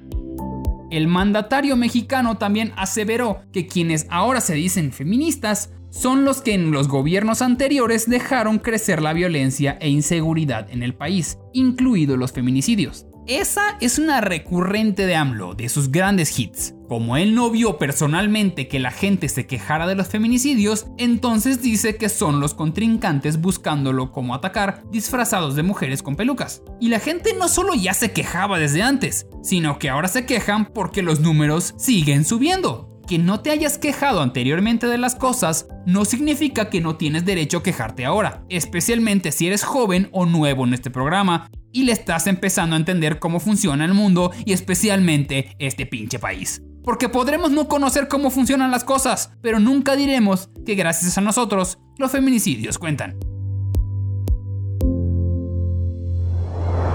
El 0.91 1.08
mandatario 1.08 1.76
mexicano 1.76 2.38
también 2.38 2.73
aseveró 2.78 3.41
que 3.52 3.67
quienes 3.67 4.06
ahora 4.10 4.41
se 4.41 4.54
dicen 4.54 4.91
feministas 4.93 5.71
son 5.93 6.25
los 6.25 6.41
que 6.41 6.56
en 6.56 6.71
los 6.71 6.88
gobiernos 6.88 7.43
anteriores 7.43 8.10
dejaron 8.10 8.58
crecer 8.58 9.01
la 9.01 9.13
violencia 9.13 9.77
e 9.79 9.89
inseguridad 9.89 10.69
en 10.71 10.82
el 10.82 10.95
país, 10.95 11.38
incluidos 11.53 12.17
los 12.17 12.32
feminicidios. 12.32 13.06
Esa 13.27 13.77
es 13.79 13.99
una 13.99 14.19
recurrente 14.19 15.06
de 15.06 15.15
AMLO, 15.15 15.53
de 15.53 15.69
sus 15.69 15.91
grandes 15.91 16.38
hits. 16.38 16.73
Como 16.89 17.15
él 17.15 17.36
no 17.36 17.49
vio 17.51 17.77
personalmente 17.77 18.67
que 18.67 18.79
la 18.79 18.91
gente 18.91 19.29
se 19.29 19.45
quejara 19.45 19.88
de 19.88 19.95
los 19.95 20.08
feminicidios, 20.08 20.88
entonces 20.97 21.62
dice 21.62 21.95
que 21.95 22.10
son 22.10 22.41
los 22.41 22.53
contrincantes 22.53 23.39
buscándolo 23.39 24.12
como 24.12 24.36
atacar, 24.36 24.84
disfrazados 24.91 25.56
de 25.56 25.63
mujeres 25.63 26.03
con 26.03 26.17
pelucas. 26.17 26.63
Y 26.82 26.89
la 26.89 26.99
gente 26.99 27.34
no 27.38 27.47
solo 27.47 27.75
ya 27.75 27.93
se 27.93 28.12
quejaba 28.12 28.60
desde 28.60 28.82
antes, 28.82 29.27
sino 29.41 29.79
que 29.79 29.89
ahora 29.89 30.10
se 30.10 30.25
quejan 30.25 30.65
porque 30.65 31.01
los 31.01 31.21
números 31.21 31.75
siguen 31.77 32.25
subiendo. 32.25 32.92
Que 33.08 33.18
no 33.18 33.42
te 33.42 33.52
hayas 33.52 33.78
quejado 33.78 34.22
anteriormente 34.22 34.88
de 34.88 34.98
las 34.98 35.16
cosas 35.16 35.68
no 35.86 36.06
significa 36.06 36.70
que 36.70 36.82
no 36.82 36.96
tienes 36.96 37.26
derecho 37.26 37.58
a 37.58 37.63
quejarte 37.63 38.06
ahora, 38.06 38.44
especialmente 38.50 39.32
si 39.32 39.48
eres 39.48 39.63
joven 39.63 40.10
o 40.12 40.26
nuevo 40.26 40.66
en 40.66 40.74
este 40.74 40.89
programa 40.89 41.50
y 41.74 41.84
le 41.84 41.92
estás 41.92 42.28
empezando 42.28 42.76
a 42.76 42.80
entender 42.80 43.20
cómo 43.20 43.39
funciona 43.39 43.84
el 43.84 43.94
mundo 43.94 44.32
y 44.46 44.54
especialmente 44.54 45.56
este 45.60 45.86
pinche 45.86 46.20
país. 46.20 46.62
Porque 46.84 47.10
podremos 47.10 47.52
no 47.52 47.68
conocer 47.68 48.08
cómo 48.08 48.30
funcionan 48.30 48.72
las 48.72 48.84
cosas, 48.84 49.32
pero 49.42 49.60
nunca 49.60 49.96
diremos 49.96 50.50
que 50.66 50.76
gracias 50.76 51.18
a 51.18 51.22
nosotros 51.22 51.80
los 51.98 52.12
feminicidios 52.12 52.78
cuentan. 52.78 53.18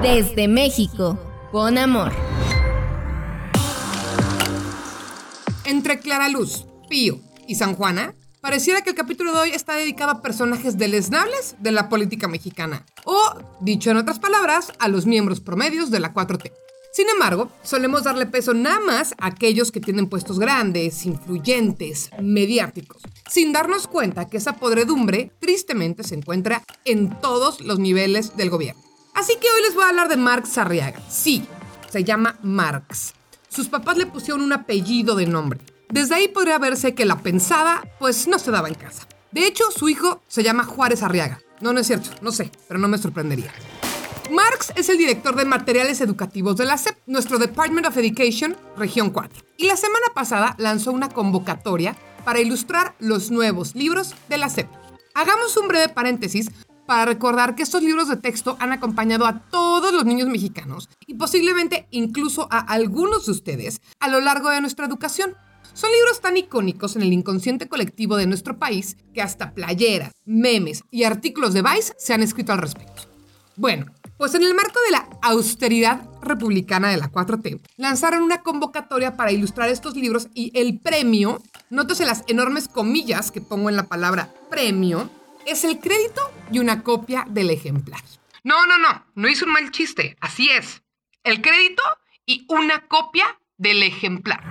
Desde 0.03 0.47
México, 0.47 1.19
con 1.51 1.77
amor. 1.77 2.13
Entre 5.69 5.99
Clara 5.99 6.31
Luz, 6.31 6.65
Pío 6.89 7.21
y 7.47 7.57
San 7.57 7.75
Juana, 7.75 8.15
pareciera 8.41 8.81
que 8.81 8.89
el 8.89 8.97
capítulo 8.97 9.35
de 9.35 9.39
hoy 9.41 9.51
está 9.51 9.75
dedicado 9.75 10.13
a 10.13 10.23
personajes 10.23 10.79
deleznables 10.79 11.57
de 11.59 11.73
la 11.73 11.91
política 11.91 12.27
mexicana, 12.27 12.87
o, 13.05 13.35
dicho 13.61 13.91
en 13.91 13.99
otras 13.99 14.19
palabras, 14.19 14.73
a 14.79 14.89
los 14.89 15.05
miembros 15.05 15.41
promedios 15.41 15.91
de 15.91 16.01
la 16.01 16.15
4T. 16.15 16.53
Sin 16.91 17.11
embargo, 17.11 17.53
solemos 17.63 18.05
darle 18.05 18.25
peso 18.25 18.55
nada 18.55 18.81
más 18.81 19.13
a 19.19 19.27
aquellos 19.27 19.71
que 19.71 19.81
tienen 19.81 20.09
puestos 20.09 20.39
grandes, 20.39 21.05
influyentes, 21.05 22.09
mediáticos, 22.19 23.03
sin 23.29 23.53
darnos 23.53 23.89
cuenta 23.89 24.27
que 24.27 24.39
esa 24.39 24.57
podredumbre 24.57 25.33
tristemente 25.39 26.03
se 26.03 26.15
encuentra 26.15 26.63
en 26.87 27.21
todos 27.21 27.61
los 27.61 27.79
niveles 27.79 28.39
del 28.39 28.49
gobierno. 28.49 28.83
Así 29.15 29.35
que 29.39 29.51
hoy 29.51 29.61
les 29.61 29.75
voy 29.75 29.85
a 29.85 29.91
hablar 29.91 30.09
de 30.09 30.17
Marx 30.17 30.57
Arriaga. 30.57 31.03
Sí, 31.11 31.45
se 31.91 32.05
llama 32.05 32.39
Marx. 32.43 33.13
Sus 33.49 33.69
papás 33.69 33.97
le 33.97 34.07
pusieron 34.07 34.43
un 34.43 34.53
apellido 34.53 35.17
de 35.17 35.27
nombre. 35.27 35.61
Desde 35.91 36.15
ahí 36.15 36.29
podría 36.29 36.59
verse 36.59 36.95
que 36.95 37.07
la 37.07 37.19
pensada, 37.19 37.83
pues 37.99 38.29
no 38.29 38.39
se 38.39 38.51
daba 38.51 38.69
en 38.69 38.75
casa. 38.75 39.09
De 39.33 39.47
hecho, 39.47 39.65
su 39.71 39.89
hijo 39.89 40.23
se 40.29 40.43
llama 40.43 40.65
Juárez 40.65 41.03
Arriaga. 41.03 41.41
No, 41.61 41.73
no 41.73 41.81
es 41.81 41.87
cierto, 41.87 42.11
no 42.21 42.31
sé, 42.31 42.51
pero 42.69 42.79
no 42.79 42.89
me 42.89 42.99
sorprendería. 42.99 43.53
Marx 44.31 44.73
es 44.77 44.91
el 44.91 44.99
director 44.99 45.35
de 45.35 45.47
materiales 45.47 46.03
educativos 46.03 46.57
de 46.57 46.67
la 46.67 46.77
SEP, 46.77 46.99
nuestro 47.07 47.39
Department 47.39 47.87
of 47.87 47.97
Education, 47.97 48.55
Región 48.77 49.11
4. 49.11 49.43
Y 49.57 49.67
la 49.67 49.77
semana 49.77 50.07
pasada 50.15 50.55
lanzó 50.59 50.93
una 50.93 51.09
convocatoria 51.09 51.97
para 52.25 52.41
ilustrar 52.41 52.95
los 52.99 53.31
nuevos 53.31 53.75
libros 53.75 54.15
de 54.29 54.37
la 54.37 54.51
SEP. 54.51 54.69
Hagamos 55.15 55.57
un 55.57 55.69
breve 55.69 55.89
paréntesis 55.89 56.51
para 56.89 57.05
recordar 57.05 57.55
que 57.55 57.63
estos 57.63 57.83
libros 57.83 58.09
de 58.09 58.17
texto 58.17 58.57
han 58.61 58.73
acompañado 58.73 59.27
a 59.27 59.41
todos 59.51 59.93
los 59.93 60.07
niños 60.07 60.27
mexicanos 60.27 60.89
y 61.07 61.17
posiblemente 61.17 61.87
incluso 61.91 62.49
a 62.51 62.61
algunos 62.61 63.27
de 63.27 63.33
ustedes 63.33 63.83
a 64.01 64.09
lo 64.09 64.23
largo 64.23 64.49
de 64.49 64.63
nuestra 64.63 64.87
educación. 64.87 65.37
Son 65.75 65.91
libros 65.93 66.23
tan 66.23 66.39
icónicos 66.39 66.97
en 66.97 67.03
el 67.03 67.13
inconsciente 67.13 67.69
colectivo 67.69 68.17
de 68.17 68.27
nuestro 68.27 68.59
país 68.59 68.97
que 69.13 69.21
hasta 69.21 69.53
playeras, 69.53 70.13
memes 70.25 70.83
y 70.91 71.05
artículos 71.05 71.53
de 71.53 71.61
Vice 71.61 71.93
se 71.99 72.15
han 72.15 72.23
escrito 72.23 72.55
al 72.55 72.59
respecto. 72.61 73.03
Bueno, 73.57 73.93
pues 74.17 74.35
en 74.35 74.43
el 74.43 74.55
marco 74.55 74.81
de 74.87 74.93
la 74.93 75.11
austeridad 75.21 76.09
republicana 76.23 76.89
de 76.89 76.97
la 76.97 77.13
4T, 77.13 77.61
lanzaron 77.77 78.23
una 78.23 78.43
convocatoria 78.43 79.15
para 79.15 79.31
ilustrar 79.31 79.69
estos 79.69 79.95
libros 79.95 80.29
y 80.33 80.59
el 80.59 80.81
premio, 80.81 81.43
nótese 81.69 82.07
las 82.07 82.25
enormes 82.29 82.67
comillas 82.67 83.31
que 83.31 83.43
pongo 83.43 83.69
en 83.69 83.77
la 83.77 83.89
palabra 83.89 84.33
premio, 84.49 85.11
es 85.47 85.65
el 85.65 85.79
crédito 85.81 86.21
y 86.51 86.59
una 86.59 86.83
copia 86.83 87.27
del 87.29 87.51
ejemplar. 87.51 88.03
No, 88.45 88.67
no, 88.67 88.79
no, 88.79 89.05
no 89.15 89.29
hice 89.29 89.45
un 89.45 89.53
mal 89.53 89.71
chiste, 89.71 90.17
así 90.21 90.49
es. 90.51 90.83
El 91.25 91.43
crédito 91.43 91.83
y 92.25 92.47
una 92.49 92.87
copia 92.87 93.41
del 93.57 93.83
ejemplar. 93.83 94.43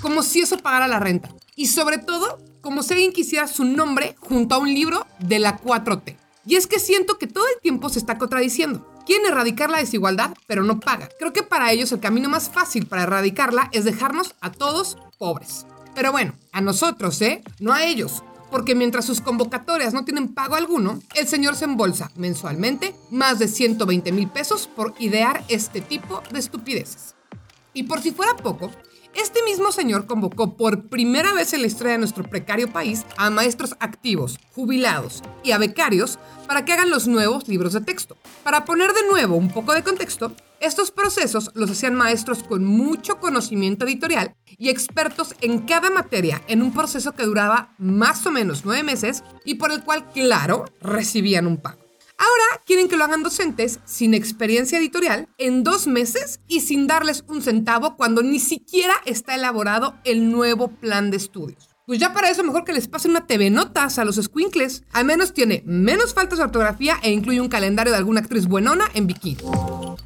Como 0.00 0.22
si 0.22 0.40
eso 0.40 0.58
pagara 0.58 0.88
la 0.88 0.98
renta. 0.98 1.30
Y 1.54 1.66
sobre 1.66 1.98
todo, 1.98 2.38
como 2.60 2.82
si 2.82 2.94
alguien 2.94 3.12
quisiera 3.12 3.46
su 3.46 3.64
nombre 3.64 4.16
junto 4.20 4.54
a 4.54 4.58
un 4.58 4.72
libro 4.72 5.06
de 5.18 5.38
la 5.38 5.60
4T. 5.60 6.16
Y 6.44 6.56
es 6.56 6.66
que 6.66 6.80
siento 6.80 7.18
que 7.18 7.28
todo 7.28 7.46
el 7.46 7.60
tiempo 7.60 7.88
se 7.88 8.00
está 8.00 8.18
contradiciendo. 8.18 8.88
Quieren 9.06 9.26
erradicar 9.26 9.70
la 9.70 9.78
desigualdad, 9.78 10.34
pero 10.46 10.62
no 10.62 10.80
paga. 10.80 11.08
Creo 11.18 11.32
que 11.32 11.42
para 11.42 11.70
ellos 11.72 11.92
el 11.92 12.00
camino 12.00 12.28
más 12.28 12.50
fácil 12.50 12.86
para 12.86 13.04
erradicarla 13.04 13.68
es 13.72 13.84
dejarnos 13.84 14.34
a 14.40 14.50
todos 14.50 14.98
pobres. 15.18 15.66
Pero 15.94 16.10
bueno, 16.10 16.34
a 16.52 16.60
nosotros, 16.60 17.20
¿eh? 17.22 17.42
No 17.60 17.72
a 17.72 17.84
ellos 17.84 18.22
porque 18.52 18.76
mientras 18.76 19.06
sus 19.06 19.20
convocatorias 19.20 19.94
no 19.94 20.04
tienen 20.04 20.32
pago 20.32 20.54
alguno, 20.54 21.00
el 21.16 21.26
señor 21.26 21.56
se 21.56 21.64
embolsa 21.64 22.12
mensualmente 22.14 22.94
más 23.10 23.38
de 23.38 23.48
120 23.48 24.12
mil 24.12 24.28
pesos 24.28 24.68
por 24.68 24.94
idear 24.98 25.42
este 25.48 25.80
tipo 25.80 26.22
de 26.30 26.38
estupideces. 26.38 27.16
Y 27.74 27.84
por 27.84 28.02
si 28.02 28.12
fuera 28.12 28.36
poco, 28.36 28.70
este 29.14 29.42
mismo 29.42 29.72
señor 29.72 30.06
convocó 30.06 30.56
por 30.56 30.88
primera 30.88 31.32
vez 31.32 31.52
en 31.52 31.62
la 31.62 31.66
historia 31.66 31.92
de 31.92 31.98
nuestro 31.98 32.24
precario 32.24 32.70
país 32.70 33.04
a 33.16 33.30
maestros 33.30 33.74
activos, 33.80 34.38
jubilados 34.54 35.22
y 35.42 35.52
a 35.52 35.58
becarios 35.58 36.18
para 36.46 36.64
que 36.64 36.72
hagan 36.72 36.90
los 36.90 37.08
nuevos 37.08 37.48
libros 37.48 37.72
de 37.72 37.80
texto. 37.80 38.16
Para 38.44 38.64
poner 38.64 38.92
de 38.92 39.06
nuevo 39.10 39.36
un 39.36 39.50
poco 39.50 39.72
de 39.72 39.82
contexto, 39.82 40.32
estos 40.62 40.92
procesos 40.92 41.50
los 41.54 41.70
hacían 41.70 41.96
maestros 41.96 42.44
con 42.44 42.64
mucho 42.64 43.18
conocimiento 43.18 43.84
editorial 43.84 44.36
y 44.46 44.68
expertos 44.68 45.34
en 45.40 45.58
cada 45.60 45.90
materia 45.90 46.40
en 46.46 46.62
un 46.62 46.72
proceso 46.72 47.12
que 47.12 47.24
duraba 47.24 47.74
más 47.78 48.24
o 48.26 48.30
menos 48.30 48.64
nueve 48.64 48.84
meses 48.84 49.24
y 49.44 49.56
por 49.56 49.72
el 49.72 49.82
cual, 49.82 50.08
claro, 50.12 50.64
recibían 50.80 51.48
un 51.48 51.56
pago. 51.56 51.82
Ahora 52.16 52.62
quieren 52.64 52.88
que 52.88 52.96
lo 52.96 53.02
hagan 53.02 53.24
docentes 53.24 53.80
sin 53.84 54.14
experiencia 54.14 54.78
editorial 54.78 55.28
en 55.38 55.64
dos 55.64 55.88
meses 55.88 56.38
y 56.46 56.60
sin 56.60 56.86
darles 56.86 57.24
un 57.26 57.42
centavo 57.42 57.96
cuando 57.96 58.22
ni 58.22 58.38
siquiera 58.38 58.94
está 59.04 59.34
elaborado 59.34 59.96
el 60.04 60.30
nuevo 60.30 60.68
plan 60.68 61.10
de 61.10 61.16
estudios. 61.16 61.71
Pues 61.84 61.98
ya 61.98 62.12
para 62.12 62.30
eso 62.30 62.44
mejor 62.44 62.64
que 62.64 62.72
les 62.72 62.86
pasen 62.86 63.10
una 63.10 63.26
TV 63.26 63.50
Notas 63.50 63.98
a 63.98 64.04
los 64.04 64.14
squinkles. 64.14 64.84
Al 64.92 65.04
menos 65.04 65.34
tiene 65.34 65.64
menos 65.66 66.14
faltas 66.14 66.38
de 66.38 66.44
ortografía 66.44 66.98
e 67.02 67.10
incluye 67.10 67.40
un 67.40 67.48
calendario 67.48 67.92
de 67.92 67.98
alguna 67.98 68.20
actriz 68.20 68.46
buenona 68.46 68.88
en 68.94 69.08
bikini. 69.08 69.42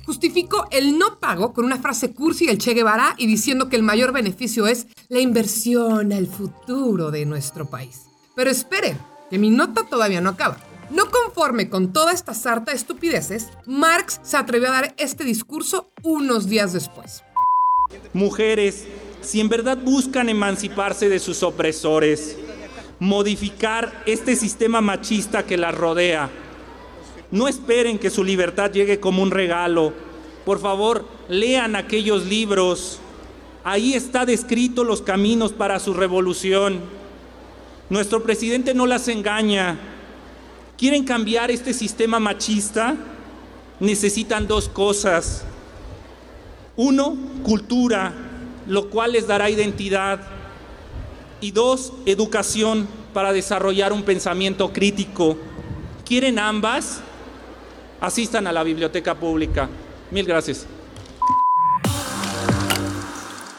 Justifico 0.07 0.69
el 0.71 0.99
no 0.99 1.19
pago 1.19 1.53
con 1.53 1.67
una 1.67 1.77
frase 1.77 2.13
cursi 2.13 2.47
del 2.47 2.57
Che 2.57 2.73
Guevara 2.73 3.15
y 3.19 3.27
diciendo 3.27 3.69
que 3.69 3.77
el 3.77 3.83
mayor 3.83 4.13
beneficio 4.13 4.67
es 4.67 4.87
la 5.09 5.21
inversión 5.21 6.15
al 6.15 6.27
futuro 6.29 7.11
de 7.11 7.27
nuestro 7.27 7.67
país. 7.67 8.07
Pero 8.35 8.51
esperen, 8.51 8.97
que 9.29 9.39
mi 9.39 9.51
nota 9.51 9.85
todavía 9.85 10.23
no 10.23 10.31
acaba. 10.31 10.57
No 10.89 11.11
conforme 11.11 11.69
con 11.69 11.93
toda 11.93 12.13
esta 12.13 12.33
sarta 12.33 12.71
de 12.71 12.79
estupideces, 12.79 13.49
Marx 13.67 14.21
se 14.23 14.39
atrevió 14.39 14.69
a 14.69 14.73
dar 14.73 14.95
este 14.97 15.25
discurso 15.25 15.91
unos 16.03 16.49
días 16.49 16.73
después. 16.73 17.23
Mujeres, 18.15 18.87
si 19.27 19.41
en 19.41 19.49
verdad 19.49 19.77
buscan 19.77 20.29
emanciparse 20.29 21.09
de 21.09 21.19
sus 21.19 21.43
opresores, 21.43 22.37
modificar 23.01 24.05
este 24.07 24.37
sistema 24.37 24.81
machista 24.81 25.45
que 25.45 25.57
las 25.57 25.75
rodea, 25.75 26.31
no 27.33 27.49
esperen 27.49 27.99
que 27.99 28.09
su 28.09 28.23
libertad 28.23 28.71
llegue 28.71 29.01
como 29.01 29.25
un 29.25 29.33
regalo. 29.33 29.93
Por 30.45 30.61
favor, 30.61 31.09
lean 31.29 31.75
aquellos 31.75 32.25
libros. 32.27 33.01
Ahí 33.65 33.95
está 33.95 34.25
descrito 34.25 34.85
los 34.85 35.03
caminos 35.03 35.53
para 35.53 35.81
su 35.81 35.93
revolución. 35.93 36.79
Nuestro 37.91 38.23
presidente 38.23 38.75
no 38.75 38.87
las 38.87 39.09
engaña. 39.09 39.77
¿Quieren 40.79 41.03
cambiar 41.03 41.51
este 41.51 41.75
sistema 41.75 42.21
machista? 42.21 42.95
Necesitan 43.81 44.47
dos 44.47 44.69
cosas. 44.69 45.45
Uno, 46.77 47.17
cultura, 47.43 48.26
lo 48.67 48.91
cual 48.91 49.13
les 49.13 49.27
dará 49.27 49.51
identidad. 49.51 50.21
Y 51.41 51.51
dos, 51.51 51.93
educación 52.07 52.89
para 53.13 53.33
desarrollar 53.33 53.93
un 53.93 54.03
pensamiento 54.03 54.73
crítico. 54.73 55.37
¿Quieren 56.05 56.39
ambas? 56.39 57.01
Asistan 58.01 58.47
a 58.47 58.53
la 58.53 58.63
biblioteca 58.63 59.15
pública. 59.15 59.69
Mil 60.11 60.27
gracias. 60.27 60.67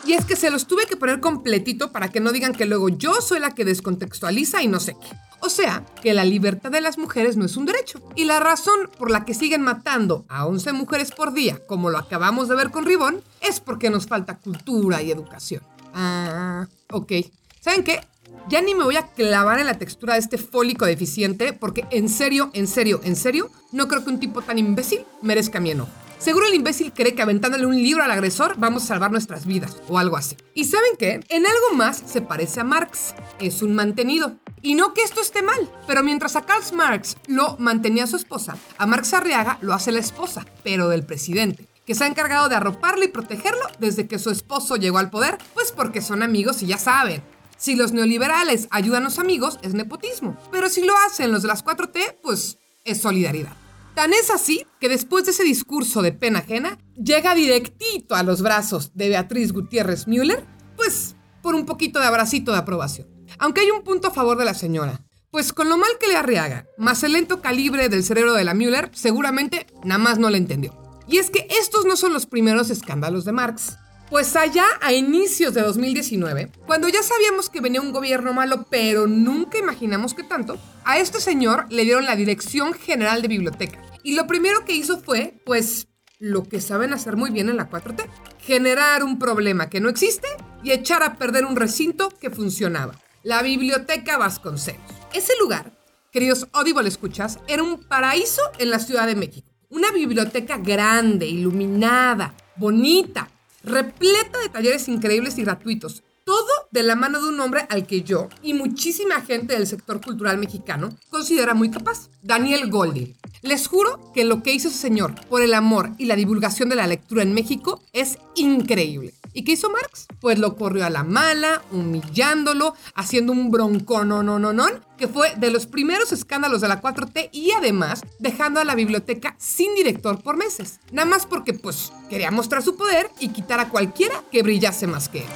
Y 0.08 0.14
es 0.14 0.24
que 0.24 0.38
se 0.38 0.50
los 0.50 0.68
tuve 0.68 0.86
que 0.86 0.96
poner 0.96 1.20
completito 1.20 1.92
para 1.92 2.08
que 2.08 2.22
no 2.22 2.32
digan 2.32 2.54
que 2.54 2.66
luego 2.66 2.88
yo 2.88 3.20
soy 3.20 3.42
la 3.42 3.54
que 3.54 3.66
descontextualiza 3.66 4.64
y 4.64 4.70
no 4.70 4.80
sé 4.80 4.94
qué. 4.94 5.10
O 5.42 5.50
sea, 5.50 5.86
que 6.02 6.14
la 6.14 6.24
libertad 6.24 6.72
de 6.72 6.80
las 6.80 6.98
mujeres 6.98 7.36
no 7.36 7.44
es 7.44 7.58
un 7.58 7.66
derecho. 7.66 8.02
Y 8.16 8.24
la 8.24 8.40
razón 8.40 8.90
por 8.98 9.12
la 9.12 9.26
que 9.26 9.34
siguen 9.34 9.64
matando 9.64 10.26
a 10.30 10.46
11 10.46 10.72
mujeres 10.72 11.12
por 11.12 11.34
día, 11.34 11.60
como 11.68 11.90
lo 11.90 11.98
acabamos 11.98 12.48
de 12.48 12.56
ver 12.56 12.72
con 12.72 12.86
Ribón, 12.86 13.22
es 13.42 13.60
porque 13.60 13.90
nos 13.90 14.08
falta 14.08 14.38
cultura 14.38 15.02
y 15.02 15.12
educación. 15.12 15.62
Ah, 15.94 16.68
ok. 16.90 17.12
¿Saben 17.60 17.84
qué? 17.84 18.00
Ya 18.48 18.62
ni 18.62 18.76
me 18.76 18.86
voy 18.86 18.96
a 18.96 19.08
clavar 19.08 19.60
en 19.60 19.66
la 19.66 19.78
textura 19.78 20.14
de 20.14 20.22
este 20.22 20.38
fólico 20.38 20.86
deficiente 20.86 21.52
porque 21.52 21.86
en 21.92 22.08
serio, 22.08 22.50
en 22.54 22.68
serio, 22.68 23.02
en 23.04 23.18
serio, 23.18 23.50
no 23.74 23.90
creo 23.90 24.06
que 24.06 24.10
un 24.12 24.22
tipo 24.22 24.42
tan 24.42 24.58
imbécil 24.58 25.02
merezca 25.22 25.60
mi 25.60 25.72
enojo. 25.72 25.92
Seguro 26.20 26.48
el 26.48 26.56
imbécil 26.56 26.94
cree 26.94 27.14
que 27.14 27.22
aventándole 27.22 27.66
un 27.66 27.76
libro 27.76 28.04
al 28.04 28.12
agresor 28.12 28.56
vamos 28.58 28.84
a 28.84 28.88
salvar 28.88 29.12
nuestras 29.12 29.46
vidas 29.46 29.78
o 29.88 30.00
algo 30.00 30.18
así. 30.18 30.36
¿Y 30.56 30.66
saben 30.66 30.98
qué? 30.98 31.20
En 31.30 31.46
algo 31.46 31.76
más 31.76 32.02
se 32.06 32.22
parece 32.22 32.60
a 32.60 32.64
Marx. 32.64 33.14
Es 33.40 33.62
un 33.62 33.76
mantenido. 33.76 34.38
Y 34.64 34.74
no 34.74 34.94
que 34.94 35.04
esto 35.04 35.22
esté 35.22 35.44
mal, 35.44 35.72
pero 35.86 36.04
mientras 36.04 36.36
a 36.36 36.42
Karl 36.42 36.64
Marx 36.74 37.18
lo 37.28 37.56
mantenía 37.60 38.08
su 38.08 38.16
esposa, 38.16 38.58
a 38.78 38.88
Marx 38.88 39.14
Arriaga 39.14 39.60
lo 39.62 39.74
hace 39.74 39.92
la 39.92 40.00
esposa, 40.00 40.46
pero 40.64 40.90
del 40.90 41.06
presidente 41.06 41.68
que 41.86 41.96
se 41.96 42.04
ha 42.04 42.08
encargado 42.08 42.50
de 42.50 42.56
arroparlo 42.56 43.06
y 43.06 43.08
protegerlo 43.08 43.66
desde 43.80 44.10
que 44.10 44.20
su 44.20 44.30
esposo 44.30 44.76
llegó 44.76 44.98
al 44.98 45.10
poder, 45.10 45.38
pues 45.54 45.72
porque 45.72 46.02
son 46.02 46.22
amigos 46.22 46.62
y 46.62 46.66
ya 46.66 46.78
saben. 46.78 47.24
Si 47.56 47.76
los 47.76 47.94
neoliberales 47.94 48.68
ayudan 48.72 49.04
a 49.04 49.06
los 49.06 49.20
amigos, 49.20 49.58
es 49.62 49.74
nepotismo. 49.74 50.38
Pero 50.52 50.68
si 50.68 50.84
lo 50.84 50.94
hacen 51.08 51.32
los 51.32 51.44
de 51.44 51.48
las 51.48 51.64
4T, 51.64 52.18
pues 52.22 52.58
es 52.84 53.02
solidaridad. 53.02 53.54
Tan 53.98 54.14
es 54.14 54.30
así 54.30 54.64
que 54.80 54.90
después 54.90 55.26
de 55.26 55.32
ese 55.32 55.44
discurso 55.44 56.04
de 56.04 56.12
pena 56.12 56.38
ajena, 56.38 56.78
llega 57.04 57.34
directito 57.34 58.14
a 58.14 58.22
los 58.22 58.44
brazos 58.44 58.92
de 58.94 59.10
Beatriz 59.10 59.52
Gutiérrez 59.52 60.06
Müller, 60.06 60.46
pues 60.76 61.16
por 61.42 61.56
un 61.56 61.66
poquito 61.66 62.00
de 62.00 62.06
abracito 62.06 62.52
de 62.52 62.60
aprobación. 62.60 63.08
Aunque 63.40 63.62
hay 63.62 63.72
un 63.72 63.82
punto 63.82 64.10
a 64.10 64.12
favor 64.12 64.38
de 64.38 64.46
la 64.46 64.54
señora, 64.54 65.04
pues 65.32 65.52
con 65.52 65.68
lo 65.68 65.80
mal 65.80 65.90
que 66.00 66.06
le 66.06 66.16
arriaga, 66.16 66.68
más 66.78 67.02
el 67.02 67.14
lento 67.14 67.42
calibre 67.42 67.90
del 67.90 68.04
cerebro 68.04 68.34
de 68.34 68.44
la 68.44 68.54
Müller, 68.54 68.92
seguramente 68.94 69.66
nada 69.84 69.98
más 69.98 70.20
no 70.20 70.30
le 70.30 70.38
entendió. 70.38 70.80
Y 71.08 71.18
es 71.18 71.32
que 71.32 71.48
estos 71.60 71.86
no 71.86 71.98
son 71.98 72.14
los 72.14 72.28
primeros 72.28 72.70
escándalos 72.70 73.26
de 73.26 73.32
Marx. 73.32 73.80
Pues 74.10 74.38
allá 74.38 74.66
a 74.80 74.94
inicios 74.94 75.54
de 75.54 75.62
2019, 75.62 76.50
cuando 76.66 76.88
ya 76.88 77.04
sabíamos 77.04 77.50
que 77.50 77.60
venía 77.60 77.82
un 77.82 77.92
gobierno 77.92 78.32
malo, 78.32 78.66
pero 78.70 79.06
nunca 79.06 79.58
imaginamos 79.58 80.14
que 80.14 80.24
tanto, 80.24 80.58
a 80.86 80.98
este 80.98 81.20
señor 81.20 81.66
le 81.70 81.84
dieron 81.84 82.06
la 82.06 82.16
Dirección 82.16 82.74
General 82.74 83.22
de 83.22 83.28
Biblioteca. 83.28 83.82
Y 84.04 84.16
lo 84.16 84.26
primero 84.26 84.64
que 84.64 84.74
hizo 84.74 85.02
fue, 85.02 85.42
pues, 85.46 85.90
lo 86.20 86.44
que 86.44 86.62
saben 86.62 86.94
hacer 86.94 87.18
muy 87.18 87.32
bien 87.32 87.50
en 87.50 87.58
la 87.58 87.70
4T, 87.70 88.08
generar 88.40 89.04
un 89.04 89.20
problema 89.20 89.70
que 89.70 89.82
no 89.82 89.90
existe 89.90 90.28
y 90.64 90.72
echar 90.72 91.04
a 91.04 91.18
perder 91.18 91.44
un 91.44 91.58
recinto 91.58 92.08
que 92.08 92.30
funcionaba, 92.30 92.98
la 93.24 93.42
Biblioteca 93.42 94.18
Vasconcelos. 94.18 94.82
Ese 95.14 95.34
lugar, 95.38 95.74
queridos 96.14 96.48
Audible 96.54 96.88
escuchas, 96.88 97.40
era 97.50 97.62
un 97.62 97.84
paraíso 97.84 98.42
en 98.58 98.70
la 98.70 98.80
Ciudad 98.80 99.06
de 99.06 99.16
México. 99.16 99.50
Una 99.70 99.92
biblioteca 99.92 100.58
grande, 100.60 101.26
iluminada, 101.26 102.34
bonita, 102.56 103.30
repleta 103.68 104.40
de 104.40 104.50
talleres 104.50 104.88
increíbles 104.88 105.38
y 105.38 105.44
gratuitos. 105.44 106.04
Todo 106.24 106.68
de 106.72 106.84
la 106.84 106.96
mano 106.96 107.22
de 107.22 107.30
un 107.30 107.40
hombre 107.40 107.66
al 107.70 107.88
que 107.88 108.02
yo 108.02 108.28
y 108.42 108.54
muchísima 108.54 109.22
gente 109.22 109.54
del 109.54 109.66
sector 109.66 110.02
cultural 110.02 110.38
mexicano 110.38 110.90
considera 111.10 111.54
muy 111.54 111.72
capaz, 111.72 112.10
Daniel 112.22 112.70
Goldie. 112.70 113.16
Les 113.42 113.68
juro 113.68 114.12
que 114.14 114.26
lo 114.26 114.44
que 114.44 114.54
hizo 114.54 114.68
ese 114.68 114.78
señor 114.78 115.16
por 115.30 115.42
el 115.42 115.54
amor 115.54 115.92
y 115.98 116.06
la 116.06 116.18
divulgación 116.18 116.68
de 116.68 116.76
la 116.76 116.88
lectura 116.88 117.24
en 117.24 117.34
México 117.34 117.82
es 117.94 118.18
increíble. 118.36 119.14
¿Y 119.38 119.44
qué 119.44 119.52
hizo 119.52 119.70
Marx? 119.70 120.08
Pues 120.20 120.40
lo 120.40 120.56
corrió 120.56 120.84
a 120.84 120.90
la 120.90 121.04
mala, 121.04 121.62
humillándolo, 121.72 122.74
haciendo 122.96 123.34
un 123.34 123.52
broncononononon, 123.52 124.84
que 124.98 125.08
fue 125.08 125.36
de 125.36 125.52
los 125.52 125.68
primeros 125.68 126.12
escándalos 126.12 126.60
de 126.62 126.68
la 126.68 126.82
4T 126.82 127.30
y 127.32 127.52
además 127.52 128.02
dejando 128.18 128.60
a 128.60 128.64
la 128.64 128.74
biblioteca 128.74 129.36
sin 129.38 129.76
director 129.76 130.24
por 130.24 130.38
meses. 130.38 130.80
Nada 130.92 131.08
más 131.08 131.28
porque 131.28 131.54
pues 131.54 131.94
quería 132.10 132.32
mostrar 132.32 132.64
su 132.64 132.76
poder 132.76 133.12
y 133.20 133.28
quitar 133.28 133.60
a 133.60 133.70
cualquiera 133.70 134.24
que 134.32 134.42
brillase 134.42 134.88
más 134.88 135.08
que 135.08 135.20
él. 135.20 135.30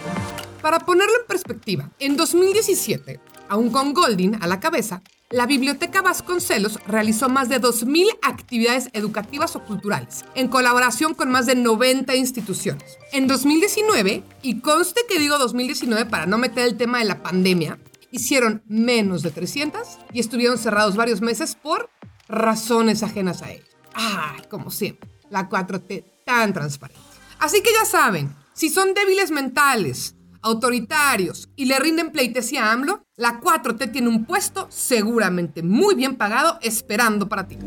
Para 0.63 0.79
ponerlo 0.79 1.13
en 1.21 1.27
perspectiva, 1.27 1.91
en 1.99 2.17
2017, 2.17 3.19
aún 3.49 3.69
con 3.69 3.93
Golding 3.93 4.41
a 4.41 4.47
la 4.47 4.59
cabeza, 4.59 5.03
la 5.31 5.45
Biblioteca 5.45 6.01
Vasconcelos 6.01 6.79
realizó 6.85 7.29
más 7.29 7.47
de 7.47 7.61
2.000 7.61 8.19
actividades 8.21 8.89
educativas 8.91 9.55
o 9.55 9.63
culturales, 9.63 10.25
en 10.35 10.49
colaboración 10.49 11.13
con 11.13 11.31
más 11.31 11.45
de 11.45 11.55
90 11.55 12.15
instituciones. 12.15 12.97
En 13.13 13.27
2019, 13.27 14.23
y 14.41 14.59
conste 14.59 15.01
que 15.07 15.19
digo 15.19 15.37
2019 15.37 16.05
para 16.05 16.25
no 16.25 16.37
meter 16.37 16.67
el 16.67 16.77
tema 16.77 16.99
de 16.99 17.05
la 17.05 17.23
pandemia, 17.23 17.79
hicieron 18.11 18.61
menos 18.67 19.23
de 19.23 19.31
300 19.31 19.81
y 20.11 20.19
estuvieron 20.19 20.57
cerrados 20.57 20.97
varios 20.97 21.21
meses 21.21 21.55
por 21.55 21.89
razones 22.27 23.01
ajenas 23.01 23.41
a 23.41 23.51
ellos. 23.51 23.69
Ah, 23.93 24.35
como 24.49 24.69
siempre, 24.69 25.09
la 25.29 25.49
4T 25.49 26.03
tan 26.25 26.51
transparente. 26.53 27.01
Así 27.39 27.61
que 27.61 27.71
ya 27.71 27.85
saben, 27.85 28.35
si 28.53 28.69
son 28.69 28.93
débiles 28.93 29.31
mentales, 29.31 30.15
autoritarios 30.41 31.49
y 31.55 31.65
le 31.65 31.79
rinden 31.79 32.11
pleitesía 32.11 32.65
a 32.65 32.71
AMLO, 32.73 33.05
la 33.15 33.39
4T 33.39 33.91
tiene 33.91 34.07
un 34.07 34.25
puesto 34.25 34.67
seguramente 34.69 35.63
muy 35.63 35.95
bien 35.95 36.15
pagado 36.15 36.57
esperando 36.61 37.27
para 37.29 37.47
ti. 37.47 37.57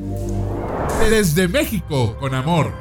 Desde 1.09 1.49
México, 1.49 2.17
con 2.19 2.35
amor. 2.35 2.73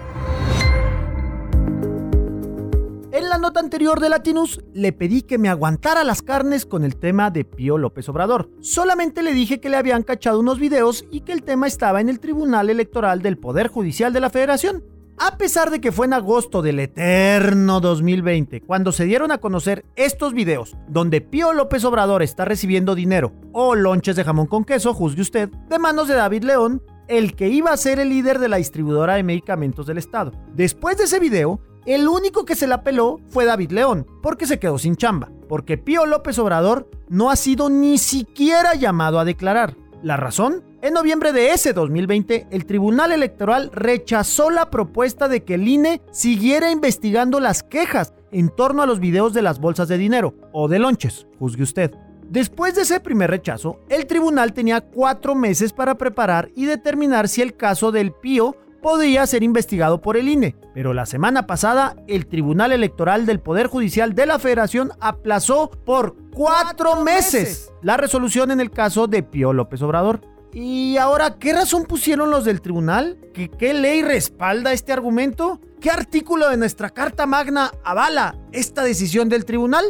En 3.13 3.29
la 3.29 3.37
nota 3.37 3.59
anterior 3.59 3.99
de 3.99 4.09
Latinus 4.09 4.59
le 4.73 4.91
pedí 4.91 5.21
que 5.21 5.37
me 5.37 5.47
aguantara 5.47 6.03
las 6.03 6.23
carnes 6.23 6.65
con 6.65 6.83
el 6.83 6.95
tema 6.95 7.29
de 7.29 7.45
Pío 7.45 7.77
López 7.77 8.09
Obrador. 8.09 8.49
Solamente 8.59 9.21
le 9.21 9.33
dije 9.33 9.59
que 9.59 9.69
le 9.69 9.77
habían 9.77 10.01
cachado 10.01 10.39
unos 10.39 10.57
videos 10.57 11.05
y 11.11 11.21
que 11.21 11.31
el 11.31 11.43
tema 11.43 11.67
estaba 11.67 12.01
en 12.01 12.09
el 12.09 12.19
Tribunal 12.19 12.71
Electoral 12.71 13.21
del 13.21 13.37
Poder 13.37 13.67
Judicial 13.67 14.13
de 14.13 14.19
la 14.19 14.31
Federación. 14.31 14.83
A 15.17 15.37
pesar 15.37 15.69
de 15.69 15.79
que 15.79 15.91
fue 15.91 16.05
en 16.05 16.13
agosto 16.13 16.61
del 16.61 16.79
eterno 16.79 17.79
2020 17.79 18.61
cuando 18.61 18.91
se 18.91 19.05
dieron 19.05 19.31
a 19.31 19.37
conocer 19.37 19.85
estos 19.95 20.33
videos 20.33 20.75
donde 20.87 21.21
Pío 21.21 21.53
López 21.53 21.85
Obrador 21.85 22.23
está 22.23 22.45
recibiendo 22.45 22.95
dinero 22.95 23.31
o 23.51 23.75
lonches 23.75 24.15
de 24.15 24.23
jamón 24.23 24.47
con 24.47 24.65
queso, 24.65 24.93
juzgue 24.93 25.21
usted, 25.21 25.49
de 25.69 25.79
manos 25.79 26.07
de 26.07 26.15
David 26.15 26.43
León, 26.43 26.81
el 27.07 27.35
que 27.35 27.49
iba 27.49 27.71
a 27.71 27.77
ser 27.77 27.99
el 27.99 28.09
líder 28.09 28.39
de 28.39 28.49
la 28.49 28.57
distribuidora 28.57 29.15
de 29.15 29.23
medicamentos 29.23 29.85
del 29.85 29.99
Estado. 29.99 30.31
Después 30.55 30.97
de 30.97 31.03
ese 31.03 31.19
video, 31.19 31.61
el 31.85 32.07
único 32.07 32.45
que 32.45 32.55
se 32.55 32.67
la 32.67 32.83
peló 32.83 33.19
fue 33.29 33.45
David 33.45 33.71
León, 33.71 34.07
porque 34.21 34.47
se 34.47 34.57
quedó 34.57 34.77
sin 34.77 34.95
chamba, 34.95 35.29
porque 35.47 35.77
Pío 35.77 36.05
López 36.05 36.39
Obrador 36.39 36.89
no 37.09 37.29
ha 37.29 37.35
sido 37.35 37.69
ni 37.69 37.97
siquiera 37.97 38.73
llamado 38.73 39.19
a 39.19 39.25
declarar. 39.25 39.75
¿La 40.01 40.17
razón? 40.17 40.63
En 40.83 40.93
noviembre 40.93 41.31
de 41.31 41.51
ese 41.51 41.71
2020, 41.71 42.47
el 42.51 42.65
Tribunal 42.65 43.13
Electoral 43.13 43.71
rechazó 43.71 44.49
la 44.49 44.69
propuesta 44.69 45.29
de 45.29 45.41
que 45.45 45.53
el 45.53 45.65
INE 45.65 46.01
siguiera 46.11 46.71
investigando 46.71 47.39
las 47.39 47.63
quejas 47.63 48.13
en 48.33 48.49
torno 48.49 48.81
a 48.81 48.85
los 48.85 48.99
videos 48.99 49.33
de 49.33 49.41
las 49.41 49.61
bolsas 49.61 49.87
de 49.87 49.97
dinero 49.97 50.35
o 50.51 50.67
de 50.67 50.79
lonches, 50.79 51.25
juzgue 51.39 51.63
usted. 51.63 51.91
Después 52.27 52.75
de 52.75 52.81
ese 52.81 52.99
primer 52.99 53.29
rechazo, 53.29 53.79
el 53.87 54.07
tribunal 54.07 54.51
tenía 54.51 54.81
cuatro 54.81 55.35
meses 55.35 55.71
para 55.71 55.97
preparar 55.97 56.49
y 56.53 56.65
determinar 56.65 57.29
si 57.29 57.41
el 57.41 57.55
caso 57.55 57.93
del 57.93 58.11
Pío 58.11 58.57
podía 58.81 59.25
ser 59.25 59.41
investigado 59.41 60.01
por 60.01 60.17
el 60.17 60.27
INE, 60.27 60.57
pero 60.73 60.93
la 60.93 61.05
semana 61.05 61.47
pasada 61.47 61.95
el 62.09 62.27
Tribunal 62.27 62.73
Electoral 62.73 63.25
del 63.25 63.39
Poder 63.39 63.67
Judicial 63.67 64.15
de 64.15 64.25
la 64.25 64.37
Federación 64.37 64.91
aplazó 64.99 65.71
por 65.85 66.17
cuatro 66.33 67.01
meses 67.01 67.71
la 67.81 67.95
resolución 67.95 68.51
en 68.51 68.59
el 68.59 68.69
caso 68.69 69.07
de 69.07 69.23
Pío 69.23 69.53
López 69.53 69.81
Obrador. 69.81 70.32
¿Y 70.53 70.97
ahora 70.97 71.37
qué 71.39 71.53
razón 71.53 71.85
pusieron 71.85 72.29
los 72.29 72.45
del 72.45 72.61
tribunal? 72.61 73.17
¿Qué, 73.33 73.49
¿Qué, 73.49 73.73
ley 73.73 74.01
respalda 74.03 74.71
este 74.71 74.93
argumento? 74.93 75.59
¿Qué 75.81 75.89
artículo 75.89 76.49
de 76.49 76.57
nuestra 76.57 76.91
Carta 76.91 77.25
Magna 77.25 77.71
avala 77.83 78.37
esta 78.51 78.83
decisión 78.83 79.29
del 79.29 79.45
tribunal? 79.45 79.83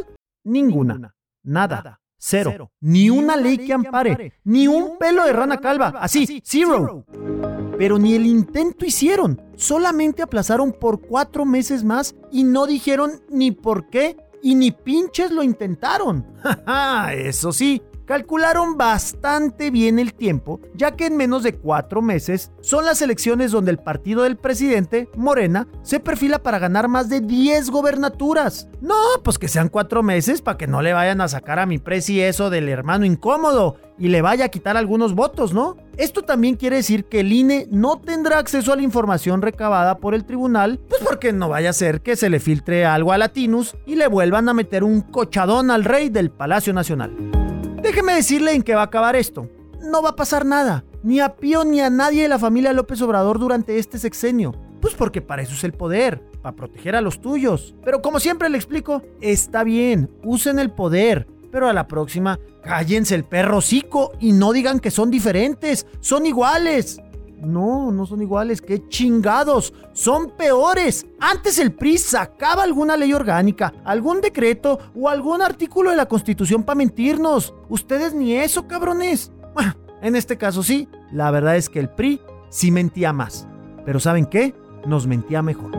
Ninguna. 0.43 1.13
Nada. 1.43 1.99
Cero. 2.25 2.71
Ni 2.79 3.09
una 3.09 3.35
ley 3.35 3.57
que 3.57 3.73
ampare. 3.73 4.39
Ni 4.45 4.65
un 4.65 4.97
pelo 4.97 5.25
de 5.25 5.33
rana 5.33 5.57
calva. 5.57 5.93
Así, 5.99 6.41
zero. 6.45 7.05
Pero 7.77 7.99
ni 7.99 8.15
el 8.15 8.25
intento 8.25 8.85
hicieron. 8.85 9.41
Solamente 9.57 10.21
aplazaron 10.21 10.71
por 10.71 11.01
cuatro 11.01 11.43
meses 11.43 11.83
más 11.83 12.15
y 12.31 12.45
no 12.45 12.65
dijeron 12.65 13.21
ni 13.29 13.51
por 13.51 13.89
qué 13.89 14.15
y 14.41 14.55
ni 14.55 14.71
pinches 14.71 15.31
lo 15.31 15.43
intentaron. 15.43 16.25
Eso 17.11 17.51
sí, 17.51 17.81
calcularon 18.05 18.77
bastante 18.77 19.71
bien 19.71 19.99
el 19.99 20.13
tiempo, 20.13 20.59
ya 20.75 20.91
que 20.91 21.05
en 21.05 21.17
menos 21.17 21.43
de 21.43 21.55
cuatro 21.55 22.01
meses 22.01 22.51
son 22.61 22.85
las 22.85 23.01
elecciones 23.01 23.51
donde 23.51 23.71
el 23.71 23.77
partido 23.77 24.23
del 24.23 24.37
presidente, 24.37 25.09
Morena, 25.15 25.67
se 25.81 25.99
perfila 25.99 26.39
para 26.39 26.59
ganar 26.59 26.87
más 26.87 27.09
de 27.09 27.21
10 27.21 27.69
gobernaturas. 27.69 28.67
No, 28.81 28.95
pues 29.23 29.37
que 29.37 29.47
sean 29.47 29.69
cuatro 29.69 30.03
meses 30.03 30.41
para 30.41 30.57
que 30.57 30.67
no 30.67 30.81
le 30.81 30.93
vayan 30.93 31.21
a 31.21 31.27
sacar 31.27 31.59
a 31.59 31.65
mi 31.65 31.77
presi 31.77 32.21
eso 32.21 32.49
del 32.49 32.69
hermano 32.69 33.05
incómodo 33.05 33.77
y 33.97 34.07
le 34.09 34.21
vaya 34.21 34.45
a 34.45 34.49
quitar 34.49 34.75
algunos 34.75 35.13
votos, 35.13 35.53
¿no? 35.53 35.77
Esto 35.97 36.23
también 36.23 36.55
quiere 36.55 36.77
decir 36.77 37.05
que 37.05 37.19
el 37.19 37.31
INE 37.31 37.67
no 37.71 37.99
tendrá 37.99 38.39
acceso 38.39 38.73
a 38.73 38.75
la 38.75 38.81
información 38.81 39.41
recabada 39.41 39.97
por 39.97 40.15
el 40.15 40.25
tribunal, 40.25 40.79
pues 40.89 41.01
porque 41.03 41.31
no 41.31 41.49
vaya 41.49 41.69
a 41.69 41.73
ser 41.73 42.01
que 42.01 42.15
se 42.15 42.29
le 42.29 42.39
filtre 42.39 42.85
algo 42.85 43.11
a 43.11 43.17
Latinus 43.17 43.77
y 43.85 43.95
le 43.95 44.07
vuelvan 44.07 44.49
a 44.49 44.53
meter 44.53 44.83
un 44.83 45.01
cochadón 45.01 45.69
al 45.69 45.83
rey 45.83 46.09
del 46.09 46.31
Palacio 46.31 46.73
Nacional. 46.73 47.42
Déjeme 47.93 48.15
decirle 48.15 48.53
en 48.53 48.63
qué 48.63 48.73
va 48.73 48.81
a 48.81 48.85
acabar 48.85 49.15
esto. 49.15 49.47
No 49.79 50.01
va 50.01 50.09
a 50.09 50.15
pasar 50.15 50.47
nada, 50.47 50.83
ni 51.03 51.19
a 51.19 51.35
Pío 51.35 51.63
ni 51.63 51.79
a 51.79 51.91
nadie 51.91 52.23
de 52.23 52.27
la 52.27 52.39
familia 52.39 52.73
López 52.73 52.99
Obrador 53.03 53.37
durante 53.37 53.77
este 53.77 53.99
sexenio. 53.99 54.51
Pues 54.81 54.95
porque 54.95 55.21
para 55.21 55.43
eso 55.43 55.53
es 55.53 55.63
el 55.63 55.73
poder, 55.73 56.19
para 56.41 56.55
proteger 56.55 56.95
a 56.95 57.01
los 57.01 57.21
tuyos. 57.21 57.75
Pero 57.85 58.01
como 58.01 58.19
siempre 58.19 58.49
le 58.49 58.57
explico, 58.57 59.03
está 59.21 59.63
bien, 59.63 60.09
usen 60.23 60.57
el 60.57 60.71
poder, 60.71 61.27
pero 61.51 61.69
a 61.69 61.73
la 61.73 61.87
próxima 61.87 62.39
cállense 62.63 63.13
el 63.13 63.25
perro 63.25 63.61
cico 63.61 64.13
y 64.19 64.31
no 64.31 64.53
digan 64.53 64.79
que 64.79 64.89
son 64.89 65.11
diferentes, 65.11 65.85
son 65.99 66.25
iguales. 66.25 66.99
No, 67.43 67.91
no 67.91 68.05
son 68.05 68.21
iguales, 68.21 68.61
qué 68.61 68.87
chingados, 68.87 69.73
son 69.91 70.31
peores. 70.31 71.05
Antes 71.19 71.59
el 71.59 71.73
PRI 71.73 71.97
sacaba 71.97 72.63
alguna 72.63 72.95
ley 72.95 73.13
orgánica, 73.13 73.73
algún 73.83 74.21
decreto 74.21 74.79
o 74.95 75.09
algún 75.09 75.41
artículo 75.41 75.89
de 75.89 75.97
la 75.97 76.07
Constitución 76.07 76.63
para 76.63 76.77
mentirnos. 76.77 77.53
Ustedes 77.69 78.13
ni 78.13 78.33
eso, 78.35 78.67
cabrones. 78.67 79.31
Bueno, 79.53 79.75
en 80.01 80.15
este 80.15 80.37
caso 80.37 80.63
sí, 80.63 80.87
la 81.11 81.31
verdad 81.31 81.57
es 81.57 81.69
que 81.69 81.79
el 81.79 81.89
PRI 81.89 82.21
sí 82.49 82.71
mentía 82.71 83.11
más. 83.11 83.47
Pero 83.85 83.99
¿saben 83.99 84.25
qué? 84.25 84.55
Nos 84.85 85.07
mentía 85.07 85.41
mejor. 85.41 85.71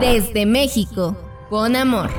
Desde 0.00 0.46
México, 0.46 1.16
con 1.50 1.76
amor. 1.76 2.10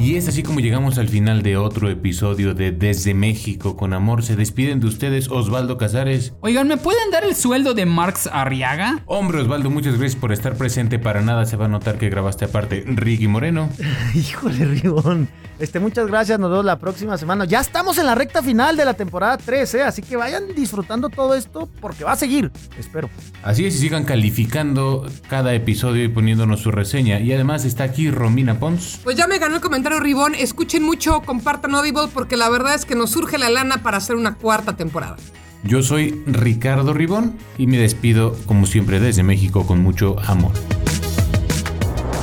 Y 0.00 0.16
es 0.16 0.28
así 0.28 0.42
como 0.42 0.60
llegamos 0.60 0.96
al 0.96 1.10
final 1.10 1.42
de 1.42 1.58
otro 1.58 1.90
episodio 1.90 2.54
de 2.54 2.72
Desde 2.72 3.12
México 3.12 3.76
con 3.76 3.92
Amor. 3.92 4.22
Se 4.22 4.34
despiden 4.34 4.80
de 4.80 4.86
ustedes 4.86 5.28
Osvaldo 5.28 5.76
Casares. 5.76 6.32
Oigan, 6.40 6.68
¿me 6.68 6.78
pueden 6.78 7.10
dar 7.10 7.22
el 7.22 7.36
sueldo 7.36 7.74
de 7.74 7.84
Marx 7.84 8.26
Arriaga? 8.32 9.02
Hombre, 9.04 9.42
Osvaldo, 9.42 9.68
muchas 9.68 9.98
gracias 9.98 10.18
por 10.18 10.32
estar 10.32 10.56
presente. 10.56 10.98
Para 10.98 11.20
nada 11.20 11.44
se 11.44 11.56
va 11.56 11.66
a 11.66 11.68
notar 11.68 11.98
que 11.98 12.08
grabaste 12.08 12.46
aparte 12.46 12.82
Ricky 12.86 13.28
Moreno. 13.28 13.68
Híjole, 14.14 14.64
Ribón. 14.64 15.28
Este, 15.60 15.78
muchas 15.78 16.06
gracias, 16.06 16.40
nos 16.40 16.50
vemos 16.50 16.64
la 16.64 16.78
próxima 16.78 17.18
semana. 17.18 17.44
Ya 17.44 17.60
estamos 17.60 17.98
en 17.98 18.06
la 18.06 18.14
recta 18.14 18.42
final 18.42 18.78
de 18.78 18.86
la 18.86 18.94
temporada 18.94 19.36
3, 19.36 19.74
¿eh? 19.74 19.82
así 19.82 20.00
que 20.00 20.16
vayan 20.16 20.54
disfrutando 20.56 21.10
todo 21.10 21.34
esto 21.34 21.68
porque 21.82 22.02
va 22.02 22.12
a 22.12 22.16
seguir, 22.16 22.50
espero. 22.78 23.10
Así 23.42 23.66
es, 23.66 23.74
y 23.74 23.78
sigan 23.78 24.04
calificando 24.04 25.06
cada 25.28 25.52
episodio 25.52 26.02
y 26.02 26.08
poniéndonos 26.08 26.60
su 26.60 26.70
reseña. 26.70 27.20
Y 27.20 27.34
además 27.34 27.66
está 27.66 27.84
aquí 27.84 28.10
Romina 28.10 28.58
Pons. 28.58 29.00
Pues 29.04 29.16
ya 29.16 29.26
me 29.26 29.38
ganó 29.38 29.56
el 29.56 29.60
comentario 29.60 30.00
Ribón, 30.00 30.34
escuchen 30.34 30.82
mucho, 30.82 31.20
compartan 31.20 31.74
Audible 31.74 32.08
porque 32.14 32.38
la 32.38 32.48
verdad 32.48 32.74
es 32.74 32.86
que 32.86 32.94
nos 32.94 33.10
surge 33.10 33.36
la 33.36 33.50
lana 33.50 33.82
para 33.82 33.98
hacer 33.98 34.16
una 34.16 34.36
cuarta 34.36 34.76
temporada. 34.76 35.16
Yo 35.62 35.82
soy 35.82 36.22
Ricardo 36.26 36.94
Ribón 36.94 37.36
y 37.58 37.66
me 37.66 37.76
despido 37.76 38.34
como 38.46 38.64
siempre 38.64 38.98
desde 38.98 39.22
México 39.22 39.66
con 39.66 39.82
mucho 39.82 40.16
amor. 40.20 40.52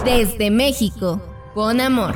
Desde 0.03 0.49
México, 0.49 1.21
con 1.53 1.81
amor. 1.81 2.15